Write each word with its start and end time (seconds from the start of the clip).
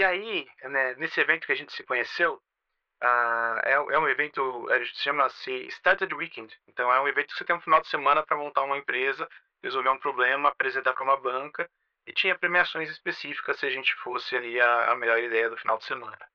E 0.00 0.04
aí, 0.04 0.48
né, 0.62 0.94
nesse 0.94 1.20
evento 1.20 1.44
que 1.44 1.52
a 1.52 1.54
gente 1.54 1.74
se 1.74 1.84
conheceu, 1.84 2.36
uh, 3.02 3.60
é, 3.62 3.72
é, 3.72 3.98
um 3.98 4.08
evento, 4.08 4.66
chama-se 4.94 5.66
Started 5.66 6.14
Weekend. 6.14 6.58
Então 6.66 6.90
é 6.90 6.98
um 6.98 7.06
evento 7.06 7.26
que 7.26 7.34
você 7.34 7.44
tem 7.44 7.54
um 7.54 7.60
final 7.60 7.82
de 7.82 7.88
semana 7.88 8.22
para 8.22 8.34
montar 8.34 8.62
uma 8.62 8.78
empresa, 8.78 9.28
resolver 9.62 9.90
um 9.90 9.98
problema, 9.98 10.48
apresentar 10.48 10.94
para 10.94 11.04
uma 11.04 11.20
banca. 11.20 11.68
E 12.06 12.14
tinha 12.14 12.34
premiações 12.34 12.88
específicas 12.88 13.58
se 13.58 13.66
a 13.66 13.70
gente 13.70 13.94
fosse 13.96 14.34
ali 14.34 14.58
a, 14.58 14.92
a 14.92 14.96
melhor 14.96 15.18
ideia 15.18 15.50
do 15.50 15.58
final 15.58 15.76
de 15.76 15.84
semana. 15.84 16.26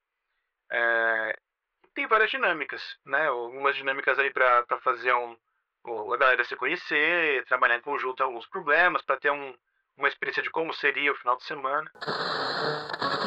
É, 0.71 1.35
tem 1.95 2.05
várias 2.05 2.29
dinâmicas, 2.29 2.83
né? 3.03 3.25
Algumas 3.29 3.75
dinâmicas 3.75 4.19
aí 4.19 4.29
para 4.29 4.63
fazer 4.83 5.11
um, 5.11 5.35
a 6.13 6.17
galera 6.17 6.43
se 6.43 6.55
conhecer, 6.55 7.43
trabalhar 7.45 7.77
em 7.77 7.81
conjunto 7.81 8.21
alguns 8.21 8.45
problemas, 8.45 9.01
para 9.01 9.17
ter 9.17 9.31
um, 9.31 9.57
uma 9.97 10.07
experiência 10.07 10.43
de 10.43 10.51
como 10.51 10.71
seria 10.71 11.11
o 11.11 11.15
final 11.15 11.35
de 11.35 11.45
semana. 11.45 11.91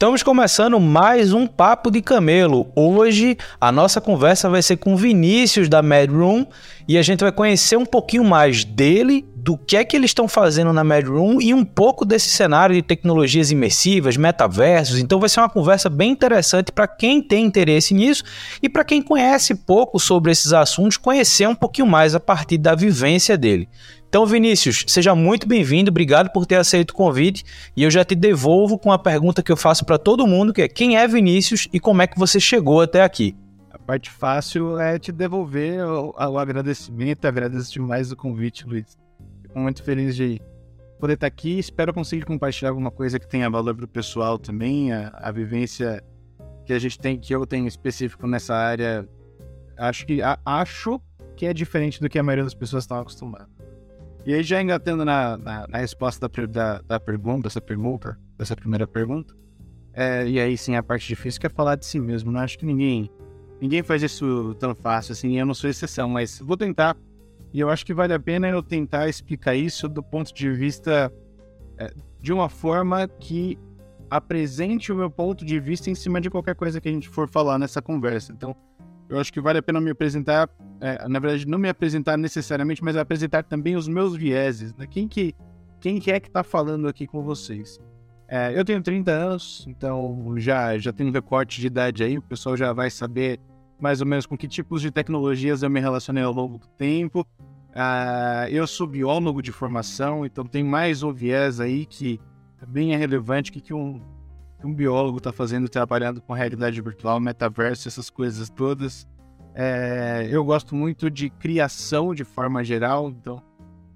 Estamos 0.00 0.22
começando 0.22 0.80
mais 0.80 1.34
um 1.34 1.46
Papo 1.46 1.90
de 1.90 2.00
Camelo. 2.00 2.72
Hoje 2.74 3.36
a 3.60 3.70
nossa 3.70 4.00
conversa 4.00 4.48
vai 4.48 4.62
ser 4.62 4.78
com 4.78 4.96
Vinícius 4.96 5.68
da 5.68 5.82
Mad 5.82 6.10
Room 6.10 6.46
e 6.88 6.96
a 6.96 7.02
gente 7.02 7.20
vai 7.20 7.30
conhecer 7.30 7.76
um 7.76 7.84
pouquinho 7.84 8.24
mais 8.24 8.64
dele, 8.64 9.28
do 9.36 9.58
que 9.58 9.76
é 9.76 9.84
que 9.84 9.94
eles 9.94 10.08
estão 10.08 10.26
fazendo 10.26 10.72
na 10.72 10.82
Mad 10.82 11.06
Room 11.06 11.38
e 11.38 11.52
um 11.52 11.62
pouco 11.62 12.06
desse 12.06 12.30
cenário 12.30 12.74
de 12.74 12.80
tecnologias 12.80 13.50
imersivas, 13.50 14.16
metaversos. 14.16 14.98
Então 14.98 15.20
vai 15.20 15.28
ser 15.28 15.40
uma 15.40 15.50
conversa 15.50 15.90
bem 15.90 16.12
interessante 16.12 16.72
para 16.72 16.88
quem 16.88 17.20
tem 17.22 17.44
interesse 17.44 17.92
nisso 17.92 18.24
e 18.62 18.70
para 18.70 18.84
quem 18.84 19.02
conhece 19.02 19.54
pouco 19.54 20.00
sobre 20.00 20.32
esses 20.32 20.54
assuntos, 20.54 20.96
conhecer 20.96 21.46
um 21.46 21.54
pouquinho 21.54 21.86
mais 21.86 22.14
a 22.14 22.20
partir 22.20 22.56
da 22.56 22.74
vivência 22.74 23.36
dele. 23.36 23.68
Então, 24.10 24.26
Vinícius, 24.26 24.84
seja 24.88 25.14
muito 25.14 25.46
bem-vindo, 25.46 25.88
obrigado 25.88 26.32
por 26.32 26.44
ter 26.44 26.56
aceito 26.56 26.90
o 26.90 26.94
convite 26.94 27.44
e 27.76 27.84
eu 27.84 27.90
já 27.92 28.04
te 28.04 28.16
devolvo 28.16 28.76
com 28.76 28.90
a 28.90 28.98
pergunta 28.98 29.40
que 29.40 29.52
eu 29.52 29.56
faço 29.56 29.84
para 29.84 29.98
todo 29.98 30.26
mundo, 30.26 30.52
que 30.52 30.62
é 30.62 30.68
quem 30.68 30.96
é 30.96 31.06
Vinícius 31.06 31.68
e 31.72 31.78
como 31.78 32.02
é 32.02 32.08
que 32.08 32.18
você 32.18 32.40
chegou 32.40 32.80
até 32.80 33.04
aqui? 33.04 33.36
A 33.70 33.78
parte 33.78 34.10
fácil 34.10 34.80
é 34.80 34.98
te 34.98 35.12
devolver 35.12 35.84
o, 35.86 36.12
o 36.12 36.38
agradecimento, 36.40 37.24
agradeço 37.24 37.72
demais 37.72 38.10
o 38.10 38.16
convite, 38.16 38.66
Luiz. 38.66 38.98
Fico 39.42 39.60
muito 39.60 39.80
feliz 39.84 40.16
de 40.16 40.42
poder 40.98 41.14
estar 41.14 41.28
aqui, 41.28 41.60
espero 41.60 41.94
conseguir 41.94 42.24
compartilhar 42.24 42.70
alguma 42.70 42.90
coisa 42.90 43.16
que 43.16 43.28
tenha 43.28 43.48
valor 43.48 43.76
para 43.76 43.84
o 43.84 43.88
pessoal 43.88 44.40
também, 44.40 44.92
a, 44.92 45.10
a 45.14 45.30
vivência 45.30 46.02
que 46.66 46.72
a 46.72 46.80
gente 46.80 46.98
tem, 46.98 47.16
que 47.16 47.32
eu 47.32 47.46
tenho 47.46 47.68
específico 47.68 48.26
nessa 48.26 48.56
área, 48.56 49.08
acho 49.78 50.04
que, 50.04 50.20
a, 50.20 50.36
acho 50.44 51.00
que 51.36 51.46
é 51.46 51.54
diferente 51.54 52.00
do 52.00 52.08
que 52.08 52.18
a 52.18 52.24
maioria 52.24 52.42
das 52.42 52.54
pessoas 52.54 52.82
estão 52.82 52.98
acostumadas. 52.98 53.59
E 54.24 54.34
aí, 54.34 54.42
já 54.42 54.60
engatando 54.60 55.04
na, 55.04 55.36
na, 55.38 55.66
na 55.66 55.78
resposta 55.78 56.28
da, 56.28 56.46
da, 56.46 56.82
da, 56.82 57.00
pergunta, 57.00 57.44
dessa 57.44 57.60
pergunta, 57.60 58.18
dessa 58.36 58.54
primeira 58.54 58.86
pergunta, 58.86 59.34
é, 59.92 60.26
e 60.28 60.38
aí 60.38 60.56
sim 60.56 60.76
a 60.76 60.82
parte 60.82 61.08
difícil 61.08 61.40
que 61.40 61.46
é 61.46 61.50
falar 61.50 61.76
de 61.76 61.86
si 61.86 61.98
mesmo. 61.98 62.30
Não 62.30 62.40
acho 62.40 62.58
que 62.58 62.66
ninguém 62.66 63.10
ninguém 63.60 63.82
faz 63.82 64.02
isso 64.02 64.54
tão 64.58 64.74
fácil 64.74 65.12
assim, 65.12 65.38
eu 65.38 65.44
não 65.44 65.54
sou 65.54 65.68
exceção, 65.68 66.08
mas 66.08 66.38
vou 66.38 66.56
tentar. 66.56 66.96
E 67.52 67.60
eu 67.60 67.68
acho 67.68 67.84
que 67.84 67.92
vale 67.92 68.14
a 68.14 68.20
pena 68.20 68.48
eu 68.48 68.62
tentar 68.62 69.08
explicar 69.08 69.54
isso 69.54 69.88
do 69.88 70.02
ponto 70.02 70.32
de 70.32 70.50
vista 70.50 71.12
é, 71.76 71.92
de 72.20 72.32
uma 72.32 72.48
forma 72.48 73.08
que 73.08 73.58
apresente 74.08 74.92
o 74.92 74.96
meu 74.96 75.10
ponto 75.10 75.44
de 75.44 75.58
vista 75.58 75.88
em 75.88 75.94
cima 75.94 76.20
de 76.20 76.28
qualquer 76.28 76.54
coisa 76.54 76.80
que 76.80 76.88
a 76.88 76.92
gente 76.92 77.08
for 77.08 77.28
falar 77.28 77.58
nessa 77.58 77.80
conversa. 77.80 78.32
Então, 78.32 78.54
eu 79.10 79.18
acho 79.18 79.32
que 79.32 79.40
vale 79.40 79.58
a 79.58 79.62
pena 79.62 79.80
me 79.80 79.90
apresentar, 79.90 80.48
é, 80.80 81.08
na 81.08 81.18
verdade, 81.18 81.44
não 81.44 81.58
me 81.58 81.68
apresentar 81.68 82.16
necessariamente, 82.16 82.82
mas 82.82 82.96
apresentar 82.96 83.42
também 83.42 83.74
os 83.74 83.88
meus 83.88 84.14
vieses. 84.14 84.72
Né? 84.76 84.86
Quem, 84.86 85.08
que, 85.08 85.34
quem 85.80 85.98
que 85.98 86.12
é 86.12 86.20
que 86.20 86.28
está 86.28 86.44
falando 86.44 86.86
aqui 86.86 87.08
com 87.08 87.20
vocês? 87.20 87.80
É, 88.28 88.56
eu 88.56 88.64
tenho 88.64 88.80
30 88.80 89.10
anos, 89.10 89.66
então 89.68 90.34
já, 90.36 90.78
já 90.78 90.92
tenho 90.92 91.10
um 91.10 91.12
recorte 91.12 91.60
de 91.60 91.66
idade 91.66 92.04
aí, 92.04 92.18
o 92.18 92.22
pessoal 92.22 92.56
já 92.56 92.72
vai 92.72 92.88
saber 92.88 93.40
mais 93.80 94.00
ou 94.00 94.06
menos 94.06 94.26
com 94.26 94.36
que 94.36 94.46
tipos 94.46 94.80
de 94.80 94.92
tecnologias 94.92 95.64
eu 95.64 95.70
me 95.70 95.80
relacionei 95.80 96.22
ao 96.22 96.32
longo 96.32 96.58
do 96.58 96.68
tempo. 96.68 97.26
Uh, 97.70 98.46
eu 98.48 98.64
sou 98.66 98.86
biólogo 98.86 99.42
de 99.42 99.50
formação, 99.50 100.24
então 100.24 100.44
tem 100.44 100.62
mais 100.62 101.02
um 101.02 101.12
viés 101.12 101.58
aí 101.58 101.84
que 101.84 102.20
também 102.58 102.94
é 102.94 102.96
relevante, 102.96 103.50
que, 103.50 103.60
que 103.60 103.74
um, 103.74 104.00
que 104.60 104.66
um 104.66 104.74
biólogo 104.74 105.18
está 105.18 105.32
fazendo 105.32 105.68
trabalhando 105.68 106.20
com 106.20 106.34
realidade 106.34 106.80
virtual, 106.80 107.18
metaverso, 107.18 107.88
essas 107.88 108.10
coisas 108.10 108.50
todas. 108.50 109.08
É, 109.54 110.28
eu 110.30 110.44
gosto 110.44 110.74
muito 110.74 111.10
de 111.10 111.30
criação 111.30 112.14
de 112.14 112.24
forma 112.24 112.62
geral, 112.62 113.08
então 113.08 113.36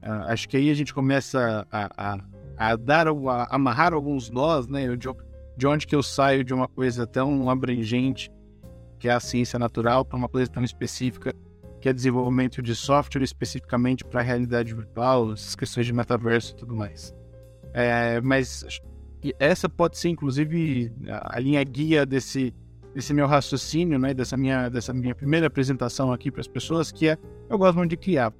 uh, 0.02 0.24
acho 0.28 0.48
que 0.48 0.56
aí 0.56 0.70
a 0.70 0.74
gente 0.74 0.92
começa 0.92 1.66
a, 1.70 1.90
a, 1.96 2.18
a 2.56 2.76
dar, 2.76 3.06
a 3.08 3.54
amarrar 3.54 3.92
alguns 3.92 4.30
nós, 4.30 4.66
né? 4.66 4.96
De, 4.96 5.08
de 5.56 5.66
onde 5.66 5.86
que 5.86 5.94
eu 5.94 6.02
saio 6.02 6.42
de 6.42 6.52
uma 6.52 6.66
coisa 6.66 7.06
tão 7.06 7.48
abrangente 7.48 8.30
que 8.98 9.08
é 9.08 9.12
a 9.12 9.20
ciência 9.20 9.58
natural 9.58 10.04
para 10.04 10.16
uma 10.16 10.28
coisa 10.28 10.50
tão 10.50 10.64
específica 10.64 11.34
que 11.80 11.88
é 11.90 11.92
desenvolvimento 11.92 12.62
de 12.62 12.74
software 12.74 13.22
especificamente 13.22 14.02
para 14.02 14.20
a 14.20 14.22
realidade 14.22 14.74
virtual, 14.74 15.34
essas 15.34 15.54
questões 15.54 15.84
de 15.84 15.92
metaverso 15.92 16.52
e 16.52 16.56
tudo 16.56 16.74
mais. 16.74 17.14
É, 17.74 18.20
mas 18.22 18.64
e 19.24 19.34
essa 19.38 19.70
pode 19.70 19.96
ser, 19.96 20.10
inclusive, 20.10 20.92
a, 21.08 21.40
linha 21.40 21.64
guia 21.64 22.04
desse, 22.04 22.54
desse 22.94 23.14
meu 23.14 23.26
raciocínio, 23.26 23.98
né? 23.98 24.12
Dessa 24.12 24.36
minha, 24.36 24.68
dessa 24.68 24.92
minha 24.92 25.14
primeira 25.14 25.46
apresentação 25.46 26.12
aqui 26.12 26.30
para 26.30 26.42
as 26.42 26.46
pessoas, 26.46 26.92
que 26.92 27.08
é 27.08 27.18
eu 27.48 27.56
gosto 27.56 27.78
muito 27.78 27.90
de 27.90 27.96
criar. 27.96 28.34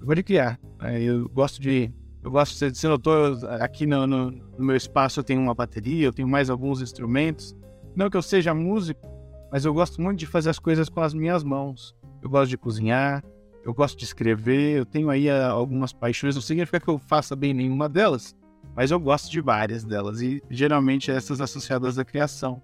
Eu 0.00 0.06
gosto 0.06 0.16
de 0.16 0.22
criar. 0.22 0.58
Né, 0.80 1.02
eu 1.02 1.28
gosto 1.28 1.60
de. 1.60 1.92
Eu 2.22 2.30
gosto 2.30 2.58
de. 2.58 2.74
Você 2.74 2.88
notou 2.88 3.36
aqui 3.60 3.84
no, 3.84 4.06
no, 4.06 4.30
no 4.30 4.64
meu 4.64 4.76
espaço 4.76 5.20
eu 5.20 5.24
tenho 5.24 5.42
uma 5.42 5.54
bateria, 5.54 6.06
eu 6.06 6.12
tenho 6.12 6.26
mais 6.26 6.48
alguns 6.48 6.80
instrumentos. 6.80 7.54
Não 7.94 8.08
que 8.08 8.16
eu 8.16 8.22
seja 8.22 8.54
músico, 8.54 9.06
mas 9.52 9.66
eu 9.66 9.74
gosto 9.74 10.00
muito 10.00 10.18
de 10.18 10.26
fazer 10.26 10.48
as 10.48 10.58
coisas 10.58 10.88
com 10.88 11.02
as 11.02 11.12
minhas 11.12 11.44
mãos. 11.44 11.94
Eu 12.22 12.30
gosto 12.30 12.48
de 12.48 12.56
cozinhar, 12.56 13.22
eu 13.62 13.74
gosto 13.74 13.98
de 13.98 14.04
escrever, 14.04 14.78
eu 14.78 14.86
tenho 14.86 15.10
aí 15.10 15.28
ah, 15.28 15.48
algumas 15.48 15.92
paixões. 15.92 16.34
Não 16.34 16.40
significa 16.40 16.80
que 16.80 16.88
eu 16.88 16.98
faça 16.98 17.36
bem 17.36 17.52
nenhuma 17.52 17.90
delas, 17.90 18.34
mas 18.74 18.90
eu 18.90 18.98
gosto 18.98 19.30
de 19.30 19.40
várias 19.40 19.84
delas 19.84 20.20
e 20.20 20.42
geralmente 20.50 21.10
essas 21.10 21.40
associadas 21.40 21.98
à 21.98 22.04
criação. 22.04 22.60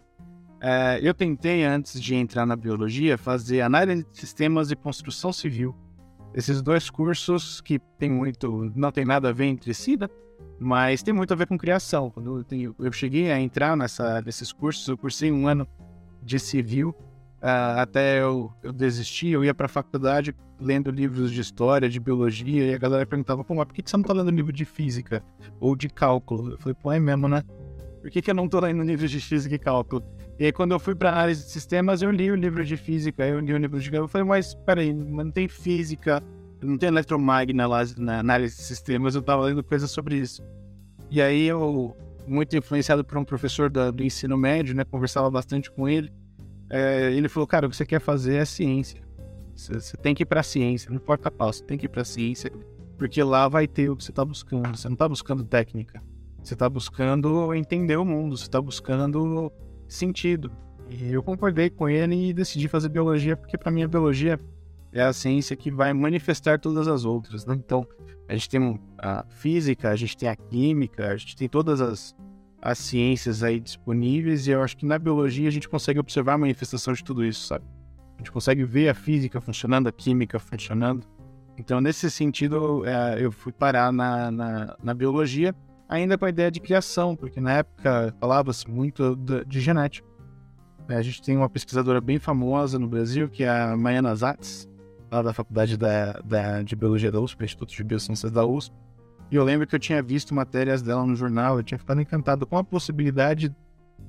É, 0.61 1.01
eu 1.03 1.15
tentei, 1.15 1.65
antes 1.65 2.01
de 2.01 2.15
entrar 2.15 2.45
na 2.45 2.55
biologia, 2.55 3.17
fazer 3.17 3.63
análise 3.63 4.05
de 4.05 4.19
sistemas 4.19 4.71
e 4.71 4.77
construção 4.77 5.33
civil. 5.33 5.75
Esses 6.35 6.61
dois 6.61 6.91
cursos 6.91 7.61
que 7.61 7.79
tem 7.99 8.11
muito, 8.11 8.71
não 8.75 8.93
tem 8.93 9.05
nada 9.05 9.31
a 9.31 9.33
ver 9.33 9.47
entre 9.47 9.73
si, 9.73 9.97
né? 9.97 10.09
mas 10.59 11.03
tem 11.03 11.15
muito 11.15 11.33
a 11.33 11.37
ver 11.37 11.47
com 11.47 11.57
criação. 11.57 12.11
Quando 12.11 12.45
eu, 12.51 12.75
eu 12.79 12.93
cheguei 12.93 13.33
a 13.33 13.41
entrar 13.41 13.77
nessa, 13.77 14.21
nesses 14.21 14.53
cursos, 14.53 14.87
eu 14.87 14.99
cursei 14.99 15.33
um 15.33 15.49
ano 15.49 15.67
de 16.23 16.39
civil 16.39 16.95
Uh, 17.41 17.81
até 17.81 18.21
eu, 18.21 18.53
eu 18.63 18.71
desisti, 18.71 19.29
eu 19.29 19.43
ia 19.43 19.55
para 19.55 19.65
a 19.65 19.69
faculdade 19.69 20.35
lendo 20.61 20.91
livros 20.91 21.33
de 21.33 21.41
história, 21.41 21.89
de 21.89 21.99
biologia, 21.99 22.67
e 22.67 22.75
a 22.75 22.79
galera 22.79 23.07
perguntava, 23.07 23.43
pô, 23.43 23.55
mas 23.55 23.65
por 23.65 23.75
que 23.75 23.83
você 23.89 23.97
não 23.97 24.05
tá 24.05 24.13
lendo 24.13 24.31
livro 24.31 24.53
de 24.53 24.67
física 24.67 25.25
ou 25.59 25.75
de 25.75 25.89
cálculo? 25.89 26.53
Eu 26.53 26.59
falei, 26.59 26.77
pô, 26.81 26.93
é 26.93 27.01
mesmo, 27.01 27.29
né? 27.29 27.43
Por 28.03 28.11
que, 28.11 28.21
que 28.21 28.31
eu 28.31 28.35
não 28.35 28.47
tô 28.47 28.61
lendo 28.61 28.83
livros 28.83 29.11
de 29.11 29.21
física 29.21 29.55
e 29.55 29.59
cálculo? 29.59 30.05
E 30.39 30.45
aí, 30.47 30.53
quando 30.53 30.73
eu 30.73 30.79
fui 30.79 30.95
para 30.95 31.11
análise 31.11 31.45
de 31.45 31.51
sistemas, 31.51 32.03
eu 32.03 32.11
li 32.11 32.31
o 32.31 32.35
livro 32.35 32.65
de 32.65 32.77
física, 32.77 33.27
eu 33.27 33.41
li 33.41 33.55
o 33.55 33.59
livro 33.59 33.81
de... 33.81 33.95
Eu 33.95 34.09
falei, 34.09 34.27
mas 34.27 34.55
peraí, 34.55 34.93
não 34.93 35.31
tem 35.31 35.49
física, 35.49 36.23
não 36.63 36.77
tem 36.77 36.89
eletromagna 36.89 37.67
lá 37.67 37.83
na 37.97 38.21
análise 38.21 38.57
de 38.57 38.63
sistemas, 38.63 39.15
eu 39.15 39.23
tava 39.23 39.45
lendo 39.45 39.65
coisas 39.65 39.91
sobre 39.91 40.17
isso. 40.17 40.43
E 41.11 41.23
aí, 41.23 41.47
eu, 41.47 41.97
muito 42.27 42.55
influenciado 42.57 43.03
por 43.03 43.17
um 43.17 43.25
professor 43.25 43.71
da, 43.71 43.91
do 43.91 44.03
ensino 44.03 44.37
médio, 44.37 44.75
né, 44.75 44.85
conversava 44.85 45.31
bastante 45.31 45.71
com 45.71 45.89
ele, 45.89 46.11
é, 46.71 47.13
ele 47.13 47.29
falou, 47.29 47.47
cara, 47.47 47.67
o 47.67 47.71
que 47.71 47.77
você 47.77 47.85
quer 47.85 48.01
fazer 48.01 48.37
é 48.37 48.45
ciência. 48.45 49.03
Você, 49.57 49.97
tem 49.97 50.15
que 50.15 50.23
ir 50.23 50.27
para 50.27 50.41
a 50.41 50.45
ciência, 50.45 50.89
não 50.89 50.97
importa 50.97 51.31
qual, 51.31 51.53
você 51.53 51.63
tem 51.63 51.77
que 51.77 51.85
ir 51.85 51.89
para 51.89 52.01
a 52.01 52.05
ciência, 52.05 52.51
porque 52.97 53.23
lá 53.23 53.49
vai 53.49 53.67
ter 53.67 53.91
o 53.91 53.97
que 53.97 54.05
você 54.05 54.13
está 54.13 54.25
buscando. 54.25 54.75
Você 54.75 54.89
não 54.89 54.95
está 54.95 55.09
buscando 55.09 55.45
técnica, 55.45 56.03
você 56.43 56.55
está 56.55 56.69
buscando 56.69 57.53
entender 57.55 57.97
o 57.97 58.05
mundo, 58.05 58.37
você 58.37 58.45
está 58.45 58.61
buscando 58.61 59.53
sentido. 59.87 60.51
E 60.89 61.13
eu 61.13 61.23
concordei 61.23 61.69
com 61.69 61.89
ele 61.89 62.31
e 62.31 62.33
decidi 62.33 62.69
fazer 62.69 62.89
biologia, 62.89 63.37
porque 63.37 63.59
para 63.59 63.71
mim 63.71 63.83
a 63.83 63.89
biologia 63.89 64.41
é 64.93 65.03
a 65.03 65.13
ciência 65.13 65.55
que 65.57 65.71
vai 65.71 65.93
manifestar 65.93 66.59
todas 66.59 66.89
as 66.89 67.05
outras. 67.05 67.45
Né? 67.45 67.55
Então, 67.55 67.87
a 68.29 68.35
gente 68.35 68.49
tem 68.49 68.81
a 68.99 69.25
física, 69.29 69.91
a 69.91 69.97
gente 69.97 70.17
tem 70.17 70.29
a 70.29 70.37
química, 70.37 71.09
a 71.09 71.17
gente 71.17 71.37
tem 71.37 71.49
todas 71.49 71.81
as 71.81 72.15
as 72.63 72.79
ciências 72.79 73.43
aí 73.43 73.59
disponíveis 73.59 74.47
e 74.47 74.51
eu 74.51 74.63
acho 74.63 74.77
que 74.77 74.85
na 74.85 74.99
biologia 74.99 75.49
a 75.49 75.53
gente 75.53 75.69
consegue 75.69 75.99
observar 75.99 76.35
a 76.35 76.39
manifestação 76.39 76.93
de 76.93 77.03
tudo 77.03 77.25
isso, 77.25 77.47
sabe? 77.47 77.65
A 78.17 78.19
gente 78.19 78.31
consegue 78.31 78.65
ver 78.65 78.89
a 78.91 78.95
física 78.95 79.41
funcionando, 79.41 79.87
a 79.87 79.93
química 79.93 80.39
funcionando. 80.39 81.07
Então, 81.57 81.81
nesse 81.81 82.11
sentido, 82.11 82.85
é, 82.87 83.23
eu 83.25 83.33
fui 83.33 83.53
parar 83.53 83.93
na, 83.93 84.31
na, 84.31 84.77
na, 84.83 84.95
biologia, 84.95 85.55
ainda 85.89 86.19
com 86.19 86.25
a 86.27 86.29
ideia 86.29 86.51
de 86.51 86.61
criação, 86.61 87.17
porque 87.17 87.41
na 87.41 87.59
época 87.59 88.15
falava-se 88.21 88.69
muito 88.69 89.17
de, 89.17 89.61
genética. 89.61 90.07
É, 90.89 90.97
a 90.97 91.03
gente 91.03 91.23
tem 91.23 91.37
uma 91.37 91.49
pesquisadora 91.49 92.01
bem 92.01 92.19
famosa 92.19 92.79
no 92.79 92.89
Brasil, 92.89 93.29
que 93.29 93.45
é 93.45 93.49
a 93.49 93.77
Maiana 93.77 94.15
Zatz, 94.15 94.69
lá 95.11 95.23
da 95.23 95.33
Faculdade 95.33 95.77
da, 95.77 96.13
da, 96.25 96.63
de 96.63 96.77
Biologia 96.77 97.11
da 97.11 97.21
USP, 97.21 97.45
Instituto 97.45 97.75
de 97.75 97.85
Biociências 97.85 98.31
da 98.31 98.45
USP. 98.45 98.75
E 99.31 99.37
eu 99.37 99.45
lembro 99.45 99.67
que 99.67 99.75
eu 99.75 99.79
tinha 99.79 100.03
visto 100.03 100.35
matérias 100.35 100.83
dela 100.83 101.07
no 101.07 101.15
jornal, 101.15 101.57
eu 101.57 101.63
tinha 101.63 101.79
ficado 101.79 102.01
encantado 102.01 102.45
com 102.47 102.59
a 102.59 102.65
possibilidade 102.65 103.55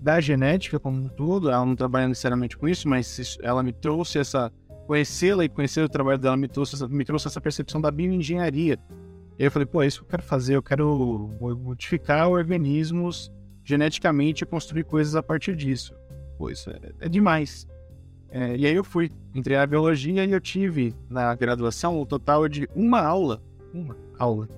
da 0.02 0.20
genética 0.20 0.80
como 0.80 0.98
um 0.98 1.08
todo. 1.08 1.50
Ela 1.52 1.64
não 1.64 1.76
trabalha 1.76 2.08
necessariamente 2.08 2.58
com 2.58 2.68
isso, 2.68 2.90
mas 2.90 3.38
ela 3.42 3.62
me 3.62 3.72
trouxe 3.72 4.18
essa. 4.18 4.52
Conhecê-la 4.88 5.46
e 5.46 5.50
conhecer 5.50 5.82
o 5.82 5.88
trabalho 5.88 6.18
dela 6.18 6.36
me 6.36 6.48
trouxe, 6.48 6.86
me 6.88 7.06
trouxe 7.06 7.28
essa 7.28 7.40
percepção 7.40 7.80
da 7.80 7.92
bioengenharia. 7.92 8.78
E 9.38 9.44
aí 9.44 9.48
eu 9.48 9.52
falei, 9.52 9.66
pô, 9.66 9.82
é 9.82 9.88
isso 9.88 10.00
que 10.00 10.06
eu 10.06 10.10
quero 10.10 10.24
fazer, 10.24 10.56
eu 10.56 10.64
quero 10.64 11.30
modificar 11.64 12.28
organismos 12.28 13.32
geneticamente 13.64 14.44
e 14.44 14.48
construir 14.48 14.84
coisas 14.84 15.16
a 15.16 15.24
partir 15.24 15.56
disso. 15.56 15.94
Pô, 16.38 16.50
isso 16.50 16.70
é, 16.72 16.80
é 17.00 17.08
demais. 17.08 17.66
É, 18.30 18.58
e 18.58 18.66
aí 18.66 18.76
eu 18.76 18.84
fui, 18.84 19.10
entrei 19.34 19.56
na 19.56 19.68
biologia 19.68 20.26
e 20.26 20.32
eu 20.32 20.42
tive 20.42 20.94
na 21.10 21.34
graduação 21.36 21.98
o 21.98 22.02
um 22.02 22.06
total 22.06 22.50
de 22.50 22.68
uma 22.76 23.00
aula, 23.00 23.42
uma 23.74 23.96
aula 24.18 24.50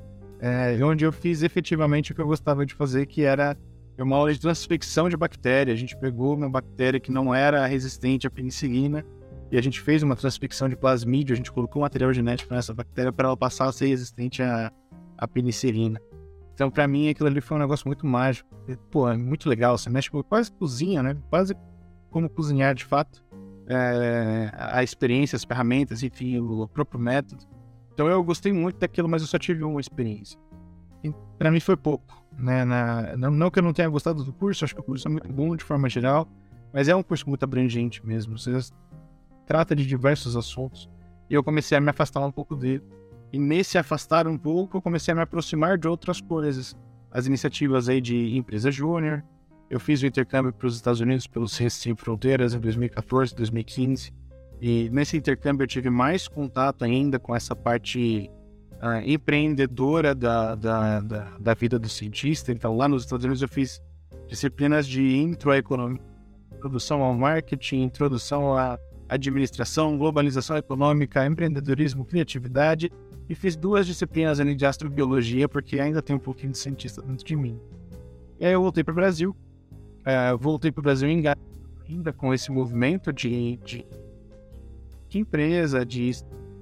é, 0.43 0.77
onde 0.83 1.05
eu 1.05 1.11
fiz 1.13 1.41
efetivamente 1.41 2.11
o 2.11 2.15
que 2.15 2.19
eu 2.19 2.27
gostava 2.27 2.65
de 2.65 2.73
fazer, 2.73 3.05
que 3.05 3.23
era 3.23 3.57
uma 3.97 4.17
aula 4.17 4.33
de 4.33 4.41
transfecção 4.41 5.07
de 5.07 5.15
bactéria. 5.15 5.73
A 5.73 5.77
gente 5.77 5.95
pegou 5.95 6.35
uma 6.35 6.49
bactéria 6.49 6.99
que 6.99 7.09
não 7.09 7.33
era 7.33 7.65
resistente 7.65 8.27
à 8.27 8.29
penicilina 8.29 9.05
e 9.49 9.57
a 9.57 9.61
gente 9.61 9.79
fez 9.79 10.03
uma 10.03 10.17
transfecção 10.17 10.67
de 10.67 10.75
plasmídio, 10.75 11.31
a 11.31 11.37
gente 11.37 11.49
colocou 11.49 11.81
material 11.81 12.11
genético 12.11 12.53
nessa 12.53 12.73
bactéria 12.73 13.09
para 13.13 13.29
ela 13.29 13.37
passar 13.37 13.69
a 13.69 13.71
ser 13.71 13.87
resistente 13.87 14.43
à, 14.43 14.69
à 15.17 15.25
penicilina. 15.25 15.97
Então, 16.53 16.69
para 16.69 16.89
mim, 16.89 17.07
aquilo 17.07 17.29
ali 17.29 17.39
foi 17.39 17.55
um 17.55 17.61
negócio 17.61 17.87
muito 17.87 18.05
mágico. 18.05 18.49
Pô, 18.91 19.09
é 19.09 19.15
muito 19.15 19.47
legal. 19.47 19.77
Você 19.77 19.89
mexe 19.89 20.11
com 20.11 20.21
quase 20.21 20.51
cozinha, 20.51 21.01
né? 21.01 21.15
Quase 21.29 21.55
como 22.11 22.29
cozinhar 22.29 22.75
de 22.75 22.83
fato. 22.83 23.23
É, 23.65 24.51
a 24.53 24.83
experiência, 24.83 25.37
as 25.37 25.45
ferramentas, 25.45 26.03
enfim, 26.03 26.37
o 26.37 26.67
próprio 26.67 26.99
método. 26.99 27.45
Então 27.93 28.07
eu 28.07 28.23
gostei 28.23 28.51
muito 28.51 28.79
daquilo, 28.79 29.07
mas 29.07 29.21
eu 29.21 29.27
só 29.27 29.37
tive 29.37 29.63
uma 29.63 29.79
experiência. 29.79 30.39
Para 31.37 31.51
mim 31.51 31.59
foi 31.59 31.75
pouco. 31.75 32.23
Né? 32.37 32.65
Na, 32.65 33.15
não, 33.17 33.31
não, 33.31 33.51
que 33.51 33.59
eu 33.59 33.63
não 33.63 33.73
tenha 33.73 33.89
gostado 33.89 34.23
do 34.23 34.33
curso, 34.33 34.65
acho 34.65 34.73
que 34.73 34.81
o 34.81 34.83
curso 34.83 35.07
é 35.07 35.11
muito 35.11 35.31
bom 35.31 35.55
de 35.55 35.63
forma 35.63 35.87
geral, 35.87 36.27
mas 36.71 36.87
é 36.87 36.95
um 36.95 37.03
curso 37.03 37.27
muito 37.29 37.43
abrangente 37.43 38.05
mesmo. 38.05 38.37
Você 38.37 38.51
trata 39.45 39.75
de 39.75 39.85
diversos 39.85 40.35
assuntos. 40.35 40.89
E 41.29 41.33
eu 41.33 41.43
comecei 41.43 41.77
a 41.77 41.81
me 41.81 41.89
afastar 41.89 42.25
um 42.25 42.31
pouco 42.31 42.55
dele. 42.55 42.83
E 43.31 43.39
nesse 43.39 43.77
afastar 43.77 44.27
um 44.27 44.37
pouco, 44.37 44.77
eu 44.77 44.81
comecei 44.81 45.11
a 45.11 45.15
me 45.15 45.21
aproximar 45.21 45.77
de 45.77 45.87
outras 45.87 46.21
coisas. 46.21 46.75
As 47.11 47.27
iniciativas 47.27 47.89
aí 47.89 48.01
de 48.01 48.35
empresa 48.35 48.71
júnior. 48.71 49.23
Eu 49.69 49.79
fiz 49.79 50.01
o 50.01 50.05
intercâmbio 50.05 50.53
para 50.53 50.67
os 50.67 50.75
Estados 50.75 50.99
Unidos 50.99 51.25
pelos 51.25 51.53
Sem 51.53 51.95
Fronteiras 51.95 52.53
em 52.53 52.59
2014, 52.59 53.35
2015. 53.35 54.13
E 54.61 54.89
nesse 54.89 55.17
intercâmbio 55.17 55.63
eu 55.63 55.67
tive 55.67 55.89
mais 55.89 56.27
contato 56.27 56.83
ainda 56.83 57.19
com 57.19 57.35
essa 57.35 57.55
parte 57.55 58.29
uh, 58.83 59.01
empreendedora 59.05 60.13
da, 60.13 60.55
da, 60.55 60.99
da, 60.99 61.37
da, 61.39 61.53
vida 61.53 61.79
do 61.79 61.87
cientista. 61.89 62.51
Então, 62.51 62.75
lá 62.75 62.87
nos 62.87 63.03
Estados 63.03 63.23
Unidos 63.25 63.41
eu 63.41 63.47
fiz 63.47 63.81
disciplinas 64.27 64.87
de 64.87 65.17
intro 65.17 65.51
à 65.51 65.57
economia, 65.57 66.01
introdução 66.53 67.01
ao 67.01 67.13
marketing, 67.13 67.83
introdução 67.83 68.57
à 68.57 68.77
administração, 69.07 69.97
globalização 69.97 70.57
econômica, 70.57 71.25
empreendedorismo, 71.25 72.05
criatividade. 72.05 72.91
E 73.29 73.35
fiz 73.35 73.55
duas 73.55 73.87
disciplinas 73.87 74.39
ali 74.39 74.53
de 74.53 74.65
astrobiologia, 74.65 75.47
porque 75.47 75.79
ainda 75.79 76.01
tem 76.01 76.15
um 76.15 76.19
pouquinho 76.19 76.51
de 76.51 76.57
cientista 76.57 77.01
dentro 77.01 77.25
de 77.25 77.35
mim. 77.35 77.57
E 78.39 78.45
aí 78.45 78.51
eu 78.51 78.61
voltei 78.61 78.83
para 78.83 78.91
o 78.91 78.95
Brasil. 78.95 79.35
Uh, 80.01 80.37
voltei 80.37 80.71
para 80.71 80.81
o 80.81 80.83
Brasil 80.83 81.07
ainda 81.07 82.11
com 82.11 82.33
esse 82.33 82.51
movimento 82.51 83.13
de, 83.13 83.57
de 83.57 83.85
de 85.13 85.19
empresa, 85.19 85.85
de. 85.85 86.11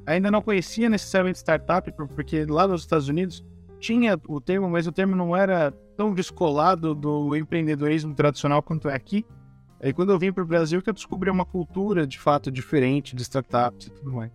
Ainda 0.06 0.30
não 0.30 0.42
conhecia 0.42 0.90
necessariamente 0.90 1.40
startup, 1.40 1.92
porque 1.92 2.46
lá 2.46 2.68
nos 2.68 2.82
Estados 2.82 3.08
Unidos 3.08 3.44
tinha 3.80 4.20
o 4.28 4.40
termo, 4.40 4.70
mas 4.70 4.86
o 4.88 4.92
termo 4.92 5.16
não 5.16 5.36
era 5.36 5.72
tão 5.96 6.14
descolado 6.14 6.94
do 6.94 7.36
empreendedorismo 7.36 8.14
tradicional 8.14 8.62
quanto 8.62 8.90
é 8.90 8.96
aqui. 8.96 9.26
Aí 9.82 9.94
quando 9.94 10.12
eu 10.12 10.20
vim 10.20 10.32
para 10.32 10.44
o 10.44 10.46
Brasil 10.46 10.82
que 10.82 10.90
eu 10.90 10.94
descobri 10.94 11.30
uma 11.30 11.46
cultura 11.46 12.06
de 12.06 12.20
fato 12.20 12.52
diferente 12.52 13.16
de 13.16 13.22
startups 13.24 13.88
e 13.88 13.90
tudo 13.92 14.12
mais. 14.12 14.32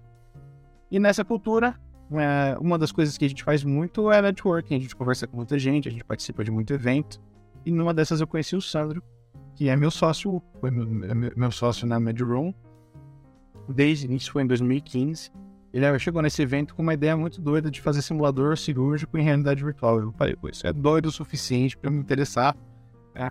E 0.90 0.98
nessa 0.98 1.24
cultura, 1.24 1.78
é, 2.12 2.56
uma 2.60 2.78
das 2.78 2.90
coisas 2.90 3.16
que 3.16 3.24
a 3.24 3.28
gente 3.28 3.44
faz 3.44 3.62
muito 3.62 4.10
é 4.10 4.20
networking. 4.22 4.76
A 4.76 4.80
gente 4.80 4.96
conversa 4.96 5.26
com 5.26 5.36
muita 5.36 5.58
gente, 5.58 5.88
a 5.88 5.90
gente 5.90 6.04
participa 6.04 6.42
de 6.42 6.50
muito 6.50 6.72
evento. 6.72 7.20
E 7.64 7.70
numa 7.70 7.92
dessas 7.92 8.20
eu 8.20 8.26
conheci 8.26 8.56
o 8.56 8.60
Sandro, 8.60 9.02
que 9.54 9.68
é 9.68 9.76
meu 9.76 9.90
sócio, 9.90 10.42
foi 10.60 10.70
meu, 10.70 10.86
meu 11.36 11.50
sócio 11.50 11.86
na 11.86 11.98
MedRoom 12.00 12.52
desde 13.72 14.06
o 14.06 14.10
início, 14.10 14.32
foi 14.32 14.42
em 14.42 14.46
2015. 14.46 15.30
Ele 15.72 15.98
chegou 15.98 16.22
nesse 16.22 16.40
evento 16.40 16.74
com 16.74 16.82
uma 16.82 16.94
ideia 16.94 17.16
muito 17.16 17.40
doida 17.40 17.70
de 17.70 17.82
fazer 17.82 18.00
simulador 18.00 18.56
cirúrgico 18.56 19.18
em 19.18 19.22
realidade 19.22 19.62
virtual. 19.62 20.00
Eu 20.00 20.12
falei, 20.12 20.34
pô, 20.34 20.48
isso 20.48 20.66
é 20.66 20.72
doido 20.72 21.06
o 21.06 21.12
suficiente 21.12 21.76
para 21.76 21.90
me 21.90 21.98
interessar. 21.98 22.56
É. 23.14 23.30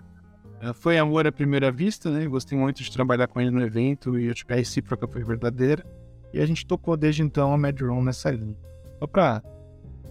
é. 0.60 0.72
Foi 0.72 0.96
amor 0.96 1.26
à 1.26 1.32
primeira 1.32 1.72
vista, 1.72 2.10
né? 2.10 2.26
gostei 2.26 2.56
muito 2.56 2.82
de 2.82 2.92
trabalhar 2.92 3.26
com 3.26 3.40
ele 3.40 3.50
no 3.50 3.60
evento 3.60 4.18
e 4.18 4.30
a 4.30 4.54
recíproca 4.54 5.08
foi 5.08 5.24
verdadeira. 5.24 5.84
E 6.32 6.40
a 6.40 6.46
gente 6.46 6.66
tocou 6.66 6.96
desde 6.96 7.22
então 7.22 7.52
a 7.52 7.58
Medron 7.58 8.02
nessa 8.02 8.30
linha. 8.30 8.56
Só 8.98 9.06
pra. 9.06 9.42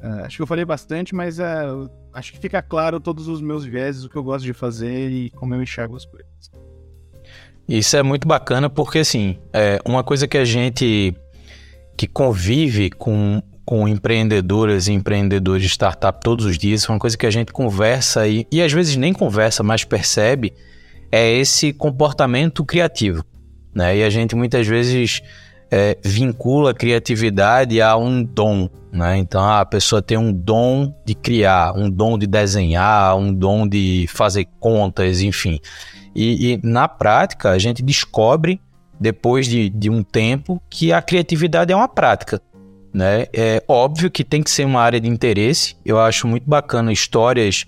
Uh, 0.04 0.26
acho 0.26 0.36
que 0.36 0.42
eu 0.42 0.48
falei 0.48 0.66
bastante, 0.66 1.16
mas 1.16 1.40
uh, 1.40 1.90
acho 2.14 2.34
que 2.34 2.40
fica 2.40 2.62
claro 2.62 3.00
todos 3.00 3.28
os 3.28 3.42
meus 3.42 3.64
vieses, 3.64 4.04
o 4.04 4.10
que 4.10 4.16
eu 4.16 4.24
gosto 4.24 4.44
de 4.44 4.54
fazer 4.54 5.10
e 5.10 5.30
como 5.32 5.56
eu 5.56 5.62
enxergo 5.62 5.96
as 5.96 6.06
coisas. 6.06 6.52
Isso 7.68 7.98
é 7.98 8.04
muito 8.04 8.28
bacana 8.28 8.70
porque, 8.70 9.00
assim, 9.00 9.38
é 9.52 9.80
uma 9.86 10.04
coisa 10.04 10.28
que 10.28 10.38
a 10.38 10.46
gente 10.46 11.16
que 11.98 12.08
convive 12.08 12.90
com, 12.90 13.42
com 13.66 13.88
empreendedoras 13.88 14.88
e 14.88 14.94
empreendedores 14.94 15.64
de 15.64 15.70
startup 15.70 16.20
todos 16.22 16.46
os 16.46 16.58
dias, 16.58 16.88
uma 16.88 17.00
coisa 17.00 17.18
que 17.18 17.26
a 17.26 17.32
gente 17.32 17.54
conversa 17.54 18.28
e, 18.28 18.46
e 18.52 18.62
às 18.62 18.72
vezes 18.72 18.96
nem 18.98 19.14
conversa, 19.14 19.64
mas 19.64 19.84
percebe, 19.84 20.54
é 21.12 21.32
esse 21.32 21.72
comportamento 21.72 22.66
criativo. 22.66 23.24
Né? 23.74 23.98
E 23.98 24.04
a 24.04 24.10
gente 24.10 24.36
muitas 24.36 24.68
vezes 24.68 25.22
é, 25.72 25.98
vincula 26.04 26.72
a 26.72 26.74
criatividade 26.74 27.82
a 27.82 27.96
um 27.98 28.24
dom. 28.24 28.70
Né? 28.92 29.18
Então 29.18 29.44
a 29.44 29.66
pessoa 29.66 30.02
tem 30.02 30.18
um 30.18 30.32
dom 30.32 30.94
de 31.06 31.16
criar, 31.16 31.74
um 31.76 31.90
dom 31.90 32.18
de 32.18 32.28
desenhar, 32.28 33.18
um 33.18 33.34
dom 33.34 33.68
de 33.68 34.06
fazer 34.10 34.48
contas, 34.60 35.22
enfim. 35.22 35.60
E, 36.16 36.54
e, 36.54 36.60
na 36.64 36.88
prática, 36.88 37.50
a 37.50 37.60
gente 37.60 37.84
descobre, 37.84 38.62
depois 39.00 39.48
de, 39.48 39.70
de 39.70 39.90
um 39.90 40.02
tempo, 40.02 40.62
que 40.70 40.94
a 40.94 41.02
criatividade 41.02 41.74
é 41.74 41.76
uma 41.76 41.88
prática. 41.88 42.42
Né? 42.94 43.26
É 43.34 43.62
óbvio 43.68 44.10
que 44.10 44.24
tem 44.24 44.42
que 44.42 44.50
ser 44.50 44.66
uma 44.66 44.82
área 44.82 45.02
de 45.02 45.10
interesse. 45.10 45.76
Eu 45.86 46.00
acho 46.00 46.26
muito 46.28 46.50
bacana 46.50 46.94
histórias 46.94 47.66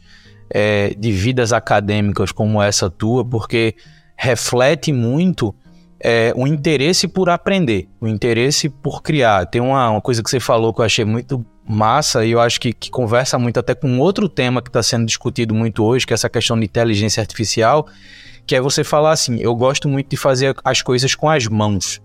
é, 0.49 0.95
de 0.97 1.11
vidas 1.11 1.51
acadêmicas 1.51 2.31
como 2.31 2.61
essa 2.61 2.89
tua, 2.89 3.25
porque 3.25 3.75
reflete 4.15 4.93
muito 4.93 5.53
é, 5.99 6.31
o 6.35 6.47
interesse 6.47 7.07
por 7.07 7.29
aprender, 7.29 7.87
o 7.99 8.07
interesse 8.07 8.69
por 8.69 9.01
criar. 9.01 9.45
Tem 9.45 9.61
uma, 9.61 9.89
uma 9.89 10.01
coisa 10.01 10.23
que 10.23 10.29
você 10.29 10.39
falou 10.39 10.73
que 10.73 10.81
eu 10.81 10.85
achei 10.85 11.03
muito 11.03 11.45
massa 11.67 12.25
e 12.25 12.31
eu 12.31 12.39
acho 12.39 12.59
que, 12.61 12.71
que 12.71 12.89
conversa 12.89 13.37
muito 13.37 13.59
até 13.59 13.75
com 13.75 13.99
outro 13.99 14.29
tema 14.29 14.61
que 14.61 14.69
está 14.69 14.81
sendo 14.81 15.05
discutido 15.05 15.53
muito 15.53 15.83
hoje, 15.83 16.07
que 16.07 16.13
é 16.13 16.15
essa 16.15 16.29
questão 16.29 16.57
de 16.57 16.65
inteligência 16.65 17.19
artificial, 17.19 17.87
que 18.47 18.55
é 18.55 18.61
você 18.61 18.83
falar 18.83 19.11
assim: 19.11 19.37
eu 19.39 19.53
gosto 19.53 19.89
muito 19.89 20.09
de 20.09 20.17
fazer 20.17 20.55
as 20.63 20.81
coisas 20.81 21.13
com 21.13 21.29
as 21.29 21.45
mãos. 21.47 22.01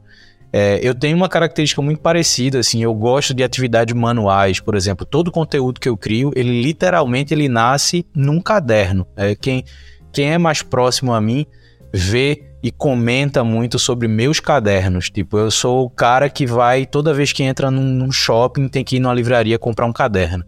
É, 0.53 0.79
eu 0.83 0.95
tenho 0.95 1.17
uma 1.17 1.31
característica 1.31 1.81
muito 1.81 2.03
parecida, 2.03 2.59
assim, 2.59 2.83
eu 2.83 2.93
gosto 2.93 3.33
de 3.33 3.43
atividades 3.43 3.95
manuais, 3.95 4.61
por 4.61 4.75
exemplo, 4.75 5.07
todo 5.07 5.29
o 5.29 5.33
conteúdo 5.33 5.81
que 5.81 5.89
eu 5.89 5.97
crio, 5.97 6.31
ele 6.37 6.63
literalmente 6.63 7.33
ele 7.33 7.49
nasce 7.49 8.05
num 8.15 8.39
caderno. 8.39 9.07
É, 9.17 9.35
quem, 9.35 9.65
quem 10.13 10.31
é 10.31 10.37
mais 10.37 10.61
próximo 10.61 11.15
a 11.15 11.21
mim 11.23 11.47
vê 11.91 12.53
e 12.63 12.71
comenta 12.71 13.43
muito 13.43 13.79
sobre 13.79 14.07
meus 14.07 14.41
cadernos. 14.41 15.09
Tipo, 15.09 15.39
eu 15.39 15.51
sou 15.51 15.87
o 15.87 15.91
cara 15.91 16.29
que 16.29 16.47
vai, 16.47 16.85
toda 16.85 17.15
vez 17.15 17.33
que 17.33 17.43
entra 17.43 17.71
num, 17.71 17.83
num 17.83 18.13
shopping, 18.13 18.69
tem 18.69 18.85
que 18.85 18.97
ir 18.97 19.01
numa 19.01 19.15
livraria 19.15 19.59
comprar 19.59 19.87
um 19.87 19.93
caderno. 19.93 20.45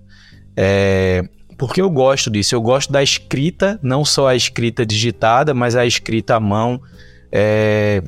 É, 0.54 1.24
porque 1.56 1.80
eu 1.80 1.90
gosto 1.90 2.30
disso, 2.30 2.54
eu 2.54 2.61
gosto 2.61 2.92
da 2.92 3.02
escrita, 3.02 3.78
não 3.82 4.04
só 4.04 4.28
a 4.28 4.37
escrita 4.37 4.84
digitada, 4.84 5.54
mas 5.54 5.76
a 5.76 5.87
escrita 5.87 6.37
à 6.37 6.40
mão. 6.40 6.80
É... 7.30 8.02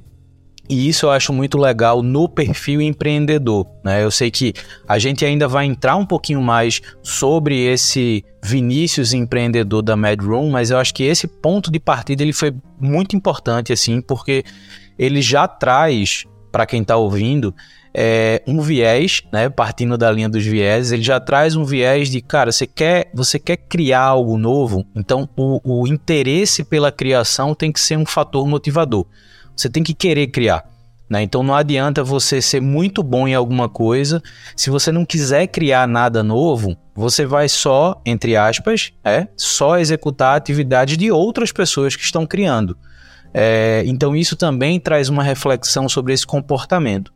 E 0.68 0.88
isso 0.88 1.06
eu 1.06 1.10
acho 1.10 1.32
muito 1.32 1.56
legal 1.58 2.02
no 2.02 2.28
perfil 2.28 2.80
empreendedor. 2.80 3.66
Né? 3.84 4.02
Eu 4.02 4.10
sei 4.10 4.30
que 4.30 4.52
a 4.86 4.98
gente 4.98 5.24
ainda 5.24 5.46
vai 5.46 5.64
entrar 5.64 5.94
um 5.96 6.04
pouquinho 6.04 6.42
mais 6.42 6.80
sobre 7.02 7.66
esse 7.66 8.24
Vinícius 8.42 9.12
empreendedor 9.12 9.82
da 9.82 9.96
Mad 9.96 10.20
Room, 10.20 10.50
mas 10.50 10.70
eu 10.70 10.78
acho 10.78 10.92
que 10.92 11.04
esse 11.04 11.28
ponto 11.28 11.70
de 11.70 11.78
partida 11.78 12.22
ele 12.22 12.32
foi 12.32 12.52
muito 12.80 13.14
importante, 13.14 13.72
assim, 13.72 14.00
porque 14.00 14.44
ele 14.98 15.22
já 15.22 15.46
traz 15.46 16.24
para 16.50 16.66
quem 16.66 16.82
está 16.82 16.96
ouvindo 16.96 17.54
é, 17.98 18.42
um 18.46 18.60
viés, 18.60 19.22
né? 19.32 19.48
Partindo 19.48 19.96
da 19.96 20.12
linha 20.12 20.28
dos 20.28 20.44
viés, 20.44 20.92
ele 20.92 21.02
já 21.02 21.18
traz 21.18 21.56
um 21.56 21.64
viés 21.64 22.10
de, 22.10 22.20
cara, 22.20 22.52
você 22.52 22.66
quer, 22.66 23.08
você 23.14 23.38
quer 23.38 23.56
criar 23.56 24.02
algo 24.02 24.36
novo, 24.36 24.84
então 24.94 25.26
o, 25.34 25.60
o 25.64 25.86
interesse 25.86 26.62
pela 26.62 26.92
criação 26.92 27.54
tem 27.54 27.72
que 27.72 27.80
ser 27.80 27.96
um 27.96 28.04
fator 28.04 28.46
motivador. 28.46 29.06
Você 29.56 29.70
tem 29.70 29.82
que 29.82 29.94
querer 29.94 30.26
criar. 30.26 30.68
Né? 31.08 31.22
Então 31.22 31.42
não 31.42 31.54
adianta 31.54 32.04
você 32.04 32.42
ser 32.42 32.60
muito 32.60 33.02
bom 33.02 33.26
em 33.26 33.34
alguma 33.34 33.66
coisa. 33.66 34.22
Se 34.54 34.68
você 34.68 34.92
não 34.92 35.06
quiser 35.06 35.46
criar 35.46 35.88
nada 35.88 36.22
novo, 36.22 36.76
você 36.94 37.24
vai 37.24 37.48
só, 37.48 37.98
entre 38.04 38.36
aspas, 38.36 38.92
é, 39.02 39.26
só 39.38 39.78
executar 39.78 40.36
atividades 40.36 40.98
de 40.98 41.10
outras 41.10 41.50
pessoas 41.50 41.96
que 41.96 42.02
estão 42.02 42.26
criando. 42.26 42.76
É, 43.32 43.82
então 43.86 44.14
isso 44.14 44.36
também 44.36 44.78
traz 44.78 45.08
uma 45.08 45.22
reflexão 45.22 45.88
sobre 45.88 46.12
esse 46.12 46.26
comportamento. 46.26 47.15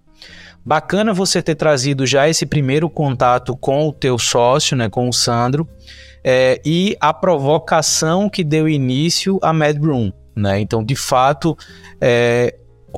Bacana 0.64 1.12
você 1.12 1.42
ter 1.42 1.54
trazido 1.54 2.06
já 2.06 2.28
esse 2.28 2.44
primeiro 2.44 2.88
contato 2.88 3.56
com 3.56 3.88
o 3.88 3.92
teu 3.92 4.18
sócio, 4.18 4.76
né, 4.76 4.88
com 4.88 5.08
o 5.08 5.12
Sandro, 5.12 5.68
é, 6.22 6.60
e 6.64 6.96
a 7.00 7.12
provocação 7.14 8.28
que 8.28 8.44
deu 8.44 8.68
início 8.68 9.38
à 9.42 9.52
Mad 9.52 9.76
Room. 9.78 10.12
Né? 10.36 10.60
Então, 10.60 10.84
de 10.84 10.94
fato, 10.94 11.56
é, 12.00 12.54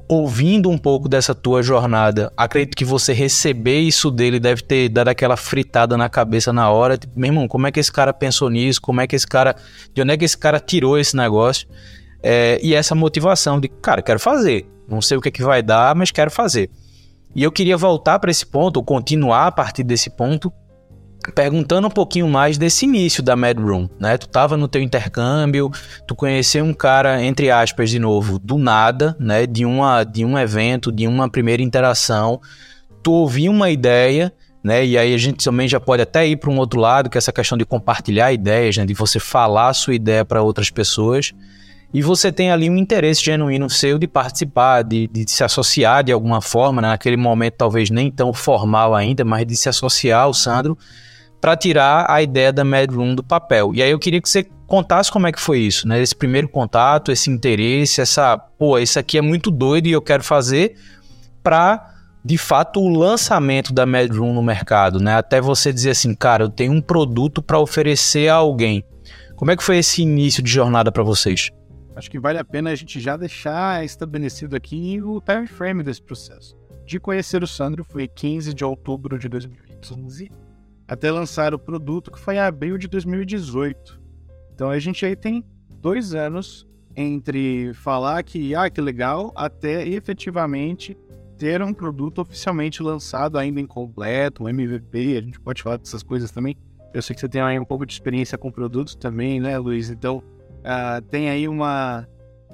ouvindo 0.08 0.70
um 0.70 0.78
pouco 0.78 1.08
dessa 1.08 1.34
tua 1.34 1.62
jornada, 1.62 2.32
acredito 2.36 2.76
que 2.76 2.84
você 2.84 3.12
receber 3.12 3.80
isso 3.80 4.10
dele 4.10 4.40
deve 4.40 4.62
ter 4.62 4.88
dado 4.88 5.08
aquela 5.08 5.36
fritada 5.36 5.96
na 5.96 6.08
cabeça 6.08 6.52
na 6.52 6.70
hora. 6.70 6.96
Tipo, 6.96 7.18
meu 7.18 7.28
irmão, 7.28 7.48
como 7.48 7.66
é 7.66 7.72
que 7.72 7.80
esse 7.80 7.92
cara 7.92 8.12
pensou 8.12 8.50
nisso? 8.50 8.80
Como 8.80 9.00
é 9.00 9.06
que 9.06 9.16
esse 9.16 9.26
cara. 9.26 9.56
De 9.94 10.02
onde 10.02 10.12
é 10.12 10.16
que 10.16 10.24
esse 10.24 10.36
cara 10.36 10.58
tirou 10.60 10.98
esse 10.98 11.16
negócio? 11.16 11.68
É, 12.22 12.58
e 12.62 12.74
essa 12.74 12.94
motivação 12.94 13.60
de, 13.60 13.68
cara, 13.68 14.00
quero 14.00 14.20
fazer. 14.20 14.66
Não 14.88 15.00
sei 15.00 15.16
o 15.16 15.20
que, 15.20 15.28
é 15.28 15.32
que 15.32 15.42
vai 15.42 15.62
dar, 15.62 15.94
mas 15.94 16.10
quero 16.10 16.30
fazer. 16.30 16.70
E 17.34 17.42
eu 17.42 17.50
queria 17.50 17.76
voltar 17.76 18.18
para 18.18 18.30
esse 18.30 18.44
ponto, 18.44 18.76
ou 18.76 18.84
continuar 18.84 19.46
a 19.46 19.52
partir 19.52 19.82
desse 19.82 20.10
ponto, 20.10 20.52
perguntando 21.34 21.86
um 21.86 21.90
pouquinho 21.90 22.28
mais 22.28 22.58
desse 22.58 22.84
início 22.84 23.22
da 23.22 23.36
Mad 23.36 23.58
Room, 23.58 23.88
né? 23.98 24.18
Tu 24.18 24.28
tava 24.28 24.56
no 24.56 24.66
teu 24.66 24.82
intercâmbio, 24.82 25.70
tu 26.06 26.14
conheceu 26.14 26.64
um 26.64 26.74
cara, 26.74 27.22
entre 27.22 27.50
aspas, 27.50 27.90
de 27.90 27.98
novo, 27.98 28.38
do 28.38 28.58
nada, 28.58 29.16
né? 29.20 29.46
De, 29.46 29.64
uma, 29.64 30.04
de 30.04 30.24
um 30.24 30.36
evento, 30.38 30.90
de 30.90 31.06
uma 31.06 31.30
primeira 31.30 31.62
interação, 31.62 32.40
tu 33.02 33.12
ouviu 33.12 33.52
uma 33.52 33.70
ideia, 33.70 34.32
né? 34.62 34.84
E 34.84 34.98
aí 34.98 35.14
a 35.14 35.18
gente 35.18 35.44
também 35.44 35.68
já 35.68 35.80
pode 35.80 36.02
até 36.02 36.26
ir 36.26 36.36
para 36.36 36.50
um 36.50 36.58
outro 36.58 36.80
lado, 36.80 37.08
que 37.08 37.16
é 37.16 37.20
essa 37.20 37.32
questão 37.32 37.56
de 37.56 37.64
compartilhar 37.64 38.32
ideias, 38.32 38.76
né? 38.76 38.84
De 38.84 38.94
você 38.94 39.18
falar 39.18 39.68
a 39.68 39.74
sua 39.74 39.94
ideia 39.94 40.24
para 40.24 40.42
outras 40.42 40.70
pessoas. 40.70 41.32
E 41.92 42.00
você 42.00 42.32
tem 42.32 42.50
ali 42.50 42.70
um 42.70 42.76
interesse 42.76 43.22
genuíno 43.22 43.68
seu 43.68 43.98
de 43.98 44.06
participar, 44.06 44.82
de, 44.82 45.06
de 45.08 45.30
se 45.30 45.44
associar 45.44 46.02
de 46.02 46.10
alguma 46.10 46.40
forma, 46.40 46.80
né? 46.80 46.88
naquele 46.88 47.18
momento 47.18 47.54
talvez 47.58 47.90
nem 47.90 48.10
tão 48.10 48.32
formal 48.32 48.94
ainda, 48.94 49.24
mas 49.24 49.46
de 49.46 49.56
se 49.56 49.68
associar 49.68 50.22
ao 50.22 50.32
Sandro 50.32 50.76
para 51.38 51.56
tirar 51.56 52.06
a 52.08 52.22
ideia 52.22 52.52
da 52.52 52.64
Mad 52.64 52.90
Room 52.90 53.14
do 53.14 53.22
papel. 53.22 53.72
E 53.74 53.82
aí 53.82 53.90
eu 53.90 53.98
queria 53.98 54.22
que 54.22 54.28
você 54.28 54.46
contasse 54.66 55.12
como 55.12 55.26
é 55.26 55.32
que 55.32 55.40
foi 55.40 55.58
isso, 55.58 55.86
né? 55.86 56.00
Esse 56.00 56.14
primeiro 56.14 56.48
contato, 56.48 57.12
esse 57.12 57.28
interesse, 57.28 58.00
essa, 58.00 58.38
pô, 58.38 58.78
isso 58.78 58.98
aqui 58.98 59.18
é 59.18 59.20
muito 59.20 59.50
doido 59.50 59.86
e 59.86 59.92
eu 59.92 60.00
quero 60.00 60.22
fazer 60.22 60.76
para 61.42 61.90
de 62.24 62.38
fato 62.38 62.80
o 62.80 62.88
lançamento 62.88 63.72
da 63.72 63.84
Mad 63.84 64.10
Room 64.10 64.32
no 64.32 64.42
mercado, 64.42 64.98
né? 64.98 65.16
Até 65.16 65.40
você 65.40 65.72
dizer 65.72 65.90
assim, 65.90 66.14
cara, 66.14 66.44
eu 66.44 66.48
tenho 66.48 66.72
um 66.72 66.80
produto 66.80 67.42
para 67.42 67.58
oferecer 67.58 68.28
a 68.28 68.36
alguém. 68.36 68.84
Como 69.34 69.50
é 69.50 69.56
que 69.56 69.64
foi 69.64 69.78
esse 69.78 70.00
início 70.00 70.42
de 70.42 70.50
jornada 70.50 70.92
para 70.92 71.02
vocês? 71.02 71.50
Acho 71.94 72.10
que 72.10 72.18
vale 72.18 72.38
a 72.38 72.44
pena 72.44 72.70
a 72.70 72.74
gente 72.74 73.00
já 73.00 73.16
deixar 73.16 73.84
estabelecido 73.84 74.56
aqui 74.56 75.00
o 75.02 75.20
time 75.20 75.46
frame 75.46 75.82
desse 75.82 76.02
processo. 76.02 76.56
De 76.86 76.98
conhecer 76.98 77.42
o 77.42 77.46
Sandro 77.46 77.84
foi 77.84 78.08
15 78.08 78.54
de 78.54 78.64
outubro 78.64 79.18
de 79.18 79.28
2015 79.28 80.30
até 80.88 81.10
lançar 81.10 81.54
o 81.54 81.58
produto, 81.58 82.10
que 82.10 82.18
foi 82.18 82.34
em 82.34 82.40
abril 82.40 82.76
de 82.76 82.88
2018. 82.88 84.00
Então 84.54 84.70
a 84.70 84.78
gente 84.78 85.06
aí 85.06 85.16
tem 85.16 85.44
dois 85.80 86.14
anos 86.14 86.66
entre 86.94 87.72
falar 87.74 88.22
que, 88.22 88.54
ah, 88.54 88.68
que 88.68 88.80
legal, 88.80 89.32
até 89.34 89.86
efetivamente 89.86 90.96
ter 91.38 91.62
um 91.62 91.72
produto 91.72 92.20
oficialmente 92.20 92.82
lançado 92.82 93.38
ainda 93.38 93.60
incompleto, 93.60 94.44
um 94.44 94.48
MVP, 94.48 95.16
a 95.16 95.22
gente 95.22 95.40
pode 95.40 95.62
falar 95.62 95.78
dessas 95.78 96.02
coisas 96.02 96.30
também. 96.30 96.56
Eu 96.92 97.00
sei 97.00 97.14
que 97.14 97.20
você 97.20 97.28
tem 97.28 97.40
aí 97.40 97.58
um 97.58 97.64
pouco 97.64 97.86
de 97.86 97.92
experiência 97.92 98.36
com 98.36 98.50
produtos 98.50 98.94
também, 98.94 99.40
né, 99.40 99.56
Luiz? 99.58 99.88
Então, 99.88 100.22
uh, 100.62 101.02
tem 101.02 101.30
aí 101.30 101.48
uma... 101.48 102.06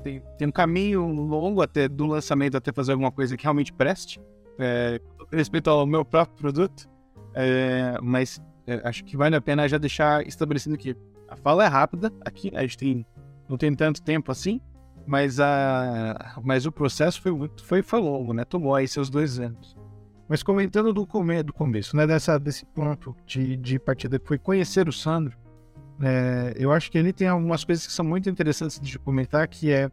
Tem, 0.03 0.23
tem, 0.39 0.49
um 0.49 0.53
caminho 0.53 1.07
longo 1.09 1.61
até 1.61 1.89
do 1.89 2.07
lançamento 2.07 2.57
até 2.57 2.73
fazer 2.73 2.93
alguma 2.93 3.11
coisa 3.11 3.37
que 3.37 3.43
realmente 3.43 3.73
preste, 3.73 4.21
é, 4.57 5.01
respeito 5.33 5.69
ao 5.69 5.85
meu 5.87 6.05
próprio 6.05 6.37
produto. 6.37 6.89
É, 7.35 7.99
mas 8.01 8.41
é, 8.67 8.81
acho 8.85 9.05
que 9.05 9.17
vale 9.17 9.35
a 9.35 9.41
pena 9.41 9.69
já 9.69 9.79
deixar 9.79 10.27
estabelecido 10.27 10.77
que 10.77 10.97
a 11.27 11.37
fala 11.37 11.65
é 11.65 11.67
rápida 11.67 12.13
aqui, 12.25 12.51
a 12.55 12.63
gente 12.63 12.79
tem, 12.79 13.07
não 13.49 13.57
tem 13.57 13.75
tanto 13.75 14.03
tempo 14.03 14.31
assim, 14.31 14.61
mas, 15.07 15.41
a, 15.41 16.39
mas 16.45 16.67
o 16.67 16.73
processo 16.73 17.21
foi, 17.21 17.33
muito, 17.33 17.65
foi, 17.65 17.83
foi 17.83 17.99
longo, 17.99 18.33
né? 18.33 18.45
Tomou 18.45 18.75
aí 18.75 18.87
seus 18.87 19.09
dois 19.09 19.41
anos. 19.41 19.77
Mas 20.29 20.43
comentando 20.43 20.93
do, 20.93 21.07
do 21.43 21.53
começo, 21.55 21.97
né? 21.97 22.07
Dessa, 22.07 22.39
desse 22.39 22.67
ponto 22.67 23.17
de, 23.25 23.57
de 23.57 23.79
partida 23.79 24.19
que 24.19 24.29
foi 24.29 24.39
conhecer 24.39 24.87
o 24.87 24.93
Sandro, 24.93 25.37
é, 26.01 26.55
eu 26.57 26.73
acho 26.73 26.91
que 26.91 26.99
ele 26.99 27.13
tem 27.13 27.29
algumas 27.29 27.65
coisas 27.65 27.87
que 27.87 27.93
são 27.93 28.05
muito 28.05 28.29
interessantes 28.29 28.81
de 28.81 28.99
comentar, 28.99 29.47
que 29.49 29.71
é... 29.71 29.91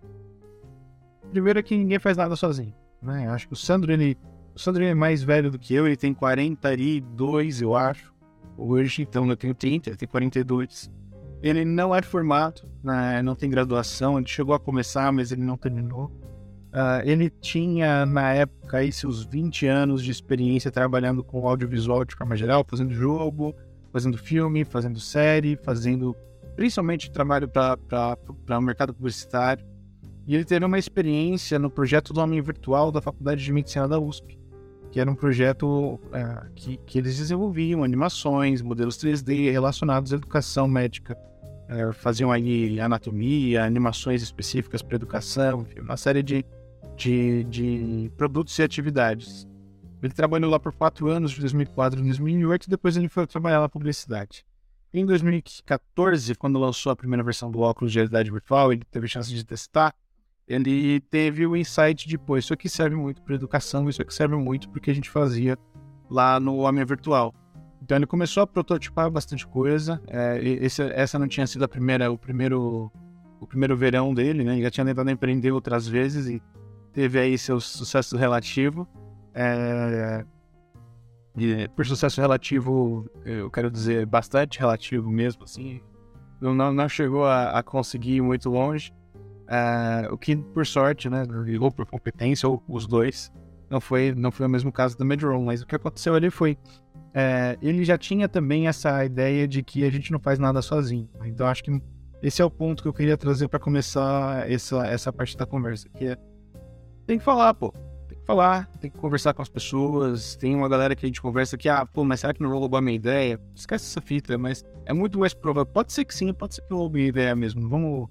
Primeiro 1.31 1.59
é 1.59 1.63
que 1.63 1.75
ninguém 1.75 1.99
faz 1.99 2.15
nada 2.15 2.35
sozinho, 2.35 2.73
né? 3.01 3.25
Eu 3.25 3.31
acho 3.31 3.47
que 3.47 3.53
o 3.53 3.57
Sandro, 3.57 3.91
ele 3.91 4.17
o 4.55 4.59
Sandrinho 4.59 4.89
é 4.89 4.93
mais 4.93 5.21
velho 5.21 5.51
do 5.51 5.59
que 5.59 5.73
eu, 5.73 5.85
ele 5.85 5.97
tem 5.97 6.13
42, 6.13 7.61
eu 7.61 7.75
acho, 7.75 8.13
hoje, 8.57 9.01
então 9.01 9.29
eu 9.29 9.35
tenho 9.35 9.53
30, 9.53 9.89
ele 9.89 9.97
tem 9.97 10.07
42. 10.07 10.89
Ele 11.43 11.65
não 11.65 11.93
é 11.93 12.01
formado, 12.01 12.61
né, 12.81 13.21
não 13.21 13.35
tem 13.35 13.49
graduação, 13.49 14.17
ele 14.17 14.27
chegou 14.27 14.55
a 14.55 14.59
começar, 14.59 15.11
mas 15.11 15.33
ele 15.33 15.43
não 15.43 15.57
terminou. 15.57 16.05
Uh, 16.73 17.03
ele 17.03 17.29
tinha, 17.29 18.05
na 18.05 18.33
época, 18.33 18.77
aí, 18.77 18.91
seus 18.93 19.25
20 19.25 19.67
anos 19.67 20.01
de 20.01 20.11
experiência 20.11 20.71
trabalhando 20.71 21.21
com 21.21 21.45
audiovisual 21.47 22.05
de 22.05 22.15
forma 22.15 22.35
geral, 22.37 22.65
fazendo 22.67 22.93
jogo, 22.93 23.53
fazendo 23.95 24.17
filme, 24.17 24.65
fazendo 24.65 24.99
série, 24.99 25.55
fazendo 25.55 26.13
principalmente 26.53 27.09
trabalho 27.09 27.47
para 27.47 28.59
o 28.59 28.61
mercado 28.61 28.93
publicitário. 28.93 29.65
E 30.27 30.35
ele 30.35 30.43
teve 30.43 30.65
uma 30.65 30.77
experiência 30.77 31.57
no 31.57 31.69
projeto 31.69 32.11
do 32.11 32.19
Homem 32.19 32.41
Virtual 32.41 32.91
da 32.91 33.01
Faculdade 33.01 33.41
de 33.41 33.53
Medicina 33.53 33.87
da 33.87 33.97
USP 33.97 34.37
que 34.91 34.99
era 35.01 35.11
um 35.11 35.15
projeto 35.15 35.99
é, 36.13 36.47
que, 36.55 36.77
que 36.85 36.97
eles 36.97 37.17
desenvolviam 37.17 37.83
animações, 37.83 38.61
modelos 38.61 38.97
3D 38.97 39.51
relacionados 39.51 40.13
à 40.13 40.15
educação 40.15 40.69
médica. 40.69 41.17
É, 41.67 41.91
faziam 41.91 42.31
aí 42.31 42.79
anatomia, 42.79 43.65
animações 43.65 44.21
específicas 44.21 44.81
para 44.81 44.95
educação, 44.95 45.65
uma 45.81 45.97
série 45.97 46.23
de, 46.23 46.45
de, 46.95 47.43
de 47.43 48.11
produtos 48.15 48.57
e 48.57 48.63
atividades. 48.63 49.45
Ele 50.01 50.13
trabalhou 50.13 50.49
lá 50.51 50.59
por 50.59 50.73
quatro 50.73 51.07
anos, 51.07 51.31
de 51.31 51.39
2004 51.39 51.99
a 51.99 52.03
2008, 52.03 52.65
e 52.65 52.69
depois 52.69 52.95
ele 52.97 53.09
foi 53.09 53.25
trabalhar 53.25 53.59
na 53.59 53.69
publicidade. 53.69 54.45
Em 54.93 55.05
2014, 55.05 56.35
quando 56.35 56.59
lançou 56.59 56.91
a 56.91 56.95
primeira 56.95 57.23
versão 57.23 57.51
do 57.51 57.59
óculos 57.59 57.91
de 57.91 57.99
realidade 57.99 58.31
virtual, 58.31 58.71
ele 58.71 58.83
teve 58.89 59.07
chance 59.07 59.33
de 59.33 59.43
testar 59.43 59.93
ele 60.47 60.99
teve 60.99 61.45
o 61.47 61.55
insight 61.55 62.07
de, 62.07 62.17
pô, 62.17 62.37
isso 62.37 62.53
aqui 62.53 62.69
serve 62.69 62.95
muito 62.95 63.21
para 63.21 63.33
educação, 63.33 63.89
isso 63.89 64.01
aqui 64.01 64.13
serve 64.13 64.35
muito 64.35 64.69
porque 64.69 64.91
a 64.91 64.93
gente 64.93 65.09
fazia 65.09 65.57
lá 66.09 66.39
no 66.39 66.57
Homem 66.57 66.85
Virtual. 66.85 67.33
Então 67.81 67.97
ele 67.97 68.05
começou 68.05 68.43
a 68.43 68.47
prototipar 68.47 69.09
bastante 69.09 69.45
coisa. 69.45 70.01
É, 70.07 70.39
esse, 70.43 70.81
essa 70.83 71.17
não 71.17 71.27
tinha 71.27 71.47
sido 71.47 71.65
a 71.65 71.67
primeira, 71.67 72.11
o 72.11 72.17
primeiro, 72.17 72.91
o 73.39 73.47
primeiro 73.47 73.75
verão 73.75 74.13
dele, 74.13 74.43
né? 74.43 74.53
Ele 74.53 74.61
já 74.63 74.71
tinha 74.71 74.85
tentado 74.85 75.09
empreender 75.09 75.51
outras 75.51 75.87
vezes 75.87 76.27
e 76.27 76.41
teve 76.93 77.19
aí 77.19 77.37
seu 77.37 77.59
sucesso 77.59 78.15
relativo. 78.15 78.87
É, 79.35 80.25
por 81.75 81.85
sucesso 81.85 82.21
relativo, 82.21 83.09
eu 83.25 83.51
quero 83.51 83.69
dizer 83.69 84.05
bastante 84.05 84.59
relativo 84.59 85.11
mesmo, 85.11 85.43
assim. 85.43 85.81
Não, 86.39 86.53
não 86.73 86.89
chegou 86.89 87.25
a, 87.25 87.59
a 87.59 87.63
conseguir 87.63 88.15
ir 88.15 88.21
muito 88.21 88.49
longe. 88.49 88.93
Uh, 89.45 90.11
o 90.11 90.17
que, 90.17 90.35
por 90.35 90.65
sorte, 90.65 91.09
né, 91.09 91.23
ou 91.59 91.71
por 91.71 91.85
competência, 91.85 92.47
ou 92.49 92.63
os 92.67 92.87
dois, 92.87 93.31
não 93.69 93.79
foi, 93.79 94.13
não 94.15 94.31
foi 94.31 94.45
o 94.45 94.49
mesmo 94.49 94.71
caso 94.71 94.97
da 94.97 95.05
Medron, 95.05 95.43
mas 95.43 95.61
o 95.61 95.67
que 95.67 95.75
aconteceu 95.75 96.15
ali 96.15 96.29
foi. 96.29 96.57
Uh, 96.93 97.57
ele 97.61 97.83
já 97.83 97.97
tinha 97.97 98.27
também 98.27 98.67
essa 98.67 99.05
ideia 99.05 99.47
de 99.47 99.61
que 99.61 99.83
a 99.85 99.89
gente 99.89 100.11
não 100.11 100.19
faz 100.19 100.39
nada 100.39 100.61
sozinho. 100.61 101.09
Então 101.25 101.47
acho 101.47 101.63
que 101.63 101.81
esse 102.23 102.41
é 102.41 102.45
o 102.45 102.49
ponto 102.49 102.81
que 102.81 102.89
eu 102.89 102.93
queria 102.93 103.17
trazer 103.17 103.47
para 103.47 103.59
começar 103.59 104.49
essa, 104.49 104.85
essa 104.87 105.13
parte 105.13 105.37
da 105.37 105.45
conversa, 105.45 105.87
que 105.89 106.05
é 106.05 106.17
tem 107.05 107.19
que 107.19 107.23
falar, 107.23 107.53
pô. 107.53 107.73
Falar, 108.25 108.67
tem 108.79 108.89
que 108.89 108.97
conversar 108.97 109.33
com 109.33 109.41
as 109.41 109.49
pessoas. 109.49 110.35
Tem 110.35 110.55
uma 110.55 110.67
galera 110.67 110.95
que 110.95 111.05
a 111.05 111.07
gente 111.07 111.21
conversa 111.21 111.57
que, 111.57 111.69
ah, 111.69 111.85
pô, 111.85 112.03
mas 112.03 112.19
será 112.19 112.33
que 112.33 112.41
não 112.41 112.49
roubou 112.49 112.77
a 112.77 112.81
minha 112.81 112.95
ideia? 112.95 113.39
Esquece 113.55 113.85
essa 113.85 114.01
fita, 114.01 114.37
mas 114.37 114.65
é 114.85 114.93
muito 114.93 115.19
mais 115.19 115.33
provável. 115.33 115.71
Pode 115.71 115.93
ser 115.93 116.05
que 116.05 116.13
sim, 116.13 116.33
pode 116.33 116.55
ser 116.55 116.61
que 116.61 116.73
roubou 116.73 116.89
a 116.89 116.93
minha 116.93 117.07
ideia 117.07 117.35
mesmo. 117.35 117.69
Vamos, 117.69 118.09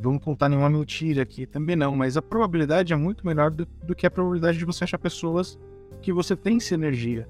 vamos 0.00 0.22
contar 0.22 0.48
nenhuma 0.48 0.68
mentira 0.68 1.22
aqui, 1.22 1.46
também 1.46 1.76
não. 1.76 1.94
Mas 1.94 2.16
a 2.16 2.22
probabilidade 2.22 2.92
é 2.92 2.96
muito 2.96 3.24
melhor 3.26 3.50
do, 3.50 3.64
do 3.84 3.94
que 3.94 4.06
a 4.06 4.10
probabilidade 4.10 4.58
de 4.58 4.64
você 4.64 4.84
achar 4.84 4.98
pessoas 4.98 5.58
que 6.00 6.12
você 6.12 6.34
tem 6.34 6.58
sinergia. 6.58 7.28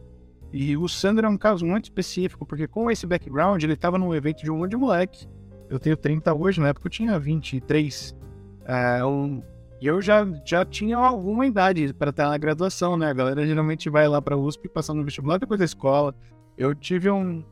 E 0.52 0.76
o 0.76 0.88
Sandro 0.88 1.26
é 1.26 1.30
um 1.30 1.38
caso 1.38 1.64
muito 1.64 1.84
específico, 1.84 2.44
porque 2.44 2.66
com 2.66 2.90
esse 2.90 3.06
background, 3.06 3.62
ele 3.62 3.72
estava 3.72 3.98
num 3.98 4.14
evento 4.14 4.42
de 4.42 4.50
um 4.50 4.58
monte 4.58 4.70
de 4.70 4.76
moleque. 4.76 5.26
Eu 5.68 5.78
tenho 5.78 5.96
30 5.96 6.34
hoje, 6.34 6.60
na 6.60 6.68
época 6.68 6.86
eu 6.86 6.90
tinha 6.90 7.18
23. 7.18 8.14
É, 8.66 9.04
um, 9.04 9.42
e 9.82 9.86
eu 9.88 10.00
já, 10.00 10.24
já 10.44 10.64
tinha 10.64 10.96
alguma 10.96 11.44
idade 11.44 11.92
para 11.92 12.10
estar 12.10 12.28
na 12.28 12.38
graduação, 12.38 12.96
né? 12.96 13.08
A 13.08 13.12
galera 13.12 13.44
geralmente 13.44 13.90
vai 13.90 14.06
lá 14.06 14.22
para 14.22 14.36
USP 14.36 14.68
passando 14.68 14.98
no 14.98 15.04
vestibular 15.04 15.38
depois 15.38 15.58
da 15.58 15.64
escola. 15.64 16.14
Eu 16.56 16.72
tive 16.72 17.10
um. 17.10 17.44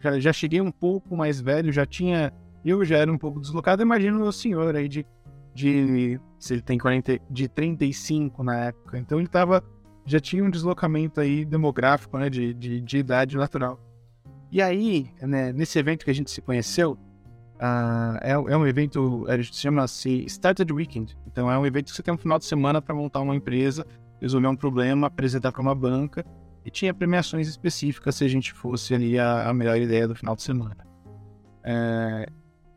Já, 0.00 0.18
já 0.18 0.32
cheguei 0.32 0.60
um 0.60 0.72
pouco 0.72 1.16
mais 1.16 1.40
velho, 1.40 1.70
já 1.70 1.86
tinha. 1.86 2.32
Eu 2.64 2.84
já 2.84 2.96
era 2.96 3.12
um 3.12 3.16
pouco 3.16 3.40
deslocado. 3.40 3.82
Imagino 3.82 4.20
o 4.24 4.32
senhor 4.32 4.74
aí 4.74 4.88
de. 4.88 5.06
de 5.54 6.18
se 6.40 6.54
ele 6.54 6.62
tem 6.62 6.76
40, 6.76 7.20
de 7.30 7.46
35 7.46 8.42
na 8.42 8.64
época. 8.64 8.98
Então 8.98 9.20
ele 9.20 9.28
tava. 9.28 9.62
Já 10.04 10.18
tinha 10.18 10.42
um 10.42 10.50
deslocamento 10.50 11.20
aí 11.20 11.44
demográfico, 11.44 12.18
né? 12.18 12.28
De, 12.28 12.52
de, 12.52 12.80
de 12.80 12.98
idade 12.98 13.36
natural. 13.36 13.80
E 14.50 14.60
aí, 14.60 15.08
né, 15.22 15.52
nesse 15.52 15.78
evento 15.78 16.04
que 16.04 16.10
a 16.10 16.14
gente 16.14 16.32
se 16.32 16.42
conheceu, 16.42 16.98
Uh, 17.56 18.18
é, 18.20 18.32
é, 18.32 18.56
um 18.56 18.66
evento, 18.66 19.26
chama-se 19.42 20.24
Started 20.26 20.70
Weekend. 20.72 21.16
Então 21.26 21.50
é 21.50 21.58
um 21.58 21.64
evento 21.64 21.86
que 21.86 21.96
você 21.96 22.02
tem 22.02 22.12
um 22.12 22.18
final 22.18 22.38
de 22.38 22.44
semana 22.44 22.82
para 22.82 22.94
montar 22.94 23.20
uma 23.20 23.34
empresa, 23.34 23.86
resolver 24.20 24.48
um 24.48 24.56
problema, 24.56 25.06
apresentar 25.06 25.52
para 25.52 25.62
uma 25.62 25.74
banca 25.74 26.24
e 26.64 26.70
tinha 26.70 26.92
premiações 26.92 27.48
específicas 27.48 28.16
se 28.16 28.24
a 28.24 28.28
gente 28.28 28.52
fosse 28.52 28.94
ali 28.94 29.18
a, 29.18 29.48
a 29.48 29.54
melhor 29.54 29.76
ideia 29.78 30.06
do 30.06 30.14
final 30.14 30.36
de 30.36 30.42
semana. 30.42 30.76
É, 31.64 32.28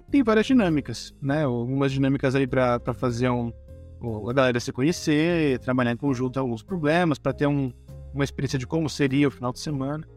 tem 0.09 0.24
várias 0.24 0.45
dinâmicas, 0.45 1.13
né? 1.21 1.43
Algumas 1.43 1.91
dinâmicas 1.91 2.36
aí 2.36 2.48
para 2.48 2.79
fazer 2.93 3.29
um, 3.29 3.51
a 4.29 4.33
galera 4.33 4.59
se 4.59 4.71
conhecer, 4.71 5.59
trabalhar 5.59 5.91
em 5.91 5.98
conjunto 5.98 6.39
alguns 6.39 6.63
problemas, 6.63 7.19
para 7.19 7.33
ter 7.33 7.48
um, 7.48 7.71
uma 8.13 8.24
experiência 8.24 8.57
de 8.57 8.65
como 8.65 8.89
seria 8.89 9.27
o 9.27 9.31
final 9.31 9.51
de 9.51 9.59
semana. 9.59 10.07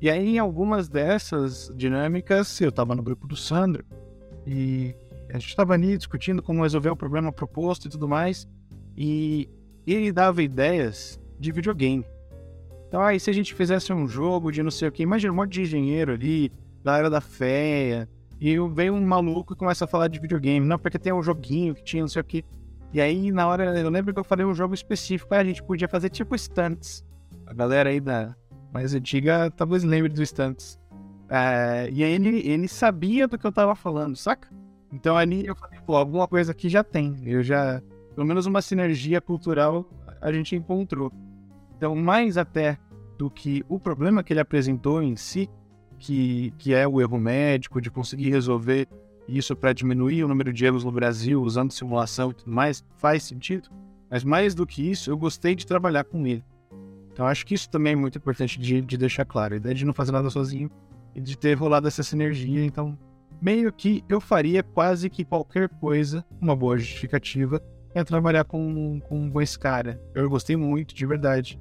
E 0.00 0.10
aí, 0.10 0.36
em 0.36 0.38
algumas 0.38 0.88
dessas 0.88 1.72
dinâmicas, 1.76 2.60
eu 2.60 2.70
estava 2.70 2.94
no 2.94 3.02
grupo 3.02 3.26
do 3.26 3.36
Sandro, 3.36 3.84
e 4.46 4.94
a 5.30 5.38
gente 5.38 5.48
estava 5.48 5.74
ali 5.74 5.96
discutindo 5.96 6.42
como 6.42 6.62
resolver 6.62 6.90
o 6.90 6.96
problema 6.96 7.32
proposto 7.32 7.86
e 7.86 7.90
tudo 7.90 8.08
mais. 8.08 8.48
E 8.96 9.48
ele 9.86 10.12
dava 10.12 10.42
ideias 10.42 11.20
de 11.38 11.50
videogame. 11.50 12.04
Então, 12.88 13.00
aí, 13.00 13.18
se 13.18 13.30
a 13.30 13.32
gente 13.32 13.54
fizesse 13.54 13.92
um 13.92 14.06
jogo 14.06 14.52
de 14.52 14.62
não 14.62 14.70
sei 14.70 14.88
o 14.88 14.92
que, 14.92 15.02
imagina 15.02 15.32
um 15.32 15.36
monte 15.36 15.52
de 15.52 15.62
engenheiro 15.62 16.12
ali, 16.12 16.52
da 16.84 16.98
era 16.98 17.08
da 17.08 17.22
fé, 17.22 18.06
e 18.38 18.56
veio 18.68 18.92
um 18.92 19.00
maluco 19.00 19.54
e 19.54 19.56
começa 19.56 19.84
a 19.84 19.88
falar 19.88 20.08
de 20.08 20.20
videogame. 20.20 20.66
Não, 20.66 20.78
porque 20.78 20.98
tem 20.98 21.12
um 21.12 21.22
joguinho 21.22 21.74
que 21.74 21.82
tinha 21.82 22.02
não 22.02 22.08
sei 22.08 22.20
o 22.20 22.24
que. 22.24 22.44
E 22.92 23.00
aí, 23.00 23.32
na 23.32 23.48
hora, 23.48 23.78
eu 23.78 23.88
lembro 23.88 24.12
que 24.12 24.20
eu 24.20 24.24
falei 24.24 24.44
um 24.44 24.54
jogo 24.54 24.74
específico, 24.74 25.34
a 25.34 25.42
gente 25.42 25.62
podia 25.62 25.88
fazer 25.88 26.10
tipo 26.10 26.36
stunts. 26.36 27.02
A 27.46 27.54
galera 27.54 27.88
aí 27.88 27.98
da 27.98 28.36
mais 28.72 28.94
antiga 28.94 29.50
talvez 29.50 29.84
lembre 29.84 30.12
do 30.12 30.22
stunts. 30.22 30.78
É, 31.34 31.88
e 31.90 32.02
ele, 32.02 32.46
ele 32.46 32.68
sabia 32.68 33.26
do 33.26 33.38
que 33.38 33.46
eu 33.46 33.52
tava 33.52 33.74
falando, 33.74 34.14
saca? 34.14 34.50
Então 34.92 35.16
ali 35.16 35.46
eu 35.46 35.56
falei, 35.56 35.80
pô, 35.80 35.96
alguma 35.96 36.28
coisa 36.28 36.52
aqui 36.52 36.68
já 36.68 36.84
tem. 36.84 37.16
Eu 37.24 37.42
já. 37.42 37.80
Pelo 38.14 38.26
menos 38.26 38.44
uma 38.44 38.60
sinergia 38.60 39.18
cultural 39.18 39.88
a 40.20 40.30
gente 40.30 40.54
encontrou. 40.54 41.10
Então, 41.74 41.96
mais 41.96 42.36
até 42.36 42.76
do 43.16 43.30
que 43.30 43.64
o 43.66 43.80
problema 43.80 44.22
que 44.22 44.34
ele 44.34 44.40
apresentou 44.40 45.02
em 45.02 45.16
si, 45.16 45.48
que, 45.98 46.52
que 46.58 46.74
é 46.74 46.86
o 46.86 47.00
erro 47.00 47.18
médico, 47.18 47.80
de 47.80 47.90
conseguir 47.90 48.28
resolver 48.28 48.86
isso 49.26 49.56
para 49.56 49.72
diminuir 49.72 50.22
o 50.22 50.28
número 50.28 50.52
de 50.52 50.66
erros 50.66 50.84
no 50.84 50.92
Brasil 50.92 51.42
usando 51.42 51.72
simulação 51.72 52.30
e 52.30 52.34
tudo 52.34 52.52
mais, 52.52 52.84
faz 52.98 53.22
sentido. 53.22 53.70
Mas 54.10 54.22
mais 54.22 54.54
do 54.54 54.66
que 54.66 54.90
isso, 54.90 55.10
eu 55.10 55.16
gostei 55.16 55.54
de 55.54 55.66
trabalhar 55.66 56.04
com 56.04 56.26
ele. 56.26 56.44
Então 57.10 57.26
acho 57.26 57.46
que 57.46 57.54
isso 57.54 57.70
também 57.70 57.94
é 57.94 57.96
muito 57.96 58.18
importante 58.18 58.60
de, 58.60 58.82
de 58.82 58.96
deixar 58.98 59.24
claro. 59.24 59.54
A 59.54 59.56
ideia 59.56 59.74
de 59.74 59.86
não 59.86 59.94
fazer 59.94 60.12
nada 60.12 60.28
sozinho 60.28 60.70
e 61.14 61.20
de 61.20 61.36
ter 61.36 61.54
rolado 61.54 61.88
essa 61.88 62.02
sinergia. 62.02 62.64
Então, 62.64 62.98
meio 63.40 63.72
que 63.72 64.04
eu 64.08 64.20
faria 64.20 64.62
quase 64.62 65.10
que 65.10 65.24
qualquer 65.24 65.68
coisa, 65.68 66.24
uma 66.40 66.56
boa 66.56 66.78
justificativa, 66.78 67.62
é 67.94 68.02
trabalhar 68.02 68.44
com, 68.44 69.00
com, 69.00 69.30
com 69.30 69.42
esse 69.42 69.58
cara. 69.58 70.00
Eu 70.14 70.28
gostei 70.28 70.56
muito, 70.56 70.94
de 70.94 71.06
verdade. 71.06 71.60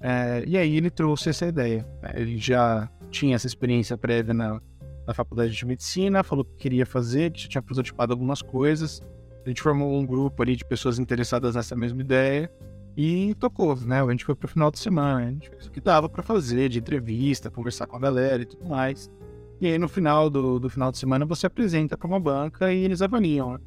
É, 0.00 0.42
e 0.46 0.56
aí 0.56 0.76
ele 0.76 0.90
trouxe 0.90 1.30
essa 1.30 1.46
ideia. 1.46 1.86
Ele 2.14 2.36
já 2.36 2.90
tinha 3.10 3.36
essa 3.36 3.46
experiência 3.46 3.96
prévia 3.96 4.34
na, 4.34 4.60
na 5.06 5.14
faculdade 5.14 5.52
de 5.52 5.66
medicina, 5.66 6.24
falou 6.24 6.44
que 6.44 6.56
queria 6.56 6.84
fazer, 6.84 7.30
que 7.30 7.42
já 7.42 7.48
tinha 7.48 7.62
prototipado 7.62 8.12
algumas 8.12 8.42
coisas. 8.42 9.00
A 9.44 9.48
gente 9.48 9.62
formou 9.62 9.92
um 9.98 10.04
grupo 10.04 10.42
ali 10.42 10.56
de 10.56 10.64
pessoas 10.64 10.98
interessadas 10.98 11.54
nessa 11.54 11.76
mesma 11.76 12.00
ideia 12.00 12.50
e 12.96 13.34
tocou, 13.36 13.76
né? 13.76 14.02
A 14.02 14.10
gente 14.10 14.24
foi 14.24 14.34
pro 14.34 14.48
final 14.48 14.70
de 14.70 14.78
semana, 14.78 15.26
a 15.26 15.30
gente 15.30 15.48
fez 15.48 15.66
o 15.66 15.70
que 15.70 15.80
dava 15.80 16.08
para 16.08 16.22
fazer, 16.22 16.68
de 16.68 16.78
entrevista, 16.78 17.50
conversar 17.50 17.86
com 17.86 17.96
a 17.96 18.00
galera 18.00 18.42
e 18.42 18.46
tudo 18.46 18.68
mais. 18.68 19.10
E 19.60 19.66
aí 19.66 19.78
no 19.78 19.88
final 19.88 20.28
do, 20.28 20.58
do 20.58 20.68
final 20.68 20.90
de 20.90 20.98
semana 20.98 21.24
você 21.24 21.46
apresenta 21.46 21.96
para 21.96 22.08
uma 22.08 22.20
banca 22.20 22.72
e 22.72 22.84
eles 22.84 23.00
avaliam, 23.00 23.52
né? 23.52 23.58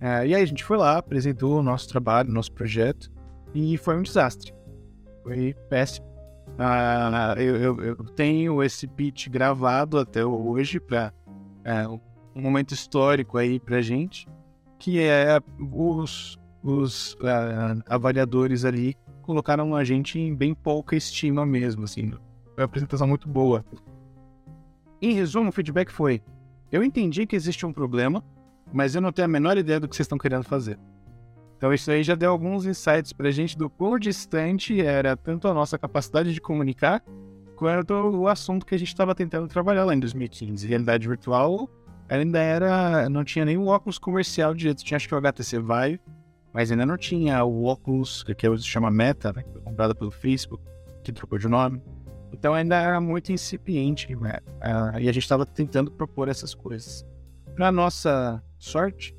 É, 0.00 0.26
e 0.28 0.34
aí 0.34 0.42
a 0.42 0.46
gente 0.46 0.62
foi 0.62 0.76
lá, 0.76 0.98
apresentou 0.98 1.58
o 1.58 1.62
nosso 1.62 1.88
trabalho, 1.88 2.30
nosso 2.30 2.52
projeto, 2.52 3.10
e 3.52 3.76
foi 3.76 3.96
um 3.96 4.02
desastre. 4.02 4.54
Foi 5.24 5.54
péssimo. 5.68 6.06
Ah, 6.56 7.34
eu, 7.36 7.56
eu, 7.56 7.80
eu, 7.80 7.96
tenho 7.96 8.62
esse 8.62 8.86
pitch 8.86 9.28
gravado 9.28 9.98
até 9.98 10.24
hoje 10.24 10.80
para 10.80 11.12
é, 11.64 11.86
um 11.86 12.00
momento 12.34 12.72
histórico 12.72 13.38
aí 13.38 13.58
pra 13.58 13.80
gente, 13.80 14.26
que 14.78 15.00
é 15.00 15.40
os 15.72 16.38
os 16.70 17.14
uh, 17.14 17.82
avaliadores 17.88 18.64
ali 18.64 18.96
colocaram 19.22 19.74
a 19.74 19.84
gente 19.84 20.18
em 20.18 20.34
bem 20.34 20.54
pouca 20.54 20.96
estima 20.96 21.44
mesmo, 21.44 21.84
assim. 21.84 22.10
Foi 22.10 22.20
uma 22.58 22.64
apresentação 22.64 23.06
muito 23.06 23.28
boa. 23.28 23.64
Em 25.00 25.12
resumo, 25.12 25.48
o 25.50 25.52
feedback 25.52 25.90
foi: 25.90 26.22
eu 26.70 26.82
entendi 26.82 27.26
que 27.26 27.36
existe 27.36 27.64
um 27.64 27.72
problema, 27.72 28.22
mas 28.72 28.94
eu 28.94 29.00
não 29.00 29.12
tenho 29.12 29.26
a 29.26 29.28
menor 29.28 29.56
ideia 29.56 29.80
do 29.80 29.88
que 29.88 29.96
vocês 29.96 30.04
estão 30.04 30.18
querendo 30.18 30.44
fazer. 30.44 30.78
Então 31.56 31.72
isso 31.72 31.90
aí 31.90 32.04
já 32.04 32.14
deu 32.14 32.30
alguns 32.30 32.66
insights 32.66 33.12
pra 33.12 33.30
gente 33.30 33.58
do 33.58 33.68
quão 33.68 33.98
distante 33.98 34.80
era 34.80 35.16
tanto 35.16 35.48
a 35.48 35.54
nossa 35.54 35.76
capacidade 35.76 36.32
de 36.32 36.40
comunicar, 36.40 37.02
quanto 37.56 37.92
o 37.92 38.28
assunto 38.28 38.64
que 38.64 38.74
a 38.74 38.78
gente 38.78 38.88
estava 38.88 39.14
tentando 39.14 39.48
trabalhar 39.48 39.84
lá 39.84 39.94
em 39.94 39.98
2015. 39.98 40.66
Realidade 40.66 41.08
virtual 41.08 41.68
ainda 42.08 42.38
era. 42.38 43.08
não 43.08 43.24
tinha 43.24 43.44
nenhum 43.44 43.66
óculos 43.66 43.98
comercial 43.98 44.54
direito, 44.54 44.84
tinha 44.84 44.96
acho 44.96 45.08
que 45.08 45.14
o 45.14 45.18
HTC 45.18 45.58
Vive, 45.58 46.00
mas 46.52 46.70
ainda 46.70 46.86
não 46.86 46.96
tinha 46.96 47.44
o 47.44 47.64
Oculus, 47.66 48.22
que 48.22 48.48
hoje 48.48 48.62
se 48.62 48.68
chama 48.68 48.90
Meta, 48.90 49.32
né, 49.32 49.42
comprada 49.64 49.94
pelo 49.94 50.10
Facebook, 50.10 50.62
que 51.02 51.12
trocou 51.12 51.38
de 51.38 51.48
nome. 51.48 51.82
Então 52.32 52.54
ainda 52.54 52.76
era 52.76 53.00
muito 53.00 53.32
incipiente, 53.32 54.14
né? 54.16 54.38
uh, 54.56 54.98
e 54.98 55.08
a 55.08 55.12
gente 55.12 55.22
estava 55.22 55.46
tentando 55.46 55.90
propor 55.90 56.28
essas 56.28 56.54
coisas. 56.54 57.06
Para 57.54 57.72
nossa 57.72 58.42
sorte, 58.58 59.16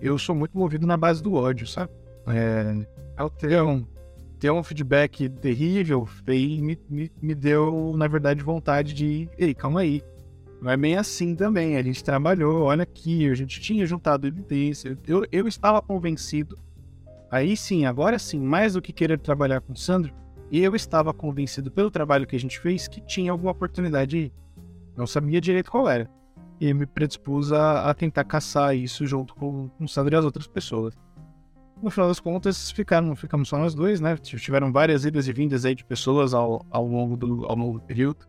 eu 0.00 0.16
sou 0.18 0.34
muito 0.34 0.56
movido 0.56 0.86
na 0.86 0.96
base 0.96 1.22
do 1.22 1.34
ódio, 1.34 1.66
sabe? 1.66 1.90
É, 2.28 2.86
ao 3.16 3.28
ter 3.28 3.60
um, 3.62 3.84
ter 4.38 4.50
um 4.50 4.62
feedback 4.62 5.28
terrível, 5.28 6.06
feio, 6.06 6.62
me, 6.62 6.78
me, 6.88 7.10
me 7.20 7.34
deu, 7.34 7.92
na 7.96 8.06
verdade, 8.06 8.42
vontade 8.42 8.94
de, 8.94 9.28
ei, 9.36 9.54
calma 9.54 9.80
aí, 9.80 10.02
não 10.60 10.70
é 10.70 10.76
bem 10.76 10.96
assim 10.96 11.34
também. 11.34 11.76
A 11.76 11.82
gente 11.82 12.02
trabalhou, 12.02 12.64
olha 12.64 12.82
aqui, 12.82 13.28
a 13.28 13.34
gente 13.34 13.60
tinha 13.60 13.86
juntado 13.86 14.26
evidência. 14.26 14.98
Eu, 15.06 15.24
eu 15.30 15.46
estava 15.46 15.80
convencido. 15.80 16.58
Aí 17.30 17.56
sim, 17.56 17.84
agora 17.84 18.18
sim, 18.18 18.40
mais 18.40 18.72
do 18.72 18.82
que 18.82 18.92
querer 18.92 19.18
trabalhar 19.18 19.60
com 19.60 19.72
o 19.72 19.76
Sandro, 19.76 20.12
eu 20.50 20.74
estava 20.74 21.12
convencido 21.12 21.70
pelo 21.70 21.90
trabalho 21.90 22.26
que 22.26 22.34
a 22.34 22.40
gente 22.40 22.58
fez 22.58 22.88
que 22.88 23.00
tinha 23.00 23.30
alguma 23.30 23.52
oportunidade 23.52 24.16
aí. 24.16 24.32
Não 24.96 25.06
sabia 25.06 25.40
direito 25.40 25.70
qual 25.70 25.88
era. 25.88 26.10
E 26.60 26.72
me 26.74 26.86
predispus 26.86 27.52
a, 27.52 27.88
a 27.88 27.94
tentar 27.94 28.24
caçar 28.24 28.74
isso 28.74 29.06
junto 29.06 29.34
com, 29.34 29.68
com 29.68 29.84
o 29.84 29.88
Sandro 29.88 30.14
e 30.14 30.16
as 30.16 30.24
outras 30.24 30.46
pessoas. 30.46 30.94
No 31.80 31.90
final 31.90 32.08
das 32.08 32.18
contas, 32.18 32.72
ficaram, 32.72 33.14
ficamos 33.14 33.48
só 33.48 33.56
nós 33.56 33.72
dois, 33.72 34.00
né? 34.00 34.16
Tiveram 34.16 34.72
várias 34.72 35.04
idas 35.04 35.28
e 35.28 35.32
vindas 35.32 35.64
aí 35.64 35.76
de 35.76 35.84
pessoas 35.84 36.34
ao, 36.34 36.66
ao 36.70 36.84
longo 36.84 37.16
do 37.16 37.46
ao 37.46 37.54
longo 37.54 37.78
do 37.78 37.84
período. 37.84 38.26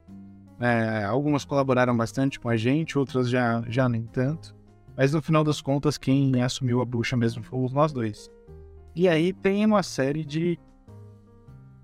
É, 0.59 1.03
algumas 1.05 1.45
colaboraram 1.45 1.95
bastante 1.95 2.39
com 2.39 2.49
a 2.49 2.57
gente, 2.57 2.97
outras 2.97 3.29
já, 3.29 3.63
já 3.67 3.87
nem 3.87 4.03
tanto. 4.03 4.55
Mas 4.95 5.13
no 5.13 5.21
final 5.21 5.43
das 5.43 5.61
contas, 5.61 5.97
quem 5.97 6.41
assumiu 6.41 6.81
a 6.81 6.85
bucha 6.85 7.15
mesmo 7.15 7.41
fomos 7.43 7.71
nós 7.71 7.93
dois. 7.93 8.29
E 8.95 9.07
aí 9.07 9.31
tem 9.31 9.65
uma 9.65 9.81
série 9.81 10.25
de, 10.25 10.59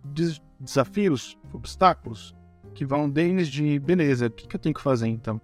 de 0.03 0.41
desafios, 0.59 1.38
obstáculos, 1.53 2.35
que 2.73 2.85
vão 2.85 3.09
desde, 3.09 3.79
beleza, 3.79 4.27
o 4.27 4.31
que, 4.31 4.47
que 4.47 4.55
eu 4.55 4.59
tenho 4.59 4.75
que 4.75 4.81
fazer 4.81 5.07
então? 5.07 5.39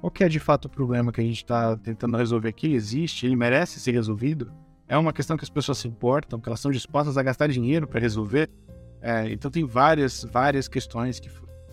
Qual 0.00 0.10
que 0.10 0.24
é 0.24 0.28
de 0.28 0.40
fato 0.40 0.64
o 0.64 0.68
problema 0.70 1.12
que 1.12 1.20
a 1.20 1.24
gente 1.24 1.36
está 1.36 1.76
tentando 1.76 2.16
resolver 2.16 2.48
aqui? 2.48 2.72
Existe? 2.72 3.26
Ele 3.26 3.36
merece 3.36 3.78
ser 3.78 3.92
resolvido? 3.92 4.50
é 4.90 4.98
uma 4.98 5.12
questão 5.12 5.36
que 5.36 5.44
as 5.44 5.48
pessoas 5.48 5.78
se 5.78 5.86
importam, 5.86 6.40
que 6.40 6.48
elas 6.48 6.58
são 6.58 6.68
dispostas 6.68 7.16
a 7.16 7.22
gastar 7.22 7.46
dinheiro 7.46 7.86
para 7.86 8.00
resolver. 8.00 8.50
É, 9.00 9.30
então 9.30 9.48
tem 9.48 9.64
várias, 9.64 10.24
várias 10.24 10.66
questões 10.66 11.20
que 11.20 11.30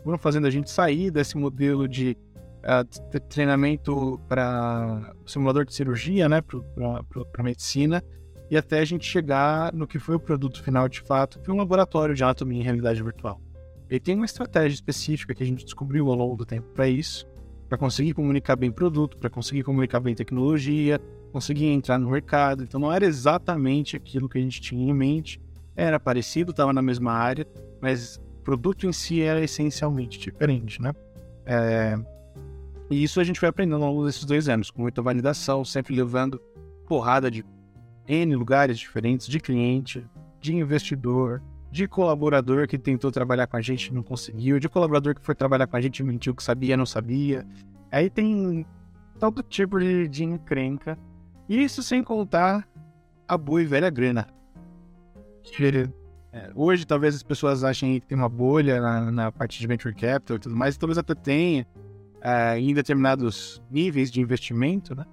foram 0.08 0.18
fazendo 0.18 0.48
a 0.48 0.50
gente 0.50 0.72
sair 0.72 1.12
desse 1.12 1.36
modelo 1.36 1.86
de 1.86 2.18
uh, 2.64 3.20
treinamento 3.28 4.18
para 4.26 5.14
simulador 5.26 5.66
de 5.66 5.74
cirurgia, 5.74 6.30
né, 6.30 6.42
para 6.42 7.44
medicina, 7.44 8.02
e 8.50 8.56
até 8.56 8.80
a 8.80 8.86
gente 8.86 9.06
chegar 9.06 9.74
no 9.74 9.86
que 9.86 10.00
foi 10.00 10.16
o 10.16 10.20
produto 10.20 10.64
final 10.64 10.88
de 10.88 11.02
fato, 11.02 11.40
que 11.40 11.46
foi 11.46 11.54
um 11.54 11.58
laboratório 11.58 12.16
de 12.16 12.24
anatomia 12.24 12.62
em 12.62 12.64
realidade 12.64 13.04
virtual. 13.04 13.42
E 13.90 14.00
tem 14.00 14.16
uma 14.16 14.24
estratégia 14.24 14.76
específica 14.76 15.36
que 15.36 15.44
a 15.44 15.46
gente 15.46 15.66
descobriu 15.66 16.08
ao 16.08 16.16
longo 16.16 16.38
do 16.38 16.46
tempo 16.46 16.70
para 16.74 16.88
isso, 16.88 17.28
para 17.68 17.78
conseguir 17.78 18.14
comunicar 18.14 18.56
bem 18.56 18.72
produto, 18.72 19.18
para 19.18 19.30
conseguir 19.30 19.64
comunicar 19.64 20.00
bem 20.00 20.16
tecnologia, 20.16 21.02
conseguir 21.34 21.66
entrar 21.66 22.00
no 22.00 22.10
mercado. 22.10 22.64
Então 22.64 22.80
não 22.80 22.94
era 22.94 23.06
exatamente 23.06 23.98
aquilo 23.98 24.30
que 24.30 24.38
a 24.38 24.42
gente 24.42 24.62
tinha 24.62 24.90
em 24.90 24.94
mente, 24.94 25.42
era 25.76 26.00
parecido, 26.00 26.52
estava 26.52 26.72
na 26.72 26.82
mesma 26.82 27.12
área, 27.12 27.46
mas 27.82 28.22
produto 28.48 28.88
em 28.88 28.94
si 28.94 29.22
era 29.22 29.44
essencialmente 29.44 30.18
diferente, 30.18 30.82
né? 30.82 30.94
É... 31.46 31.98
E 32.90 33.04
isso 33.04 33.20
a 33.20 33.24
gente 33.26 33.42
foi 33.42 33.50
aprendendo 33.50 33.84
ao 33.84 33.92
longo 33.92 34.06
desses 34.06 34.24
dois 34.24 34.48
anos, 34.48 34.72
com 34.72 34.84
muita 34.84 35.02
validação, 35.02 35.66
sempre 35.66 35.94
levando 35.94 36.42
porrada 36.88 37.30
de 37.30 37.44
N 38.08 38.34
lugares 38.38 38.80
diferentes, 38.80 39.28
de 39.28 39.42
cliente, 39.42 40.08
de 40.40 40.56
investidor, 40.56 41.44
de 41.70 41.90
colaborador 41.90 42.70
que 42.70 42.78
tentou 42.78 43.12
trabalhar 43.12 43.48
com 43.48 43.58
a 43.58 43.62
gente 43.62 43.88
e 43.88 43.94
não 43.94 44.02
conseguiu, 44.02 44.62
de 44.62 44.70
colaborador 44.70 45.14
que 45.14 45.22
foi 45.22 45.36
trabalhar 45.36 45.68
com 45.68 45.76
a 45.76 45.82
gente 45.82 46.00
e 46.00 46.04
mentiu 46.04 46.34
que 46.34 46.42
sabia 46.42 46.78
não 46.78 46.86
sabia. 46.86 47.46
Aí 47.92 48.10
tem 48.10 48.66
todo 49.20 49.44
tipo 49.44 49.78
de, 49.78 50.08
de 50.08 50.24
encrenca 50.24 50.98
isso 51.50 51.84
sem 51.84 52.02
contar 52.02 52.66
a 53.28 53.38
boa 53.38 53.62
e 53.62 53.66
velha 53.66 53.90
grana. 53.90 54.26
Que, 55.44 55.90
é, 56.32 56.52
hoje 56.56 56.86
talvez 56.86 57.16
as 57.16 57.24
pessoas 57.24 57.64
achem 57.64 58.00
que 58.00 58.08
tem 58.08 58.18
uma 58.18 58.30
bolha 58.30 58.82
na, 58.82 59.12
na 59.12 59.32
parte 59.32 59.60
de 59.60 59.68
venture 59.68 59.94
capital 59.94 60.38
e 60.38 60.40
tudo 60.40 60.56
mais, 60.56 60.78
talvez 60.78 60.98
até 60.98 61.16
tenha 61.16 61.66
é, 62.22 62.60
em 62.60 62.74
determinados 62.74 63.62
níveis 63.72 64.12
de 64.12 64.22
investimento, 64.22 64.96
né? 64.96 65.06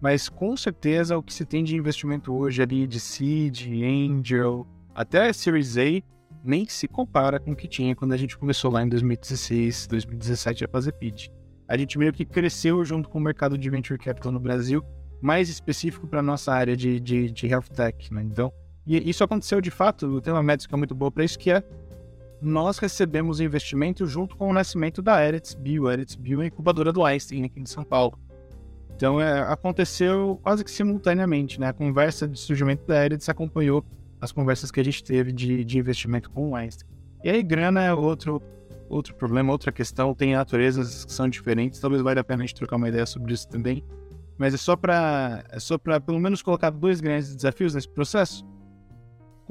Mas 0.00 0.28
com 0.28 0.56
certeza 0.56 1.16
o 1.16 1.22
que 1.22 1.32
se 1.32 1.44
tem 1.44 1.62
de 1.62 1.76
investimento 1.76 2.34
hoje 2.34 2.60
ali 2.60 2.86
de 2.86 2.98
seed, 2.98 3.68
angel, 3.84 4.66
até 4.94 5.28
a 5.28 5.32
Series 5.32 5.76
A, 5.76 6.02
nem 6.44 6.66
se 6.66 6.88
compara 6.88 7.38
com 7.38 7.52
o 7.52 7.56
que 7.56 7.68
tinha 7.68 7.94
quando 7.94 8.12
a 8.12 8.16
gente 8.16 8.36
começou 8.36 8.70
lá 8.70 8.82
em 8.82 8.88
2016, 8.88 9.86
2017 9.86 10.64
a 10.64 10.68
fazer 10.68 10.92
PID. 10.92 11.30
A 11.68 11.76
gente 11.76 11.96
meio 11.98 12.12
que 12.12 12.24
cresceu 12.24 12.84
junto 12.84 13.08
com 13.08 13.18
o 13.18 13.22
mercado 13.22 13.56
de 13.56 13.70
venture 13.70 13.98
capital 13.98 14.32
no 14.32 14.40
Brasil 14.40 14.84
mais 15.22 15.48
específico 15.48 16.06
para 16.08 16.20
nossa 16.20 16.52
área 16.52 16.76
de, 16.76 16.98
de, 16.98 17.30
de 17.30 17.46
health 17.46 17.68
tech, 17.74 18.12
né? 18.12 18.22
Então, 18.24 18.52
e 18.86 19.08
isso 19.08 19.22
aconteceu 19.22 19.60
de 19.60 19.70
fato, 19.70 20.20
tem 20.20 20.32
uma 20.32 20.42
métrica 20.42 20.76
muito 20.76 20.94
boa 20.94 21.10
para 21.10 21.24
isso, 21.24 21.38
que 21.38 21.50
é 21.50 21.62
nós 22.40 22.78
recebemos 22.78 23.40
investimento 23.40 24.04
junto 24.06 24.36
com 24.36 24.50
o 24.50 24.52
nascimento 24.52 25.00
da 25.00 25.24
Eretz 25.24 25.54
Bio. 25.54 25.86
A 25.86 25.92
Eretz 25.92 26.16
Bio 26.16 26.40
é 26.40 26.44
a 26.44 26.46
incubadora 26.48 26.92
do 26.92 27.04
Einstein 27.04 27.44
aqui 27.44 27.60
em 27.60 27.66
São 27.66 27.84
Paulo. 27.84 28.18
Então, 28.96 29.20
é, 29.20 29.40
aconteceu 29.42 30.40
quase 30.42 30.64
que 30.64 30.70
simultaneamente, 30.70 31.60
né? 31.60 31.68
A 31.68 31.72
conversa 31.72 32.26
de 32.26 32.38
surgimento 32.38 32.84
da 32.84 33.04
Eretz 33.04 33.28
acompanhou 33.28 33.84
as 34.20 34.32
conversas 34.32 34.72
que 34.72 34.80
a 34.80 34.84
gente 34.84 35.04
teve 35.04 35.32
de, 35.32 35.64
de 35.64 35.78
investimento 35.78 36.30
com 36.30 36.50
o 36.50 36.56
Einstein. 36.56 36.88
E 37.22 37.30
aí, 37.30 37.42
grana 37.44 37.80
é 37.80 37.94
outro, 37.94 38.42
outro 38.88 39.14
problema, 39.14 39.52
outra 39.52 39.70
questão. 39.70 40.12
Tem 40.12 40.34
naturezas 40.34 41.04
que 41.04 41.12
são 41.12 41.28
diferentes. 41.28 41.78
Talvez 41.78 42.02
valha 42.02 42.22
a 42.22 42.24
pena 42.24 42.42
a 42.42 42.46
gente 42.46 42.56
trocar 42.56 42.74
uma 42.74 42.88
ideia 42.88 43.06
sobre 43.06 43.32
isso 43.32 43.48
também 43.48 43.84
mas 44.38 44.54
é 44.54 44.56
só 44.56 44.74
para 44.74 45.44
é 45.50 45.60
só 45.60 45.78
para 45.78 46.00
pelo 46.00 46.18
menos 46.18 46.42
colocar 46.42 46.70
dois 46.70 47.00
grandes 47.00 47.32
desafios 47.36 47.74
nesse 47.74 47.88
processo. 47.88 48.44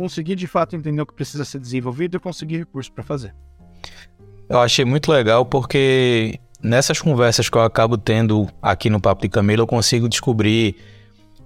Conseguir 0.02 0.36
de 0.36 0.48
fato 0.48 0.76
entender 0.76 1.00
o 1.00 1.06
que 1.06 1.14
precisa 1.14 1.46
ser 1.46 1.60
desenvolvido 1.60 2.18
e 2.18 2.20
conseguir 2.20 2.58
recursos 2.58 2.92
para 2.92 3.04
fazer. 3.04 3.36
Eu 4.50 4.60
achei 4.60 4.84
muito 4.84 5.12
legal 5.12 5.46
porque 5.46 6.40
nessas 6.60 7.00
conversas 7.00 7.48
que 7.50 7.56
eu 7.56 7.62
acabo 7.62 8.00
tendo 8.00 8.50
aqui 8.60 8.90
no 8.90 9.00
Papo 9.00 9.22
de 9.22 9.30
Camelo, 9.30 9.62
eu 9.62 9.68
consigo 9.68 10.10
descobrir 10.10 10.76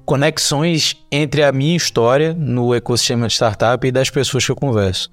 conexões 0.05 0.95
entre 1.11 1.43
a 1.43 1.51
minha 1.51 1.75
história 1.75 2.33
no 2.33 2.73
ecossistema 2.73 3.27
de 3.27 3.33
startup 3.33 3.85
e 3.85 3.91
das 3.91 4.09
pessoas 4.09 4.45
que 4.45 4.51
eu 4.53 4.55
converso. 4.55 5.11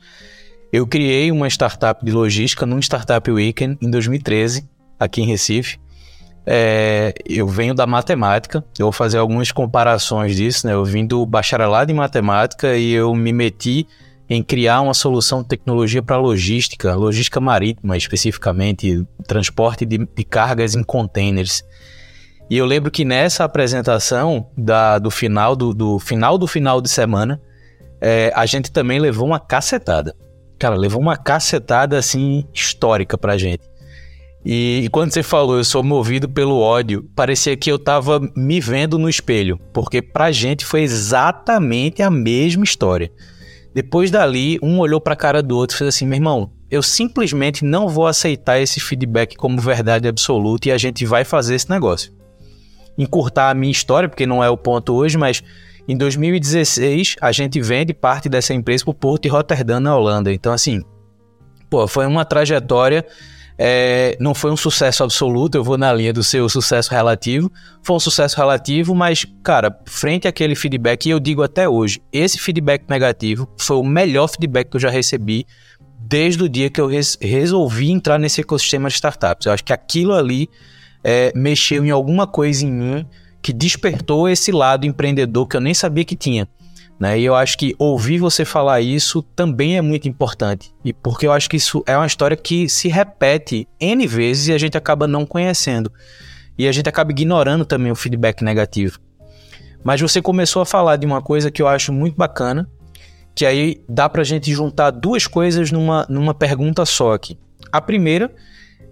Eu 0.72 0.86
criei 0.86 1.32
uma 1.32 1.48
startup 1.48 2.04
de 2.04 2.12
logística 2.12 2.64
num 2.64 2.78
Startup 2.78 3.28
Weekend 3.28 3.76
em 3.82 3.90
2013, 3.90 4.70
aqui 5.00 5.20
em 5.20 5.26
Recife. 5.26 5.80
É, 6.44 7.14
eu 7.24 7.46
venho 7.46 7.72
da 7.74 7.86
matemática, 7.86 8.64
eu 8.78 8.86
vou 8.86 8.92
fazer 8.92 9.18
algumas 9.18 9.52
comparações 9.52 10.34
disso, 10.34 10.66
né? 10.66 10.72
Eu 10.72 10.84
vim 10.84 11.06
do 11.06 11.24
bacharelado 11.24 11.92
em 11.92 11.94
matemática 11.94 12.76
e 12.76 12.92
eu 12.92 13.14
me 13.14 13.32
meti 13.32 13.86
em 14.28 14.42
criar 14.42 14.80
uma 14.80 14.94
solução 14.94 15.42
de 15.42 15.48
tecnologia 15.48 16.02
para 16.02 16.16
logística, 16.16 16.94
logística 16.94 17.40
marítima 17.40 17.96
especificamente, 17.96 19.06
transporte 19.26 19.84
de, 19.84 19.98
de, 19.98 20.24
cargas 20.24 20.74
em 20.74 20.82
containers. 20.82 21.62
E 22.48 22.56
eu 22.56 22.66
lembro 22.66 22.90
que 22.90 23.04
nessa 23.04 23.44
apresentação 23.44 24.48
da, 24.56 24.98
do 24.98 25.10
final 25.10 25.54
do, 25.54 25.72
do 25.72 25.98
final 25.98 26.38
do 26.38 26.46
final 26.46 26.80
de 26.80 26.88
semana, 26.88 27.40
é, 28.00 28.32
a 28.34 28.46
gente 28.46 28.72
também 28.72 28.98
levou 28.98 29.26
uma 29.26 29.38
cacetada. 29.38 30.14
Cara, 30.58 30.76
levou 30.76 31.00
uma 31.00 31.16
cacetada 31.16 31.98
assim 31.98 32.44
histórica 32.52 33.16
pra 33.18 33.36
gente. 33.36 33.71
E, 34.44 34.82
e, 34.84 34.88
quando 34.88 35.12
você 35.12 35.22
falou, 35.22 35.56
eu 35.56 35.64
sou 35.64 35.84
movido 35.84 36.28
pelo 36.28 36.58
ódio, 36.58 37.08
parecia 37.14 37.56
que 37.56 37.70
eu 37.70 37.78
tava 37.78 38.20
me 38.36 38.60
vendo 38.60 38.98
no 38.98 39.08
espelho, 39.08 39.58
porque 39.72 40.02
pra 40.02 40.32
gente 40.32 40.64
foi 40.64 40.82
exatamente 40.82 42.02
a 42.02 42.10
mesma 42.10 42.64
história. 42.64 43.12
Depois 43.72 44.10
dali, 44.10 44.58
um 44.60 44.80
olhou 44.80 45.00
pra 45.00 45.16
cara 45.16 45.42
do 45.42 45.56
outro 45.56 45.76
e 45.76 45.78
fez 45.78 45.88
assim: 45.88 46.06
meu 46.06 46.16
irmão, 46.16 46.50
eu 46.70 46.82
simplesmente 46.82 47.64
não 47.64 47.88
vou 47.88 48.06
aceitar 48.06 48.58
esse 48.58 48.80
feedback 48.80 49.36
como 49.36 49.60
verdade 49.60 50.08
absoluta 50.08 50.68
e 50.68 50.72
a 50.72 50.78
gente 50.78 51.06
vai 51.06 51.24
fazer 51.24 51.54
esse 51.54 51.70
negócio. 51.70 52.12
Encurtar 52.98 53.50
a 53.50 53.54
minha 53.54 53.70
história, 53.70 54.08
porque 54.08 54.26
não 54.26 54.42
é 54.42 54.50
o 54.50 54.56
ponto 54.56 54.92
hoje, 54.92 55.16
mas 55.16 55.42
em 55.86 55.96
2016 55.96 57.16
a 57.20 57.32
gente 57.32 57.60
vende 57.60 57.94
parte 57.94 58.28
dessa 58.28 58.52
empresa 58.52 58.84
pro 58.84 58.92
Porto 58.92 59.22
de 59.22 59.28
Rotterdam, 59.28 59.80
na 59.80 59.96
Holanda. 59.96 60.32
Então, 60.32 60.52
assim, 60.52 60.82
pô, 61.70 61.86
foi 61.86 62.06
uma 62.06 62.24
trajetória 62.24 63.06
é, 63.58 64.16
não 64.18 64.34
foi 64.34 64.50
um 64.50 64.56
sucesso 64.56 65.04
absoluto, 65.04 65.56
eu 65.56 65.64
vou 65.64 65.76
na 65.76 65.92
linha 65.92 66.12
do 66.12 66.22
seu 66.22 66.48
sucesso 66.48 66.90
relativo. 66.90 67.50
Foi 67.82 67.96
um 67.96 68.00
sucesso 68.00 68.36
relativo, 68.36 68.94
mas, 68.94 69.26
cara, 69.42 69.76
frente 69.86 70.26
àquele 70.26 70.54
feedback, 70.54 71.06
e 71.06 71.10
eu 71.10 71.20
digo 71.20 71.42
até 71.42 71.68
hoje, 71.68 72.00
esse 72.12 72.38
feedback 72.38 72.84
negativo 72.88 73.48
foi 73.58 73.76
o 73.76 73.84
melhor 73.84 74.28
feedback 74.28 74.70
que 74.70 74.76
eu 74.76 74.80
já 74.80 74.90
recebi 74.90 75.46
desde 75.98 76.42
o 76.42 76.48
dia 76.48 76.68
que 76.68 76.80
eu 76.80 76.86
res 76.86 77.16
resolvi 77.20 77.90
entrar 77.90 78.18
nesse 78.18 78.40
ecossistema 78.40 78.88
de 78.88 78.94
startups. 78.96 79.46
Eu 79.46 79.52
acho 79.52 79.64
que 79.64 79.72
aquilo 79.72 80.12
ali 80.12 80.48
é, 81.02 81.32
mexeu 81.34 81.84
em 81.84 81.90
alguma 81.90 82.26
coisa 82.26 82.64
em 82.64 82.70
mim 82.70 83.06
que 83.40 83.52
despertou 83.52 84.28
esse 84.28 84.52
lado 84.52 84.86
empreendedor 84.86 85.46
que 85.46 85.56
eu 85.56 85.60
nem 85.60 85.74
sabia 85.74 86.04
que 86.04 86.14
tinha. 86.14 86.48
Né? 86.98 87.18
E 87.18 87.24
eu 87.24 87.34
acho 87.34 87.58
que 87.58 87.74
ouvir 87.78 88.18
você 88.18 88.44
falar 88.44 88.80
isso 88.80 89.22
também 89.22 89.76
é 89.76 89.82
muito 89.82 90.08
importante. 90.08 90.72
E 90.84 90.92
porque 90.92 91.26
eu 91.26 91.32
acho 91.32 91.50
que 91.50 91.56
isso 91.56 91.82
é 91.86 91.96
uma 91.96 92.06
história 92.06 92.36
que 92.36 92.68
se 92.68 92.88
repete 92.88 93.66
N 93.80 94.06
vezes 94.06 94.48
e 94.48 94.52
a 94.52 94.58
gente 94.58 94.76
acaba 94.76 95.06
não 95.06 95.26
conhecendo. 95.26 95.90
E 96.56 96.68
a 96.68 96.72
gente 96.72 96.88
acaba 96.88 97.10
ignorando 97.10 97.64
também 97.64 97.90
o 97.90 97.96
feedback 97.96 98.44
negativo. 98.44 99.00
Mas 99.82 100.00
você 100.00 100.22
começou 100.22 100.62
a 100.62 100.66
falar 100.66 100.96
de 100.96 101.06
uma 101.06 101.20
coisa 101.20 101.50
que 101.50 101.60
eu 101.60 101.66
acho 101.66 101.92
muito 101.92 102.16
bacana, 102.16 102.68
que 103.34 103.44
aí 103.44 103.82
dá 103.88 104.08
pra 104.08 104.22
gente 104.22 104.52
juntar 104.52 104.90
duas 104.90 105.26
coisas 105.26 105.72
numa, 105.72 106.06
numa 106.08 106.34
pergunta 106.34 106.84
só 106.84 107.14
aqui. 107.14 107.38
A 107.72 107.80
primeira 107.80 108.32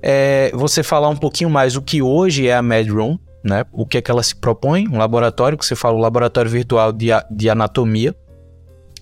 é 0.03 0.51
você 0.55 0.83
falar 0.83 1.11
um 1.11 1.17
pouquinho 1.17 1.51
mais 1.51 1.77
o 1.77 1.83
que 1.83 2.03
hoje 2.03 2.49
é 2.49 2.55
a 2.55 2.63
MedRoom, 2.63 3.19
né? 3.42 3.64
O 3.72 3.87
que 3.87 3.98
é 3.98 4.03
que 4.03 4.11
ela 4.11 4.22
se 4.22 4.35
propõe? 4.35 4.87
Um 4.88 4.98
laboratório, 4.98 5.57
que 5.57 5.64
você 5.64 5.74
fala, 5.74 5.96
um 5.96 6.00
laboratório 6.00 6.50
virtual 6.50 6.92
de, 6.92 7.09
de 7.31 7.50
anatomia. 7.50 8.14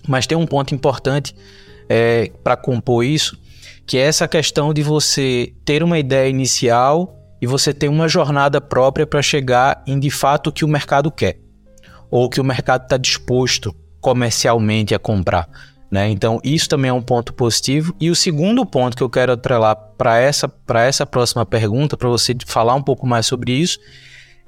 Mas 0.07 0.25
tem 0.25 0.37
um 0.37 0.47
ponto 0.47 0.73
importante 0.73 1.35
é, 1.89 2.31
para 2.43 2.55
compor 2.55 3.03
isso, 3.03 3.37
que 3.85 3.97
é 3.97 4.01
essa 4.01 4.27
questão 4.27 4.73
de 4.73 4.81
você 4.81 5.53
ter 5.65 5.83
uma 5.83 5.99
ideia 5.99 6.29
inicial 6.29 7.15
e 7.41 7.47
você 7.47 7.73
ter 7.73 7.87
uma 7.87 8.07
jornada 8.07 8.61
própria 8.61 9.07
para 9.07 9.21
chegar 9.21 9.83
em 9.87 9.99
de 9.99 10.09
fato 10.09 10.47
o 10.47 10.51
que 10.51 10.63
o 10.63 10.67
mercado 10.67 11.11
quer, 11.11 11.37
ou 12.09 12.29
que 12.29 12.39
o 12.39 12.43
mercado 12.43 12.83
está 12.83 12.97
disposto 12.97 13.75
comercialmente 13.99 14.95
a 14.95 14.99
comprar. 14.99 15.49
Né? 15.91 16.09
Então, 16.09 16.39
isso 16.43 16.69
também 16.69 16.89
é 16.89 16.93
um 16.93 17.01
ponto 17.01 17.33
positivo. 17.33 17.95
E 17.99 18.09
o 18.09 18.15
segundo 18.15 18.65
ponto 18.65 18.95
que 18.95 19.01
eu 19.01 19.09
quero 19.09 19.31
atrelar 19.31 19.75
para 19.97 20.19
essa, 20.19 20.51
essa 20.75 21.05
próxima 21.05 21.45
pergunta, 21.45 21.97
para 21.97 22.07
você 22.07 22.35
falar 22.45 22.75
um 22.75 22.81
pouco 22.81 23.07
mais 23.07 23.25
sobre 23.25 23.53
isso, 23.53 23.79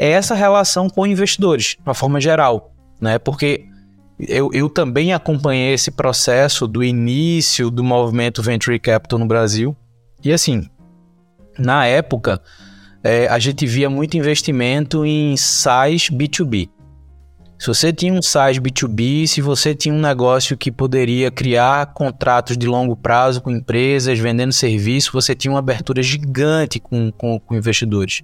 é 0.02 0.10
essa 0.10 0.34
relação 0.34 0.90
com 0.90 1.06
investidores, 1.06 1.76
de 1.76 1.82
uma 1.86 1.94
forma 1.94 2.20
geral, 2.20 2.74
né? 3.00 3.20
Porque 3.20 3.66
eu, 4.18 4.50
eu 4.52 4.68
também 4.68 5.14
acompanhei 5.14 5.76
esse 5.76 5.92
processo 5.92 6.68
do 6.68 6.84
início 6.84 7.70
do 7.70 7.84
movimento 7.84 8.42
Venture 8.42 8.80
Capital 8.80 9.20
no 9.20 9.28
Brasil. 9.28 9.78
E 10.24 10.34
assim, 10.34 10.68
na 11.56 11.86
época, 11.86 12.42
é, 13.04 13.28
a 13.28 13.38
gente 13.38 13.68
via 13.68 13.92
muito 13.92 14.18
investimento 14.18 15.06
em 15.06 15.38
SaaS 15.38 16.10
B2B. 16.10 16.68
Se 17.60 17.68
você 17.68 17.94
tinha 17.94 18.12
um 18.12 18.24
SaaS 18.24 18.58
B2B, 18.58 19.28
se 19.28 19.40
você 19.40 19.76
tinha 19.76 19.94
um 19.94 20.02
negócio 20.02 20.58
que 20.58 20.72
poderia 20.72 21.30
criar 21.30 21.94
contratos 21.94 22.58
de 22.58 22.66
longo 22.66 22.96
prazo 22.96 23.40
com 23.40 23.52
empresas, 23.52 24.18
vendendo 24.18 24.52
serviço, 24.52 25.12
você 25.14 25.36
tinha 25.36 25.52
uma 25.52 25.60
abertura 25.60 26.02
gigante 26.02 26.80
com, 26.80 27.12
com, 27.12 27.40
com 27.40 27.56
investidores. 27.56 28.24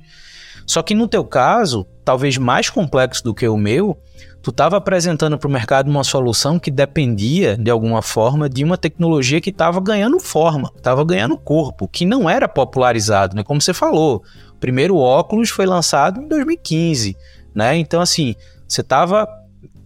Só 0.68 0.84
que 0.84 0.94
no 0.94 1.08
teu 1.08 1.24
caso, 1.24 1.88
talvez 2.04 2.38
mais 2.38 2.70
complexo 2.70 3.24
do 3.24 3.34
que 3.34 3.48
o 3.48 3.56
meu, 3.56 3.98
tu 4.44 4.52
estava 4.52 4.76
apresentando 4.76 5.38
para 5.38 5.48
o 5.48 5.52
mercado 5.52 5.90
uma 5.90 6.04
solução 6.04 6.60
que 6.60 6.70
dependia, 6.70 7.58
de 7.58 7.72
alguma 7.72 8.02
forma, 8.02 8.50
de 8.50 8.66
uma 8.66 8.78
tecnologia 8.78 9.40
que 9.40 9.50
estava 9.50 9.80
ganhando 9.80 10.20
forma, 10.20 10.70
estava 10.76 11.06
ganhando 11.06 11.38
corpo, 11.38 11.88
que 11.88 12.06
não 12.06 12.30
era 12.30 12.50
popularizado, 12.50 13.36
né? 13.36 13.44
Como 13.44 13.62
você 13.62 13.74
falou, 13.74 14.22
o 14.52 14.60
primeiro 14.60 14.98
óculos 14.98 15.50
foi 15.50 15.66
lançado 15.66 16.22
em 16.22 16.28
2015, 16.28 17.16
né? 17.56 17.78
Então, 17.78 18.02
assim, 18.02 18.36
você 18.68 18.82
estava 18.82 19.26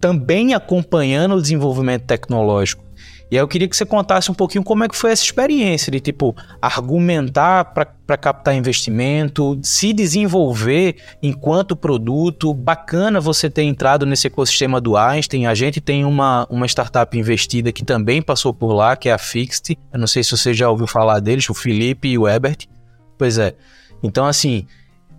também 0.00 0.52
acompanhando 0.52 1.36
o 1.36 1.40
desenvolvimento 1.40 2.06
tecnológico. 2.06 2.84
E 3.32 3.34
aí 3.34 3.40
eu 3.40 3.48
queria 3.48 3.66
que 3.66 3.74
você 3.74 3.86
contasse 3.86 4.30
um 4.30 4.34
pouquinho 4.34 4.62
como 4.62 4.84
é 4.84 4.88
que 4.88 4.94
foi 4.94 5.10
essa 5.10 5.24
experiência 5.24 5.90
de, 5.90 6.00
tipo, 6.00 6.36
argumentar 6.60 7.64
para 7.64 8.18
captar 8.18 8.54
investimento, 8.54 9.58
se 9.62 9.94
desenvolver 9.94 10.96
enquanto 11.22 11.74
produto. 11.74 12.52
Bacana 12.52 13.22
você 13.22 13.48
ter 13.48 13.62
entrado 13.62 14.04
nesse 14.04 14.26
ecossistema 14.26 14.82
do 14.82 14.98
Einstein. 14.98 15.46
A 15.46 15.54
gente 15.54 15.80
tem 15.80 16.04
uma, 16.04 16.46
uma 16.50 16.66
startup 16.66 17.18
investida 17.18 17.72
que 17.72 17.86
também 17.86 18.20
passou 18.20 18.52
por 18.52 18.74
lá, 18.74 18.96
que 18.96 19.08
é 19.08 19.12
a 19.14 19.18
Fixed. 19.18 19.78
Eu 19.90 19.98
não 19.98 20.06
sei 20.06 20.22
se 20.22 20.32
você 20.32 20.52
já 20.52 20.68
ouviu 20.68 20.86
falar 20.86 21.18
deles, 21.18 21.48
o 21.48 21.54
Felipe 21.54 22.08
e 22.08 22.18
o 22.18 22.28
Ebert. 22.28 22.66
Pois 23.16 23.38
é. 23.38 23.54
Então, 24.02 24.26
assim, 24.26 24.66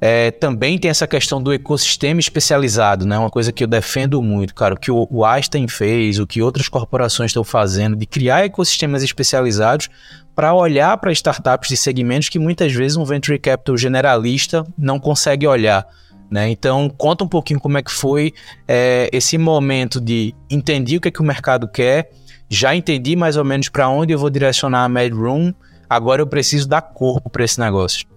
é, 0.05 0.31
também 0.31 0.77
tem 0.77 0.91
essa 0.91 1.07
questão 1.07 1.41
do 1.41 1.53
ecossistema 1.53 2.19
especializado, 2.19 3.05
né? 3.05 3.17
Uma 3.17 3.29
coisa 3.29 3.53
que 3.53 3.63
eu 3.63 3.67
defendo 3.69 4.21
muito, 4.21 4.53
cara. 4.53 4.73
O 4.73 4.77
que 4.77 4.91
o, 4.91 5.23
Einstein 5.23 5.65
fez, 5.69 6.19
o 6.19 6.27
que 6.27 6.41
outras 6.41 6.67
corporações 6.67 7.29
estão 7.29 7.41
fazendo, 7.41 7.95
de 7.95 8.05
criar 8.05 8.43
ecossistemas 8.43 9.01
especializados 9.01 9.87
para 10.35 10.53
olhar 10.53 10.97
para 10.97 11.09
startups 11.13 11.69
de 11.69 11.77
segmentos 11.77 12.27
que 12.27 12.37
muitas 12.37 12.73
vezes 12.73 12.97
um 12.97 13.05
venture 13.05 13.39
capital 13.39 13.77
generalista 13.77 14.67
não 14.77 14.99
consegue 14.99 15.47
olhar. 15.47 15.87
Né? 16.29 16.49
Então, 16.49 16.89
conta 16.89 17.23
um 17.23 17.27
pouquinho 17.29 17.61
como 17.61 17.77
é 17.77 17.81
que 17.81 17.91
foi 17.91 18.33
é, 18.67 19.09
esse 19.13 19.37
momento 19.37 20.01
de 20.01 20.35
entender 20.49 20.97
o 20.97 20.99
que, 20.99 21.07
é 21.07 21.11
que 21.11 21.21
o 21.21 21.25
mercado 21.25 21.65
quer, 21.65 22.11
já 22.49 22.75
entendi 22.75 23.15
mais 23.15 23.37
ou 23.37 23.45
menos 23.45 23.69
para 23.69 23.87
onde 23.87 24.11
eu 24.11 24.19
vou 24.19 24.29
direcionar 24.29 24.83
a 24.83 24.89
MedRoom, 24.89 25.53
agora 25.89 26.21
eu 26.21 26.27
preciso 26.27 26.67
dar 26.67 26.81
corpo 26.81 27.29
para 27.29 27.45
esse 27.45 27.57
negócio. 27.57 28.12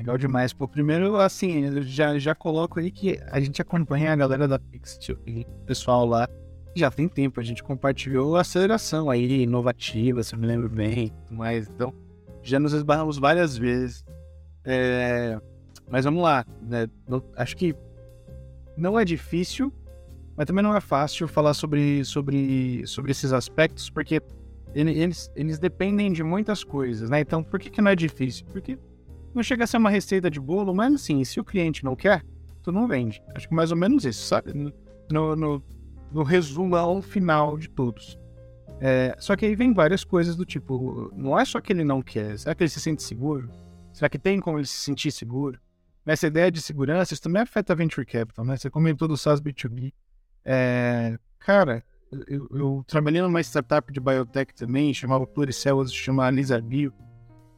Legal 0.00 0.16
demais. 0.16 0.50
Pô, 0.54 0.66
primeiro, 0.66 1.16
assim, 1.16 1.66
eu 1.66 1.82
já, 1.82 2.18
já 2.18 2.34
coloco 2.34 2.80
aí 2.80 2.90
que 2.90 3.20
a 3.30 3.38
gente 3.38 3.60
acompanha 3.60 4.10
a 4.10 4.16
galera 4.16 4.48
da 4.48 4.58
Pixel 4.58 5.18
e 5.26 5.42
o 5.42 5.66
pessoal 5.66 6.06
lá 6.06 6.26
já 6.74 6.90
tem 6.90 7.06
tempo. 7.06 7.38
A 7.38 7.42
gente 7.42 7.62
compartilhou 7.62 8.34
a 8.34 8.40
aceleração 8.40 9.10
aí, 9.10 9.42
inovativa, 9.42 10.22
se 10.22 10.34
eu 10.34 10.38
me 10.38 10.46
lembro 10.46 10.70
bem. 10.70 11.12
Mas, 11.30 11.68
então, 11.68 11.92
já 12.42 12.58
nos 12.58 12.72
esbarramos 12.72 13.18
várias 13.18 13.58
vezes. 13.58 14.02
É, 14.64 15.38
mas 15.90 16.06
vamos 16.06 16.22
lá. 16.22 16.46
Né? 16.62 16.86
acho 17.36 17.54
que 17.54 17.76
não 18.78 18.98
é 18.98 19.04
difícil, 19.04 19.70
mas 20.34 20.46
também 20.46 20.64
não 20.64 20.74
é 20.74 20.80
fácil 20.80 21.28
falar 21.28 21.52
sobre, 21.52 22.06
sobre, 22.06 22.86
sobre 22.86 23.10
esses 23.10 23.34
aspectos, 23.34 23.90
porque 23.90 24.22
eles, 24.74 25.30
eles 25.36 25.58
dependem 25.58 26.10
de 26.10 26.22
muitas 26.22 26.64
coisas, 26.64 27.10
né? 27.10 27.20
Então, 27.20 27.42
por 27.42 27.60
que, 27.60 27.68
que 27.68 27.82
não 27.82 27.90
é 27.90 27.96
difícil? 27.96 28.46
Porque 28.46 28.78
não 29.34 29.42
chega 29.42 29.64
a 29.64 29.66
ser 29.66 29.76
uma 29.76 29.90
receita 29.90 30.30
de 30.30 30.40
bolo, 30.40 30.74
mas 30.74 30.94
assim, 30.94 31.22
se 31.24 31.40
o 31.40 31.44
cliente 31.44 31.84
não 31.84 31.94
quer, 31.94 32.24
tu 32.62 32.72
não 32.72 32.86
vende. 32.86 33.22
Acho 33.34 33.48
que 33.48 33.54
mais 33.54 33.70
ou 33.70 33.76
menos 33.76 34.04
isso, 34.04 34.26
sabe? 34.26 34.52
No, 35.10 35.36
no, 35.36 35.62
no 36.12 36.22
resumão 36.22 37.00
final 37.00 37.56
de 37.56 37.68
todos. 37.68 38.18
É, 38.80 39.14
só 39.18 39.36
que 39.36 39.44
aí 39.44 39.54
vem 39.54 39.74
várias 39.74 40.04
coisas 40.04 40.34
do 40.34 40.44
tipo, 40.44 41.12
não 41.14 41.38
é 41.38 41.44
só 41.44 41.60
que 41.60 41.72
ele 41.72 41.84
não 41.84 42.00
quer, 42.00 42.38
será 42.38 42.54
que 42.54 42.62
ele 42.62 42.70
se 42.70 42.80
sente 42.80 43.02
seguro? 43.02 43.50
Será 43.92 44.08
que 44.08 44.18
tem 44.18 44.40
como 44.40 44.58
ele 44.58 44.66
se 44.66 44.78
sentir 44.78 45.10
seguro? 45.10 45.60
Essa 46.06 46.26
ideia 46.26 46.50
de 46.50 46.62
segurança, 46.62 47.12
isso 47.12 47.22
também 47.22 47.42
afeta 47.42 47.72
a 47.72 47.76
Venture 47.76 48.06
Capital, 48.06 48.44
né? 48.44 48.56
Você 48.56 48.70
comentou 48.70 49.06
do 49.06 49.16
SaaS 49.16 49.40
B2B. 49.40 49.92
É, 50.44 51.18
cara, 51.38 51.84
eu, 52.26 52.48
eu, 52.50 52.84
trabalhei 52.86 53.20
numa 53.20 53.40
startup 53.40 53.92
de 53.92 54.00
biotech 54.00 54.54
também, 54.54 54.94
chamava 54.94 55.26
Pluricell, 55.26 55.86
chama 55.86 56.30
Lisa 56.30 56.60
Bio. 56.60 56.92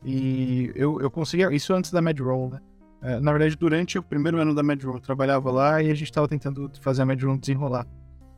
E 0.04 0.72
eu, 0.74 1.00
eu 1.00 1.10
conseguia, 1.10 1.52
isso 1.52 1.72
antes 1.72 1.90
da 1.90 2.02
MedRoll, 2.02 2.50
né? 2.50 2.60
É, 3.02 3.18
na 3.18 3.32
verdade, 3.32 3.56
durante 3.56 3.98
o 3.98 4.02
primeiro 4.02 4.38
ano 4.38 4.54
da 4.54 4.62
MedRoll, 4.62 4.96
eu 4.96 5.00
trabalhava 5.00 5.50
lá 5.50 5.82
e 5.82 5.90
a 5.90 5.94
gente 5.94 6.08
estava 6.08 6.28
tentando 6.28 6.70
fazer 6.80 7.02
a 7.02 7.06
MedRoll 7.06 7.36
desenrolar. 7.36 7.86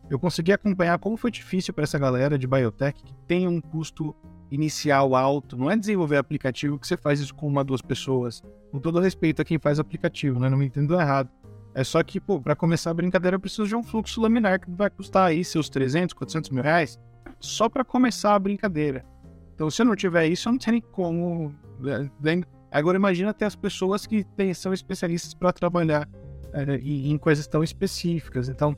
Eu 0.08 0.18
consegui 0.18 0.52
acompanhar 0.52 0.98
como 0.98 1.16
foi 1.16 1.30
difícil 1.30 1.72
para 1.72 1.84
essa 1.84 1.98
galera 1.98 2.38
de 2.38 2.46
biotech 2.46 3.02
que 3.02 3.14
tem 3.26 3.48
um 3.48 3.60
custo 3.60 4.14
inicial 4.50 5.14
alto. 5.14 5.56
Não 5.56 5.70
é 5.70 5.76
desenvolver 5.76 6.16
aplicativo 6.16 6.78
que 6.78 6.86
você 6.86 6.96
faz 6.96 7.20
isso 7.20 7.34
com 7.34 7.46
uma, 7.46 7.64
duas 7.64 7.82
pessoas. 7.82 8.42
Com 8.70 8.78
todo 8.78 9.00
respeito 9.00 9.40
a 9.40 9.44
quem 9.44 9.58
faz 9.58 9.78
aplicativo, 9.78 10.38
né? 10.38 10.48
Não 10.48 10.58
me 10.58 10.66
entendo 10.66 10.98
errado. 10.98 11.30
É 11.74 11.82
só 11.82 12.02
que, 12.02 12.20
pô, 12.20 12.40
para 12.40 12.54
começar 12.54 12.90
a 12.90 12.94
brincadeira, 12.94 13.36
eu 13.36 13.40
preciso 13.40 13.66
de 13.66 13.74
um 13.74 13.82
fluxo 13.82 14.20
laminar 14.20 14.60
que 14.60 14.70
vai 14.70 14.88
custar 14.88 15.28
aí 15.28 15.44
seus 15.44 15.68
300, 15.68 16.12
400 16.14 16.50
mil 16.50 16.62
reais 16.62 16.98
só 17.40 17.68
para 17.68 17.84
começar 17.84 18.34
a 18.34 18.38
brincadeira. 18.38 19.04
Então, 19.54 19.70
se 19.70 19.80
eu 19.80 19.86
não 19.86 19.94
tiver 19.94 20.26
isso, 20.26 20.48
eu 20.48 20.52
não 20.52 20.58
tenho 20.58 20.82
como. 20.82 21.54
Né? 21.78 22.42
Agora, 22.70 22.96
imagina 22.96 23.32
ter 23.32 23.44
as 23.44 23.54
pessoas 23.54 24.04
que 24.06 24.24
tem, 24.24 24.52
são 24.52 24.72
especialistas 24.72 25.32
para 25.32 25.52
trabalhar 25.52 26.08
é, 26.52 26.76
em 26.76 27.16
coisas 27.16 27.46
tão 27.46 27.62
específicas. 27.62 28.48
Então, 28.48 28.76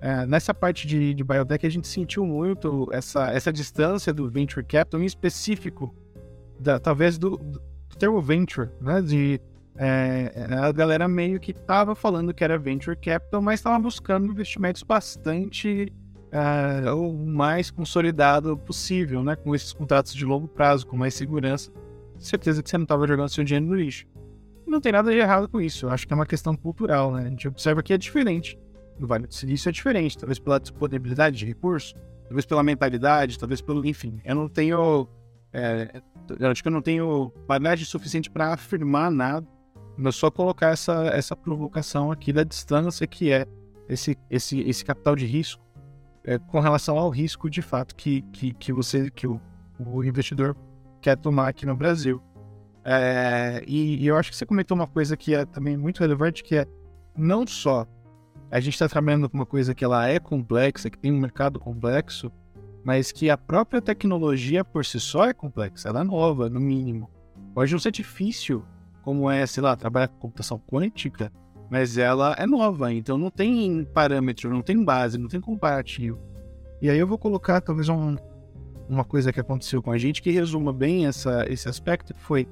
é, 0.00 0.26
nessa 0.26 0.52
parte 0.52 0.86
de, 0.86 1.14
de 1.14 1.24
biotech, 1.24 1.64
a 1.64 1.70
gente 1.70 1.86
sentiu 1.86 2.26
muito 2.26 2.88
essa, 2.92 3.30
essa 3.30 3.52
distância 3.52 4.12
do 4.12 4.28
venture 4.28 4.64
capital, 4.64 5.00
em 5.00 5.06
específico, 5.06 5.94
da, 6.58 6.80
talvez 6.80 7.18
do, 7.18 7.36
do 7.36 7.60
termo 7.98 8.20
venture, 8.20 8.70
né? 8.80 9.00
De, 9.00 9.40
é, 9.76 10.32
a 10.50 10.72
galera 10.72 11.06
meio 11.06 11.38
que 11.38 11.52
estava 11.52 11.94
falando 11.94 12.34
que 12.34 12.42
era 12.42 12.58
venture 12.58 12.96
capital, 12.96 13.40
mas 13.40 13.60
estava 13.60 13.78
buscando 13.78 14.26
investimentos 14.26 14.82
bastante 14.82 15.92
uh, 16.36 16.94
o 16.94 17.26
mais 17.26 17.70
consolidado 17.70 18.56
possível, 18.58 19.22
né? 19.22 19.34
Com 19.34 19.54
esses 19.54 19.72
contratos 19.72 20.14
de 20.14 20.24
longo 20.24 20.46
prazo, 20.46 20.86
com 20.86 20.96
mais 20.96 21.14
segurança. 21.14 21.72
Certeza 22.18 22.62
que 22.62 22.68
você 22.68 22.78
não 22.78 22.84
estava 22.84 23.06
jogando 23.06 23.28
seu 23.28 23.44
dinheiro 23.44 23.66
no 23.66 23.74
lixo. 23.74 24.06
Não 24.66 24.80
tem 24.80 24.92
nada 24.92 25.10
de 25.10 25.18
errado 25.18 25.48
com 25.48 25.60
isso. 25.60 25.86
Eu 25.86 25.90
acho 25.90 26.06
que 26.06 26.12
é 26.12 26.16
uma 26.16 26.26
questão 26.26 26.56
cultural, 26.56 27.12
né? 27.12 27.26
A 27.26 27.28
gente 27.28 27.48
observa 27.48 27.82
que 27.82 27.92
é 27.92 27.98
diferente. 27.98 28.58
No 28.98 29.06
Vale 29.06 29.26
do 29.26 29.34
Silício 29.34 29.68
é 29.68 29.72
diferente, 29.72 30.16
talvez 30.16 30.38
pela 30.38 30.58
disponibilidade 30.58 31.36
de 31.36 31.44
recursos, 31.44 31.94
talvez 32.24 32.46
pela 32.46 32.62
mentalidade, 32.62 33.38
talvez 33.38 33.60
pelo. 33.60 33.84
Enfim, 33.84 34.20
eu 34.24 34.34
não 34.34 34.48
tenho. 34.48 35.06
É, 35.52 36.00
eu 36.38 36.48
acho 36.48 36.62
que 36.62 36.68
eu 36.68 36.72
não 36.72 36.82
tenho 36.82 37.32
bagagem 37.46 37.84
suficiente 37.84 38.30
para 38.30 38.54
afirmar 38.54 39.10
nada, 39.10 39.46
mas 39.96 40.16
só 40.16 40.30
colocar 40.30 40.70
essa, 40.70 41.08
essa 41.08 41.36
provocação 41.36 42.10
aqui 42.10 42.32
da 42.32 42.42
distância 42.42 43.06
que 43.06 43.30
é 43.30 43.46
esse, 43.88 44.16
esse, 44.30 44.60
esse 44.60 44.84
capital 44.84 45.14
de 45.14 45.26
risco 45.26 45.65
é, 46.26 46.38
com 46.38 46.58
relação 46.58 46.98
ao 46.98 47.08
risco 47.08 47.48
de 47.48 47.62
fato 47.62 47.94
que, 47.94 48.22
que, 48.32 48.52
que 48.52 48.72
você 48.72 49.08
que 49.10 49.26
o, 49.26 49.40
o 49.78 50.02
investidor 50.04 50.56
quer 51.00 51.16
tomar 51.16 51.48
aqui 51.48 51.64
no 51.64 51.76
Brasil. 51.76 52.20
É, 52.84 53.62
e, 53.66 54.02
e, 54.02 54.06
eu 54.06 54.16
acho 54.16 54.30
que 54.30 54.36
você 54.36 54.44
comentou 54.44 54.76
uma 54.76 54.86
coisa 54.86 55.16
que 55.16 55.34
é 55.34 55.44
também 55.44 55.76
muito 55.76 56.00
relevante, 56.00 56.42
que 56.42 56.56
é 56.56 56.66
não 57.16 57.46
só 57.46 57.86
a 58.50 58.60
gente 58.60 58.74
está 58.74 58.88
trabalhando 58.88 59.28
com 59.28 59.36
uma 59.36 59.46
coisa 59.46 59.74
que 59.74 59.84
ela 59.84 60.08
é 60.08 60.18
complexa, 60.18 60.90
que 60.90 60.98
tem 60.98 61.12
um 61.12 61.18
mercado 61.18 61.58
complexo, 61.58 62.30
mas 62.84 63.10
que 63.10 63.28
a 63.28 63.36
própria 63.36 63.82
tecnologia 63.82 64.64
por 64.64 64.84
si 64.84 65.00
só 65.00 65.26
é 65.26 65.32
complexa, 65.32 65.88
ela 65.88 66.00
é 66.00 66.04
nova, 66.04 66.48
no 66.48 66.60
mínimo. 66.60 67.10
Pode 67.54 67.72
não 67.72 67.78
ser 67.78 67.90
difícil, 67.90 68.64
como 69.02 69.28
é, 69.28 69.44
sei 69.46 69.62
lá, 69.62 69.74
trabalhar 69.74 70.08
com 70.08 70.18
computação 70.18 70.58
quântica, 70.58 71.32
mas 71.70 71.98
ela 71.98 72.34
é 72.38 72.46
nova, 72.46 72.92
então 72.92 73.18
não 73.18 73.30
tem 73.30 73.84
parâmetro, 73.84 74.50
não 74.50 74.62
tem 74.62 74.82
base, 74.84 75.18
não 75.18 75.28
tem 75.28 75.40
comparativo. 75.40 76.18
E 76.80 76.90
aí 76.90 76.98
eu 76.98 77.06
vou 77.06 77.18
colocar 77.18 77.60
talvez 77.60 77.88
um, 77.88 78.16
uma 78.88 79.04
coisa 79.04 79.32
que 79.32 79.40
aconteceu 79.40 79.82
com 79.82 79.90
a 79.90 79.98
gente 79.98 80.22
que 80.22 80.30
resuma 80.30 80.72
bem 80.72 81.06
essa, 81.06 81.44
esse 81.48 81.68
aspecto, 81.68 82.14
que 82.14 82.20
foi 82.20 82.46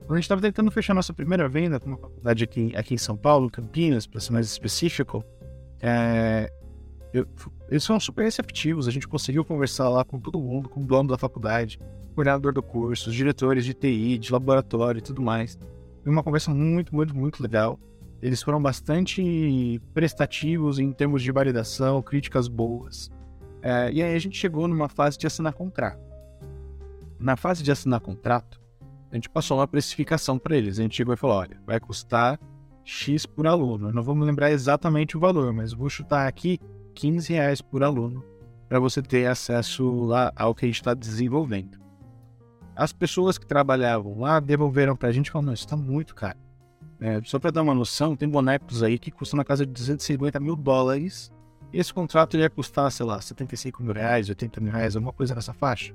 quando 0.00 0.12
a 0.12 0.16
gente 0.16 0.24
estava 0.24 0.40
tentando 0.40 0.70
fechar 0.70 0.94
nossa 0.94 1.12
primeira 1.12 1.48
venda 1.48 1.78
com 1.78 1.88
uma 1.88 1.96
faculdade 1.96 2.44
aqui, 2.44 2.72
aqui 2.76 2.94
em 2.94 2.98
São 2.98 3.16
Paulo, 3.16 3.48
Campinas, 3.48 4.06
para 4.06 4.20
ser 4.20 4.32
mais 4.32 4.46
específico, 4.46 5.24
é, 5.80 6.52
eu, 7.12 7.26
eles 7.70 7.86
foram 7.86 8.00
super 8.00 8.22
receptivos, 8.24 8.88
a 8.88 8.90
gente 8.90 9.06
conseguiu 9.06 9.44
conversar 9.44 9.88
lá 9.88 10.04
com 10.04 10.18
todo 10.18 10.40
mundo, 10.40 10.68
com 10.68 10.80
o 10.80 10.84
dono 10.86 11.10
da 11.10 11.18
faculdade, 11.18 11.78
coordenador 12.14 12.52
do 12.52 12.62
curso, 12.62 13.10
os 13.10 13.16
diretores 13.16 13.64
de 13.64 13.74
TI, 13.74 14.18
de 14.18 14.32
laboratório 14.32 14.98
e 14.98 15.02
tudo 15.02 15.22
mais. 15.22 15.58
Foi 16.02 16.12
uma 16.12 16.22
conversa 16.22 16.52
muito, 16.52 16.94
muito, 16.94 17.16
muito 17.16 17.42
legal. 17.42 17.78
Eles 18.22 18.40
foram 18.40 18.62
bastante 18.62 19.82
prestativos 19.92 20.78
em 20.78 20.92
termos 20.92 21.22
de 21.22 21.32
validação, 21.32 22.00
críticas 22.00 22.46
boas. 22.46 23.10
É, 23.60 23.90
e 23.92 24.00
aí 24.00 24.14
a 24.14 24.18
gente 24.18 24.38
chegou 24.38 24.68
numa 24.68 24.88
fase 24.88 25.18
de 25.18 25.26
assinar 25.26 25.52
contrato. 25.52 26.00
Na 27.18 27.36
fase 27.36 27.64
de 27.64 27.72
assinar 27.72 28.00
contrato, 28.00 28.60
a 29.10 29.16
gente 29.16 29.28
passou 29.28 29.58
uma 29.58 29.66
precificação 29.66 30.38
para 30.38 30.56
eles. 30.56 30.78
A 30.78 30.82
gente 30.82 30.96
chegou 30.96 31.12
e 31.12 31.16
falou: 31.16 31.36
olha, 31.36 31.60
vai 31.66 31.80
custar 31.80 32.38
X 32.84 33.26
por 33.26 33.46
aluno. 33.46 33.88
Eu 33.88 33.92
não 33.92 34.14
me 34.14 34.24
lembrar 34.24 34.52
exatamente 34.52 35.16
o 35.16 35.20
valor, 35.20 35.52
mas 35.52 35.72
vou 35.72 35.90
chutar 35.90 36.28
aqui 36.28 36.60
15 36.94 37.32
reais 37.32 37.60
por 37.60 37.82
aluno 37.82 38.24
para 38.68 38.78
você 38.78 39.02
ter 39.02 39.26
acesso 39.26 40.04
lá 40.04 40.32
ao 40.36 40.54
que 40.54 40.64
a 40.64 40.68
gente 40.68 40.76
está 40.76 40.94
desenvolvendo. 40.94 41.78
As 42.74 42.92
pessoas 42.92 43.36
que 43.36 43.46
trabalhavam 43.46 44.20
lá 44.20 44.40
devolveram 44.40 44.96
para 44.96 45.08
a 45.08 45.12
gente 45.12 45.26
e 45.26 45.30
falaram, 45.30 45.46
não, 45.46 45.52
isso 45.52 45.64
está 45.64 45.76
muito 45.76 46.14
caro. 46.14 46.38
É, 47.02 47.20
só 47.24 47.36
para 47.40 47.50
dar 47.50 47.62
uma 47.62 47.74
noção, 47.74 48.14
tem 48.14 48.28
bonecos 48.28 48.80
aí 48.80 48.96
que 48.96 49.10
custam 49.10 49.36
na 49.36 49.44
casa 49.44 49.66
de 49.66 49.72
250 49.72 50.38
mil 50.38 50.54
dólares. 50.54 51.32
Esse 51.72 51.92
contrato 51.92 52.36
ia 52.36 52.48
custar, 52.48 52.92
sei 52.92 53.04
lá, 53.04 53.20
75 53.20 53.82
mil 53.82 53.92
reais, 53.92 54.28
80 54.28 54.60
mil 54.60 54.72
reais, 54.72 54.94
alguma 54.94 55.12
coisa 55.12 55.34
nessa 55.34 55.52
faixa. 55.52 55.92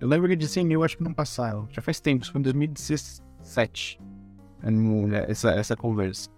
Eu 0.00 0.08
lembro 0.08 0.26
que 0.28 0.36
de 0.36 0.48
100 0.48 0.64
mil 0.64 0.82
acho 0.82 0.96
que 0.96 1.04
não 1.04 1.12
passaram. 1.12 1.68
Já 1.70 1.82
faz 1.82 2.00
tempo, 2.00 2.22
isso 2.22 2.32
foi 2.32 2.38
em 2.40 2.44
2017. 2.44 4.00
Essa, 5.28 5.50
essa 5.50 5.76
conversa. 5.76 6.30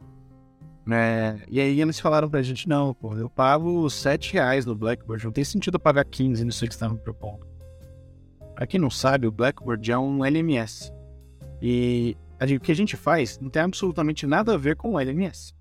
Né? 0.84 1.40
E 1.48 1.60
aí 1.60 1.80
eles 1.80 2.00
falaram 2.00 2.28
pra 2.28 2.42
gente, 2.42 2.68
não, 2.68 2.92
pô, 2.92 3.16
eu 3.16 3.30
pago 3.30 3.88
7 3.88 4.32
reais 4.32 4.66
no 4.66 4.74
Blackboard, 4.74 5.24
não 5.24 5.32
tem 5.32 5.44
sentido 5.44 5.76
eu 5.76 5.80
pagar 5.80 6.04
15 6.04 6.44
nisso 6.44 6.66
que 6.66 6.76
tá 6.76 6.88
me 6.88 6.98
propondo. 6.98 7.46
Pra 8.56 8.66
quem 8.66 8.80
não 8.80 8.90
sabe, 8.90 9.28
o 9.28 9.32
Blackboard 9.32 9.92
é 9.92 9.96
um 9.96 10.24
LMS. 10.24 10.92
E 11.60 12.16
o 12.56 12.60
que 12.60 12.72
a 12.72 12.76
gente 12.76 12.96
faz 12.96 13.38
não 13.38 13.48
tem 13.48 13.62
absolutamente 13.62 14.26
nada 14.26 14.54
a 14.54 14.56
ver 14.56 14.76
com 14.76 14.94
o 14.94 15.00
LMS. 15.00 15.54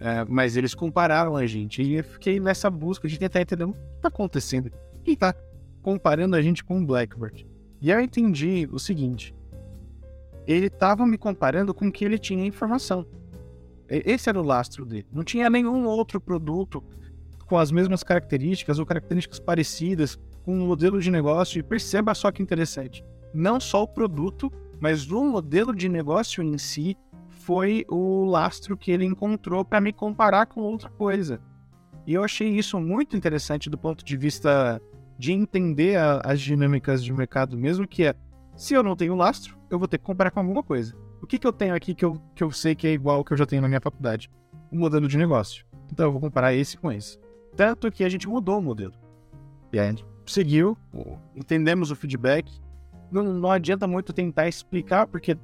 É, 0.00 0.24
mas 0.28 0.56
eles 0.56 0.74
compararam 0.74 1.36
a 1.36 1.46
gente. 1.46 1.82
E 1.82 1.94
eu 1.94 2.04
fiquei 2.04 2.40
nessa 2.40 2.68
busca 2.68 3.06
de 3.06 3.18
tentar 3.18 3.40
entender 3.40 3.64
o 3.64 3.72
que 3.72 3.78
está 3.96 4.08
acontecendo. 4.08 4.70
Quem 5.04 5.14
está 5.14 5.34
comparando 5.82 6.36
a 6.36 6.42
gente 6.42 6.64
com 6.64 6.80
o 6.80 6.86
Blackboard? 6.86 7.46
E 7.80 7.90
eu 7.90 8.00
entendi 8.00 8.68
o 8.72 8.78
seguinte: 8.78 9.34
ele 10.46 10.66
estava 10.66 11.06
me 11.06 11.16
comparando 11.16 11.72
com 11.72 11.88
o 11.88 11.92
que 11.92 12.04
ele 12.04 12.18
tinha 12.18 12.44
informação. 12.44 13.06
Esse 13.88 14.28
era 14.28 14.40
o 14.40 14.44
lastro 14.44 14.84
dele. 14.84 15.06
Não 15.12 15.22
tinha 15.22 15.48
nenhum 15.48 15.84
outro 15.84 16.20
produto 16.20 16.82
com 17.46 17.58
as 17.58 17.70
mesmas 17.70 18.02
características 18.02 18.78
ou 18.78 18.86
características 18.86 19.38
parecidas 19.38 20.18
com 20.42 20.54
um 20.54 20.66
modelo 20.66 21.00
de 21.00 21.10
negócio. 21.10 21.58
E 21.58 21.62
perceba 21.62 22.14
só 22.14 22.32
que 22.32 22.42
interessante: 22.42 23.04
não 23.32 23.60
só 23.60 23.82
o 23.82 23.88
produto, 23.88 24.50
mas 24.84 25.10
o 25.10 25.24
modelo 25.24 25.74
de 25.74 25.88
negócio 25.88 26.42
em 26.42 26.58
si 26.58 26.94
foi 27.30 27.86
o 27.88 28.26
lastro 28.26 28.76
que 28.76 28.90
ele 28.90 29.06
encontrou 29.06 29.64
para 29.64 29.80
me 29.80 29.94
comparar 29.94 30.44
com 30.44 30.60
outra 30.60 30.90
coisa. 30.90 31.40
E 32.06 32.12
eu 32.12 32.22
achei 32.22 32.50
isso 32.50 32.78
muito 32.78 33.16
interessante 33.16 33.70
do 33.70 33.78
ponto 33.78 34.04
de 34.04 34.14
vista 34.14 34.78
de 35.18 35.32
entender 35.32 35.96
a, 35.96 36.20
as 36.22 36.38
dinâmicas 36.38 37.02
de 37.02 37.14
mercado 37.14 37.56
mesmo, 37.56 37.88
que 37.88 38.04
é, 38.04 38.14
se 38.54 38.74
eu 38.74 38.82
não 38.82 38.94
tenho 38.94 39.16
lastro, 39.16 39.56
eu 39.70 39.78
vou 39.78 39.88
ter 39.88 39.96
que 39.96 40.04
comparar 40.04 40.30
com 40.30 40.40
alguma 40.40 40.62
coisa. 40.62 40.94
O 41.22 41.26
que, 41.26 41.38
que 41.38 41.46
eu 41.46 41.52
tenho 41.52 41.74
aqui 41.74 41.94
que 41.94 42.04
eu, 42.04 42.20
que 42.34 42.44
eu 42.44 42.50
sei 42.50 42.74
que 42.74 42.86
é 42.86 42.92
igual 42.92 43.16
ao 43.16 43.24
que 43.24 43.32
eu 43.32 43.38
já 43.38 43.46
tenho 43.46 43.62
na 43.62 43.68
minha 43.68 43.80
faculdade? 43.80 44.30
O 44.70 44.76
modelo 44.76 45.08
de 45.08 45.16
negócio. 45.16 45.64
Então 45.90 46.04
eu 46.04 46.12
vou 46.12 46.20
comparar 46.20 46.52
esse 46.52 46.76
com 46.76 46.92
esse. 46.92 47.18
Tanto 47.56 47.90
que 47.90 48.04
a 48.04 48.08
gente 48.10 48.28
mudou 48.28 48.58
o 48.58 48.62
modelo. 48.62 48.92
E 49.72 49.78
a 49.78 49.88
gente 49.88 50.04
seguiu, 50.26 50.76
entendemos 51.34 51.90
o 51.90 51.96
feedback. 51.96 52.52
Não, 53.14 53.22
não 53.32 53.50
adianta 53.50 53.86
muito 53.86 54.12
tentar 54.12 54.48
explicar, 54.48 55.06
porque 55.06 55.36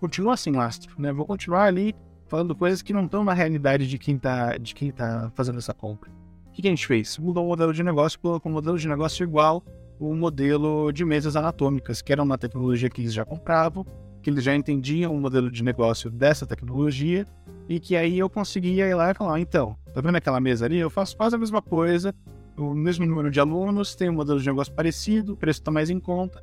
continua 0.00 0.36
sem 0.36 0.54
lastro, 0.54 0.94
né? 0.98 1.12
Vou 1.12 1.26
continuar 1.26 1.64
ali 1.64 1.94
falando 2.26 2.54
coisas 2.54 2.80
que 2.82 2.92
não 2.92 3.04
estão 3.04 3.22
na 3.22 3.34
realidade 3.34 3.86
de 3.86 3.98
quem 3.98 4.16
está 4.16 4.56
de 4.56 4.74
quem 4.74 4.90
tá 4.90 5.30
fazendo 5.34 5.58
essa 5.58 5.74
compra. 5.74 6.10
O 6.46 6.52
que, 6.52 6.62
que 6.62 6.68
a 6.68 6.70
gente 6.70 6.86
fez? 6.86 7.18
Mudou 7.18 7.44
o 7.44 7.48
modelo 7.48 7.72
de 7.72 7.82
negócio, 7.82 8.18
colocou 8.18 8.50
um 8.50 8.54
modelo 8.54 8.78
de 8.78 8.88
negócio 8.88 9.22
igual 9.22 9.62
o 10.00 10.14
modelo 10.14 10.92
de 10.92 11.04
mesas 11.04 11.36
anatômicas, 11.36 12.00
que 12.00 12.12
era 12.12 12.22
uma 12.22 12.38
tecnologia 12.38 12.88
que 12.88 13.00
eles 13.00 13.12
já 13.12 13.24
compravam, 13.24 13.84
que 14.22 14.30
eles 14.30 14.44
já 14.44 14.54
entendiam 14.54 15.14
o 15.14 15.20
modelo 15.20 15.50
de 15.50 15.62
negócio 15.62 16.10
dessa 16.10 16.46
tecnologia, 16.46 17.26
e 17.68 17.80
que 17.80 17.96
aí 17.96 18.18
eu 18.18 18.30
conseguia 18.30 18.88
ir 18.88 18.94
lá 18.94 19.10
e 19.10 19.14
falar, 19.14 19.40
então, 19.40 19.76
tá 19.92 20.00
vendo 20.00 20.16
aquela 20.16 20.40
mesa 20.40 20.66
ali? 20.66 20.78
Eu 20.78 20.88
faço 20.88 21.16
quase 21.16 21.34
a 21.34 21.38
mesma 21.38 21.60
coisa, 21.60 22.14
o 22.56 22.74
mesmo 22.74 23.04
número 23.04 23.30
de 23.30 23.40
alunos, 23.40 23.94
tem 23.94 24.08
um 24.08 24.14
modelo 24.14 24.40
de 24.40 24.46
negócio 24.46 24.72
parecido, 24.72 25.32
o 25.32 25.36
preço 25.36 25.60
está 25.60 25.70
mais 25.70 25.90
em 25.90 25.98
conta, 25.98 26.42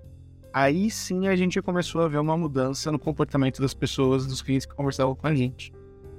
aí 0.56 0.90
sim 0.90 1.28
a 1.28 1.36
gente 1.36 1.62
começou 1.62 2.02
a 2.02 2.08
ver 2.08 2.18
uma 2.18 2.38
mudança 2.38 2.90
no 2.90 2.98
comportamento 2.98 3.62
das 3.62 3.74
pessoas, 3.74 4.26
dos 4.26 4.42
clientes 4.42 4.66
que 4.66 4.74
conversavam 4.74 5.14
com 5.14 5.28
a 5.28 5.36
gente. 5.36 5.74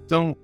Então, 0.04 0.36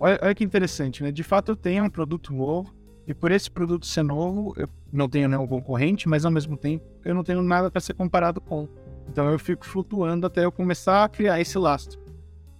olha, 0.00 0.18
olha 0.20 0.34
que 0.34 0.42
interessante, 0.42 1.04
né? 1.04 1.12
De 1.12 1.22
fato, 1.22 1.52
eu 1.52 1.56
tenho 1.56 1.84
um 1.84 1.88
produto 1.88 2.34
novo, 2.34 2.74
e 3.06 3.14
por 3.14 3.30
esse 3.30 3.48
produto 3.48 3.86
ser 3.86 4.02
novo, 4.02 4.54
eu 4.56 4.68
não 4.92 5.08
tenho 5.08 5.28
nenhum 5.28 5.46
concorrente, 5.46 6.08
mas 6.08 6.24
ao 6.24 6.32
mesmo 6.32 6.56
tempo 6.56 6.84
eu 7.04 7.14
não 7.14 7.22
tenho 7.22 7.40
nada 7.40 7.70
para 7.70 7.80
ser 7.80 7.94
comparado 7.94 8.40
com. 8.40 8.68
Então 9.08 9.30
eu 9.30 9.38
fico 9.38 9.64
flutuando 9.64 10.26
até 10.26 10.44
eu 10.44 10.50
começar 10.50 11.04
a 11.04 11.08
criar 11.08 11.40
esse 11.40 11.56
lastro. 11.56 12.00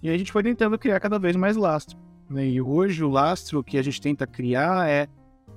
E 0.01 0.09
a 0.09 0.17
gente 0.17 0.31
foi 0.31 0.43
tentando 0.43 0.79
criar 0.79 1.01
cada 1.01 1.19
vez 1.19 1.35
mais 1.35 1.57
lastro. 1.57 1.99
Né? 2.29 2.47
E 2.47 2.61
hoje 2.61 3.03
o 3.03 3.09
lastro 3.09 3.61
que 3.61 3.77
a 3.77 3.81
gente 3.81 3.99
tenta 3.99 4.25
criar 4.25 4.89
é 4.89 5.07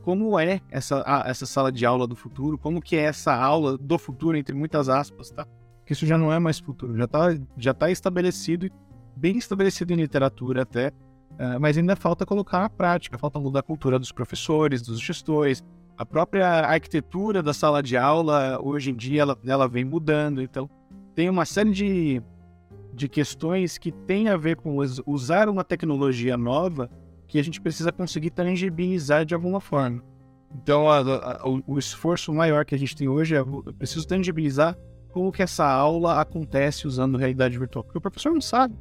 como 0.03 0.39
é 0.39 0.61
essa, 0.71 1.03
ah, 1.07 1.25
essa 1.27 1.47
sala 1.47 1.71
de 1.73 1.87
aula 1.87 2.07
do 2.07 2.17
futuro, 2.17 2.59
como 2.59 2.83
que 2.83 2.97
é 2.97 3.03
essa 3.03 3.35
aula 3.35 3.79
do 3.79 3.99
futuro, 3.99 4.37
entre 4.37 4.55
muitas 4.55 4.89
aspas, 4.89 5.31
tá? 5.31 5.47
Que 5.87 5.93
isso 5.93 6.07
já 6.07 6.19
não 6.19 6.33
é 6.33 6.39
mais 6.39 6.59
futuro, 6.59 6.97
já 6.97 7.05
está 7.05 7.37
já 7.57 7.75
tá 7.75 7.91
estabelecido, 7.91 8.69
bem 9.17 9.39
estabelecido 9.39 9.93
em 9.93 9.97
literatura 9.97 10.63
até, 10.63 10.89
uh, 10.89 11.61
mas 11.61 11.79
ainda 11.79 11.97
falta 11.97 12.27
colocar 12.27 12.61
na 12.61 12.69
prática, 12.69 13.17
falta 13.17 13.39
mudar 13.39 13.61
a 13.61 13.63
cultura 13.63 13.99
dos 13.99 14.13
professores, 14.13 14.83
dos 14.83 15.01
gestores, 15.01 15.63
a 15.97 16.05
própria 16.05 16.47
arquitetura 16.47 17.43
da 17.43 17.53
sala 17.53 17.83
de 17.83 17.97
aula, 17.97 18.59
hoje 18.61 18.91
em 18.91 18.95
dia, 18.95 19.23
ela, 19.23 19.39
ela 19.47 19.69
vem 19.69 19.85
mudando, 19.85 20.43
então 20.43 20.69
tem 21.15 21.29
uma 21.29 21.45
série 21.45 21.71
de, 21.71 22.23
de 22.93 23.09
questões 23.09 23.79
que 23.79 23.93
tem 23.93 24.29
a 24.29 24.37
ver 24.37 24.57
com 24.57 24.79
usar 25.07 25.49
uma 25.49 25.63
tecnologia 25.63 26.37
nova 26.37 26.91
que 27.33 27.39
a 27.39 27.43
gente 27.43 27.63
precisa 27.63 27.91
conseguir 27.91 28.29
tangibilizar 28.29 29.25
de 29.25 29.35
alguma 29.35 29.59
forma. 29.59 30.05
Então, 30.55 30.91
a, 30.91 30.99
a, 30.99 31.49
o, 31.49 31.63
o, 31.67 31.79
esforço 31.79 32.31
maior 32.31 32.67
que 32.67 32.75
a 32.75 32.79
gente 32.79 32.95
tem 32.95 33.09
hoje 33.09 33.35
é 33.35 33.39
eu 33.39 33.75
preciso 33.79 34.07
tangibilizar 34.07 34.77
como 35.11 35.33
que 35.33 35.43
essa 35.43 35.67
aula 35.67 36.21
acontece 36.21 36.87
usando 36.87 37.17
realidade 37.17 37.59
virtual. 37.59 37.85
Porque 37.85 37.97
o 37.97 38.03
professor 38.03 38.35
não 38.35 38.41
sabe. 38.43 38.77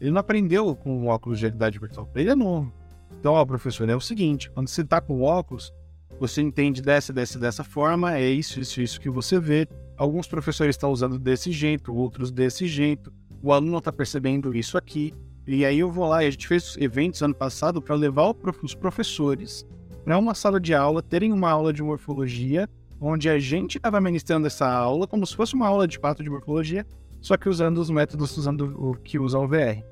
Ele 0.00 0.10
não 0.10 0.20
aprendeu 0.20 0.74
com 0.74 1.04
o 1.04 1.08
óculos 1.08 1.38
de 1.38 1.44
realidade 1.44 1.78
virtual. 1.78 2.10
Ele 2.14 2.30
é 2.30 2.34
novo. 2.34 2.72
Então, 3.20 3.34
ó, 3.34 3.44
professor, 3.44 3.86
é 3.86 3.94
o 3.94 4.00
seguinte: 4.00 4.50
quando 4.52 4.68
você 4.68 4.80
está 4.80 4.98
com 4.98 5.20
o 5.20 5.22
óculos, 5.24 5.70
você 6.18 6.40
entende 6.40 6.80
dessa, 6.80 7.12
dessa, 7.12 7.38
dessa 7.38 7.62
forma, 7.62 8.16
é 8.16 8.26
isso, 8.26 8.58
isso, 8.58 8.80
isso 8.80 8.98
que 8.98 9.10
você 9.10 9.38
vê. 9.38 9.68
Alguns 9.98 10.26
professores 10.26 10.76
estão 10.76 10.90
usando 10.90 11.18
desse 11.18 11.52
jeito, 11.52 11.94
outros 11.94 12.30
desse 12.30 12.66
jeito. 12.66 13.12
O 13.42 13.52
aluno 13.52 13.76
está 13.76 13.92
percebendo 13.92 14.56
isso 14.56 14.78
aqui. 14.78 15.12
E 15.46 15.64
aí 15.64 15.80
eu 15.80 15.90
vou 15.90 16.08
lá, 16.08 16.22
e 16.22 16.28
a 16.28 16.30
gente 16.30 16.46
fez 16.46 16.76
eventos 16.78 17.22
ano 17.22 17.34
passado 17.34 17.82
para 17.82 17.94
levar 17.94 18.32
os 18.62 18.74
professores 18.74 19.66
para 20.04 20.18
uma 20.18 20.34
sala 20.34 20.60
de 20.60 20.74
aula, 20.74 21.02
terem 21.02 21.32
uma 21.32 21.50
aula 21.50 21.72
de 21.72 21.82
morfologia, 21.82 22.68
onde 23.00 23.28
a 23.28 23.38
gente 23.38 23.76
estava 23.76 24.00
ministrando 24.00 24.46
essa 24.46 24.68
aula 24.68 25.06
como 25.06 25.26
se 25.26 25.34
fosse 25.34 25.54
uma 25.54 25.66
aula 25.66 25.86
de 25.86 25.98
fato 25.98 26.22
de 26.22 26.30
morfologia, 26.30 26.86
só 27.20 27.36
que 27.36 27.48
usando 27.48 27.78
os 27.78 27.90
métodos 27.90 28.36
usando 28.36 28.74
o 28.78 28.94
que 28.94 29.18
usa 29.18 29.38
o 29.38 29.46
VR. 29.46 29.82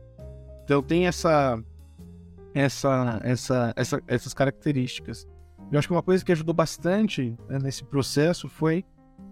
Então 0.65 0.83
tem 0.83 1.07
essa, 1.07 1.61
essa, 2.55 3.21
essa, 3.23 3.73
essa 3.77 4.03
essas 4.07 4.35
características. 4.35 5.27
Eu 5.71 5.79
acho 5.79 5.89
que 5.89 5.95
uma 5.95 6.03
coisa 6.03 6.25
que 6.25 6.33
ajudou 6.33 6.55
bastante 6.55 7.37
né, 7.49 7.59
nesse 7.61 7.85
processo 7.85 8.49
foi 8.49 8.85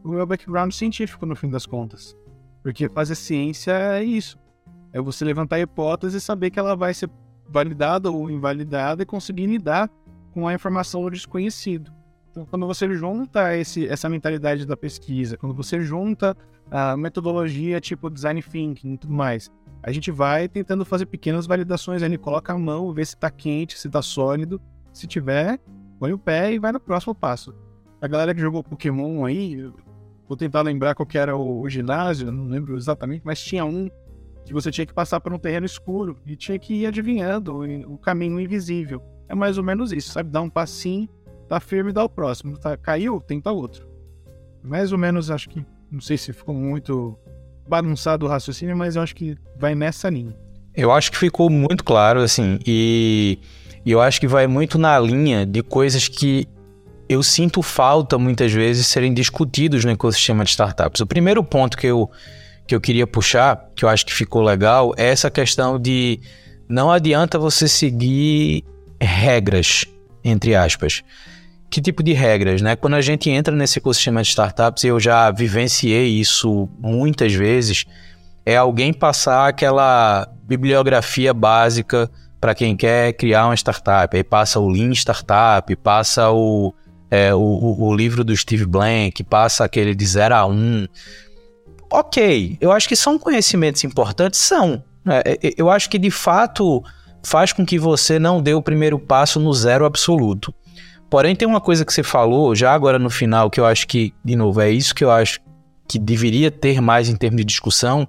o 0.05 0.11
meu 0.11 0.27
background 0.27 0.73
científico, 0.73 1.27
no 1.27 1.35
fim 1.35 1.51
das 1.51 1.67
contas. 1.67 2.17
Porque 2.63 2.89
fazer 2.89 3.15
ciência 3.15 3.73
é 3.73 4.05
isso. 4.05 4.39
É 4.93 5.01
você 5.01 5.25
levantar 5.25 5.57
a 5.57 5.61
hipótese 5.61 6.17
e 6.17 6.21
saber 6.21 6.51
que 6.51 6.59
ela 6.59 6.75
vai 6.75 6.95
ser 6.95 7.11
validada 7.49 8.11
ou 8.11 8.31
invalidada 8.31 9.03
e 9.03 9.07
conseguir 9.07 9.47
lidar 9.47 9.91
com 10.33 10.47
a 10.47 10.55
informação 10.55 11.03
do 11.03 11.11
desconhecido. 11.11 11.93
Então, 12.31 12.47
quando 12.47 12.67
você 12.67 12.93
junta 12.95 13.57
esse, 13.57 13.87
essa 13.87 14.09
mentalidade 14.09 14.67
da 14.67 14.77
pesquisa, 14.77 15.37
quando 15.37 15.55
você 15.55 15.81
junta 15.81 16.37
a 16.71 16.97
metodologia 16.97 17.81
tipo 17.81 18.11
design 18.11 18.43
thinking 18.43 18.95
e 18.95 18.99
tudo 18.99 19.13
mais, 19.13 19.51
a 19.83 19.91
gente 19.91 20.11
vai 20.11 20.49
tentando 20.49 20.85
fazer 20.85 21.07
pequenas 21.07 21.47
validações 21.47 22.03
ali, 22.03 22.19
coloca 22.19 22.53
a 22.53 22.59
mão, 22.59 22.93
vê 22.93 23.05
se 23.05 23.15
está 23.15 23.31
quente, 23.31 23.79
se 23.79 23.87
está 23.87 24.03
sólido. 24.03 24.61
Se 24.93 25.07
tiver, 25.07 25.61
põe 25.99 26.13
o 26.13 26.19
pé 26.19 26.53
e 26.53 26.59
vai 26.59 26.73
no 26.73 26.81
próximo 26.81 27.15
passo. 27.15 27.55
A 28.01 28.07
galera 28.09 28.35
que 28.35 28.41
jogou 28.41 28.63
Pokémon 28.63 29.25
aí, 29.25 29.71
vou 30.29 30.37
tentar 30.37 30.63
lembrar 30.63 30.95
qual 30.95 31.07
que 31.07 31.19
era 31.19 31.37
o, 31.37 31.61
o 31.61 31.69
ginásio, 31.69 32.31
não 32.31 32.47
lembro 32.47 32.77
exatamente, 32.77 33.23
mas 33.25 33.41
tinha 33.41 33.65
um 33.65 33.89
que 34.49 34.55
você 34.55 34.71
tinha 34.71 34.87
que 34.87 34.95
passar 34.95 35.21
por 35.21 35.33
um 35.33 35.39
terreno 35.39 35.67
escuro 35.67 36.17
e 36.27 36.35
tinha 36.35 36.59
que 36.59 36.75
ir 36.75 36.87
adivinhando 36.87 37.61
o 37.87 37.99
caminho 37.99 38.41
invisível. 38.41 39.03
É 39.29 39.35
mais 39.35 39.59
ou 39.59 39.65
menos 39.65 39.93
isso, 39.93 40.11
sabe? 40.11 40.31
Dá 40.31 40.41
um 40.41 40.49
passinho, 40.49 41.09
tá 41.47 41.61
firme, 41.61 41.93
dá 41.93 42.03
o 42.03 42.09
próximo. 42.09 42.59
Tá, 42.59 42.77
caiu, 42.77 43.21
tenta 43.21 43.53
outro. 43.53 43.87
Mais 44.63 44.91
ou 44.91 44.99
menos, 44.99 45.31
acho 45.31 45.49
que, 45.51 45.65
não 45.91 46.01
sei 46.01 46.17
se 46.17 46.33
ficou 46.33 46.55
muito 46.55 47.17
bagunçado 47.69 48.25
o 48.25 48.29
raciocínio, 48.29 48.77
mas 48.77 48.97
eu 48.97 49.03
acho 49.03 49.15
que 49.15 49.37
vai 49.59 49.75
nessa 49.75 50.09
linha. 50.09 50.35
Eu 50.75 50.91
acho 50.91 51.13
que 51.13 51.19
ficou 51.19 51.51
muito 51.51 51.85
claro, 51.85 52.21
assim, 52.21 52.59
e, 52.67 53.39
e 53.85 53.91
eu 53.91 54.01
acho 54.01 54.19
que 54.19 54.27
vai 54.27 54.47
muito 54.47 54.79
na 54.79 54.99
linha 54.99 55.45
de 55.45 55.63
coisas 55.63 56.09
que 56.09 56.49
eu 57.09 57.23
sinto 57.23 57.63
falta 57.63 58.17
muitas 58.19 58.53
vezes 58.53 58.87
serem 58.87 59.13
discutidos 59.13 59.85
no 59.85 59.91
ecossistema 59.91 60.45
de 60.45 60.51
startups. 60.51 61.01
O 61.01 61.07
primeiro 61.07 61.43
ponto 61.45 61.77
que 61.77 61.87
eu 61.87 62.11
que 62.69 62.75
eu 62.75 62.81
queria 62.81 63.07
puxar, 63.07 63.71
que 63.75 63.85
eu 63.85 63.89
acho 63.89 64.05
que 64.05 64.13
ficou 64.13 64.43
legal, 64.43 64.93
é 64.99 65.07
essa 65.07 65.31
questão 65.31 65.79
de 65.79 66.21
não 66.69 66.91
adianta 66.91 67.39
você 67.39 67.67
seguir 67.67 68.63
regras, 69.01 69.87
entre 70.23 70.55
aspas. 70.55 71.03
Que 71.71 71.81
tipo 71.81 72.03
de 72.03 72.13
regras, 72.13 72.61
né? 72.61 72.77
Quando 72.77 72.95
a 72.95 73.01
gente 73.01 73.31
entra 73.31 73.55
nesse 73.57 73.79
ecossistema 73.79 74.23
de 74.23 74.29
startups, 74.29 74.85
eu 74.85 75.01
já 75.01 75.31
vivenciei 75.31 76.09
isso 76.09 76.69
muitas 76.79 77.33
vezes, 77.33 77.87
é 78.45 78.57
alguém 78.57 78.93
passar 78.93 79.49
aquela 79.49 80.29
bibliografia 80.43 81.33
básica 81.33 82.11
para 82.39 82.55
quem 82.55 82.77
quer 82.77 83.15
criar 83.15 83.47
uma 83.47 83.55
startup. 83.55 84.15
Aí 84.15 84.23
passa 84.23 84.61
o 84.61 84.69
Lean 84.69 84.93
Startup, 84.93 85.75
passa 85.77 86.31
o, 86.31 86.75
é, 87.11 87.35
o, 87.35 87.77
o, 87.79 87.95
livro 87.95 88.23
do 88.23 88.37
Steve 88.37 88.67
Blank, 88.67 89.25
passa 89.25 89.65
aquele 89.65 89.95
de 89.95 90.07
0 90.07 90.35
a 90.35 90.47
1. 90.47 90.53
Um. 90.53 90.87
Ok, 91.91 92.59
eu 92.61 92.71
acho 92.71 92.89
que 92.89 92.97
são 92.97 93.19
conhecimentos 93.19 93.83
importantes, 93.85 94.41
são. 94.41 94.83
É, 95.07 95.39
é, 95.43 95.55
eu 95.57 95.71
acho 95.71 95.89
que 95.89 95.99
de 95.99 96.11
fato 96.11 96.83
faz 97.23 97.53
com 97.53 97.65
que 97.65 97.79
você 97.79 98.19
não 98.19 98.43
dê 98.43 98.55
o 98.55 98.63
primeiro 98.63 98.99
passo 98.99 99.41
no 99.41 99.53
zero 99.53 99.85
absoluto. 99.85 100.53
Porém, 101.11 101.35
tem 101.35 101.49
uma 101.49 101.61
coisa 101.61 101.85
que 101.85 101.93
você 101.93 102.03
falou 102.03 102.55
já 102.55 102.73
agora 102.73 102.99
no 102.99 103.09
final 103.09 103.49
que 103.49 103.59
eu 103.59 103.65
acho 103.65 103.87
que, 103.87 104.13
de 104.23 104.37
novo, 104.37 104.61
é 104.61 104.71
isso 104.71 104.95
que 104.95 105.03
eu 105.03 105.11
acho 105.11 105.41
que 105.89 105.99
deveria 105.99 106.51
ter 106.51 106.83
mais 106.83 107.09
em 107.09 107.17
termos 107.17 107.39
de 107.39 107.45
discussão, 107.47 108.07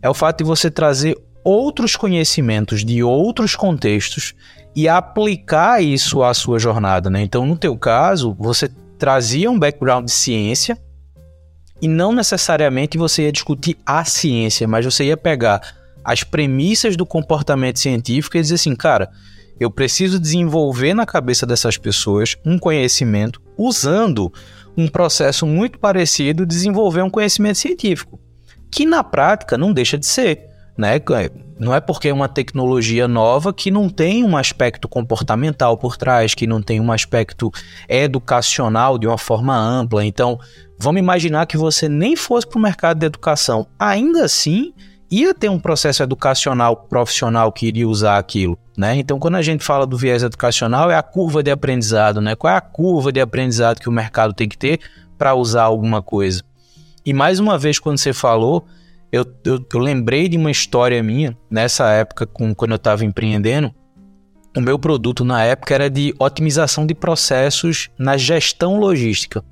é 0.00 0.08
o 0.08 0.14
fato 0.14 0.38
de 0.38 0.44
você 0.44 0.70
trazer 0.70 1.16
outros 1.42 1.96
conhecimentos 1.96 2.84
de 2.84 3.02
outros 3.02 3.56
contextos 3.56 4.34
e 4.76 4.88
aplicar 4.88 5.82
isso 5.82 6.22
à 6.22 6.32
sua 6.32 6.60
jornada, 6.60 7.10
né? 7.10 7.20
Então, 7.22 7.44
no 7.44 7.56
teu 7.56 7.76
caso, 7.76 8.36
você 8.38 8.68
trazia 8.96 9.50
um 9.50 9.58
background 9.58 10.04
de 10.04 10.12
ciência 10.12 10.78
e 11.80 11.88
não 11.88 12.12
necessariamente 12.12 12.98
você 12.98 13.22
ia 13.22 13.32
discutir 13.32 13.76
a 13.84 14.04
ciência, 14.04 14.66
mas 14.66 14.84
você 14.84 15.04
ia 15.04 15.16
pegar 15.16 15.60
as 16.04 16.24
premissas 16.24 16.96
do 16.96 17.04
comportamento 17.04 17.78
científico 17.78 18.36
e 18.36 18.40
dizer 18.40 18.54
assim, 18.54 18.74
cara, 18.74 19.10
eu 19.60 19.70
preciso 19.70 20.18
desenvolver 20.18 20.94
na 20.94 21.04
cabeça 21.04 21.44
dessas 21.44 21.76
pessoas 21.76 22.36
um 22.44 22.58
conhecimento 22.58 23.40
usando 23.56 24.32
um 24.76 24.86
processo 24.86 25.44
muito 25.44 25.78
parecido 25.78 26.46
desenvolver 26.46 27.02
um 27.02 27.10
conhecimento 27.10 27.58
científico, 27.58 28.20
que 28.70 28.86
na 28.86 29.02
prática 29.02 29.58
não 29.58 29.72
deixa 29.72 29.98
de 29.98 30.06
ser. 30.06 30.46
Né? 30.76 31.00
Não 31.58 31.74
é 31.74 31.80
porque 31.80 32.08
é 32.08 32.14
uma 32.14 32.28
tecnologia 32.28 33.08
nova 33.08 33.52
que 33.52 33.68
não 33.68 33.88
tem 33.88 34.22
um 34.22 34.36
aspecto 34.36 34.88
comportamental 34.88 35.76
por 35.76 35.96
trás, 35.96 36.34
que 36.34 36.46
não 36.46 36.62
tem 36.62 36.80
um 36.80 36.92
aspecto 36.92 37.50
educacional 37.88 38.96
de 38.96 39.08
uma 39.08 39.18
forma 39.18 39.58
ampla. 39.58 40.04
Então, 40.04 40.38
vamos 40.78 41.00
imaginar 41.00 41.46
que 41.46 41.56
você 41.56 41.88
nem 41.88 42.14
fosse 42.16 42.46
para 42.46 42.58
o 42.58 42.62
mercado 42.62 42.98
de 42.98 43.06
educação. 43.06 43.66
Ainda 43.78 44.24
assim, 44.24 44.72
ia 45.10 45.34
ter 45.34 45.48
um 45.48 45.58
processo 45.58 46.02
educacional 46.02 46.76
profissional 46.76 47.50
que 47.50 47.66
iria 47.66 47.88
usar 47.88 48.18
aquilo, 48.18 48.58
né? 48.76 48.96
Então, 48.96 49.18
quando 49.18 49.36
a 49.36 49.42
gente 49.42 49.64
fala 49.64 49.86
do 49.86 49.96
viés 49.96 50.22
educacional, 50.22 50.90
é 50.90 50.96
a 50.96 51.02
curva 51.02 51.42
de 51.42 51.50
aprendizado, 51.50 52.20
né? 52.20 52.34
Qual 52.34 52.52
é 52.52 52.56
a 52.56 52.60
curva 52.60 53.10
de 53.10 53.20
aprendizado 53.20 53.80
que 53.80 53.88
o 53.88 53.92
mercado 53.92 54.32
tem 54.32 54.48
que 54.48 54.58
ter 54.58 54.80
para 55.16 55.34
usar 55.34 55.62
alguma 55.62 56.02
coisa? 56.02 56.42
E 57.04 57.12
mais 57.12 57.40
uma 57.40 57.56
vez, 57.56 57.78
quando 57.78 57.98
você 57.98 58.12
falou, 58.12 58.66
eu, 59.10 59.24
eu, 59.44 59.64
eu 59.72 59.80
lembrei 59.80 60.28
de 60.28 60.36
uma 60.36 60.50
história 60.50 61.02
minha, 61.02 61.36
nessa 61.50 61.90
época, 61.90 62.26
com, 62.26 62.54
quando 62.54 62.72
eu 62.72 62.76
estava 62.76 63.04
empreendendo. 63.04 63.74
O 64.56 64.60
meu 64.60 64.78
produto 64.78 65.24
na 65.24 65.42
época 65.44 65.74
era 65.74 65.88
de 65.88 66.14
otimização 66.18 66.86
de 66.86 66.94
processos 66.94 67.88
na 67.98 68.16
gestão 68.16 68.78
logística. 68.78 69.42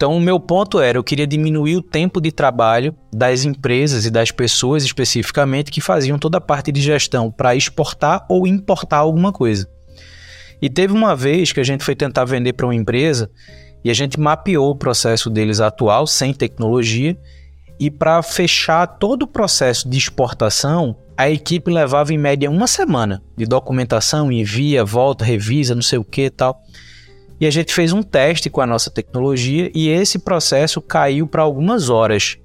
Então, 0.00 0.16
o 0.16 0.20
meu 0.20 0.40
ponto 0.40 0.80
era: 0.80 0.96
eu 0.96 1.04
queria 1.04 1.26
diminuir 1.26 1.76
o 1.76 1.82
tempo 1.82 2.22
de 2.22 2.32
trabalho 2.32 2.96
das 3.12 3.44
empresas 3.44 4.06
e 4.06 4.10
das 4.10 4.30
pessoas 4.30 4.82
especificamente 4.82 5.70
que 5.70 5.82
faziam 5.82 6.18
toda 6.18 6.38
a 6.38 6.40
parte 6.40 6.72
de 6.72 6.80
gestão 6.80 7.30
para 7.30 7.54
exportar 7.54 8.24
ou 8.26 8.46
importar 8.46 8.96
alguma 8.96 9.30
coisa. 9.30 9.68
E 10.62 10.70
teve 10.70 10.94
uma 10.94 11.14
vez 11.14 11.52
que 11.52 11.60
a 11.60 11.62
gente 11.62 11.84
foi 11.84 11.94
tentar 11.94 12.24
vender 12.24 12.54
para 12.54 12.64
uma 12.64 12.74
empresa 12.74 13.30
e 13.84 13.90
a 13.90 13.94
gente 13.94 14.18
mapeou 14.18 14.70
o 14.70 14.74
processo 14.74 15.28
deles 15.28 15.60
atual, 15.60 16.06
sem 16.06 16.32
tecnologia, 16.32 17.14
e 17.78 17.90
para 17.90 18.22
fechar 18.22 18.86
todo 18.86 19.24
o 19.24 19.28
processo 19.28 19.86
de 19.86 19.98
exportação, 19.98 20.96
a 21.14 21.28
equipe 21.28 21.70
levava 21.70 22.14
em 22.14 22.18
média 22.18 22.50
uma 22.50 22.66
semana 22.66 23.22
de 23.36 23.44
documentação, 23.44 24.32
envia, 24.32 24.82
volta, 24.82 25.26
revisa, 25.26 25.74
não 25.74 25.82
sei 25.82 25.98
o 25.98 26.04
que 26.04 26.30
tal. 26.30 26.58
E 27.40 27.46
a 27.46 27.50
gente 27.50 27.72
fez 27.72 27.92
um 27.92 28.02
teste 28.02 28.50
com 28.50 28.60
a 28.60 28.66
nossa 28.66 28.90
tecnologia 28.90 29.70
e 29.74 29.88
esse 29.88 30.18
processo 30.18 30.80
caiu 30.82 31.26
para 31.26 31.42
algumas 31.42 31.88
horas. 31.88 32.36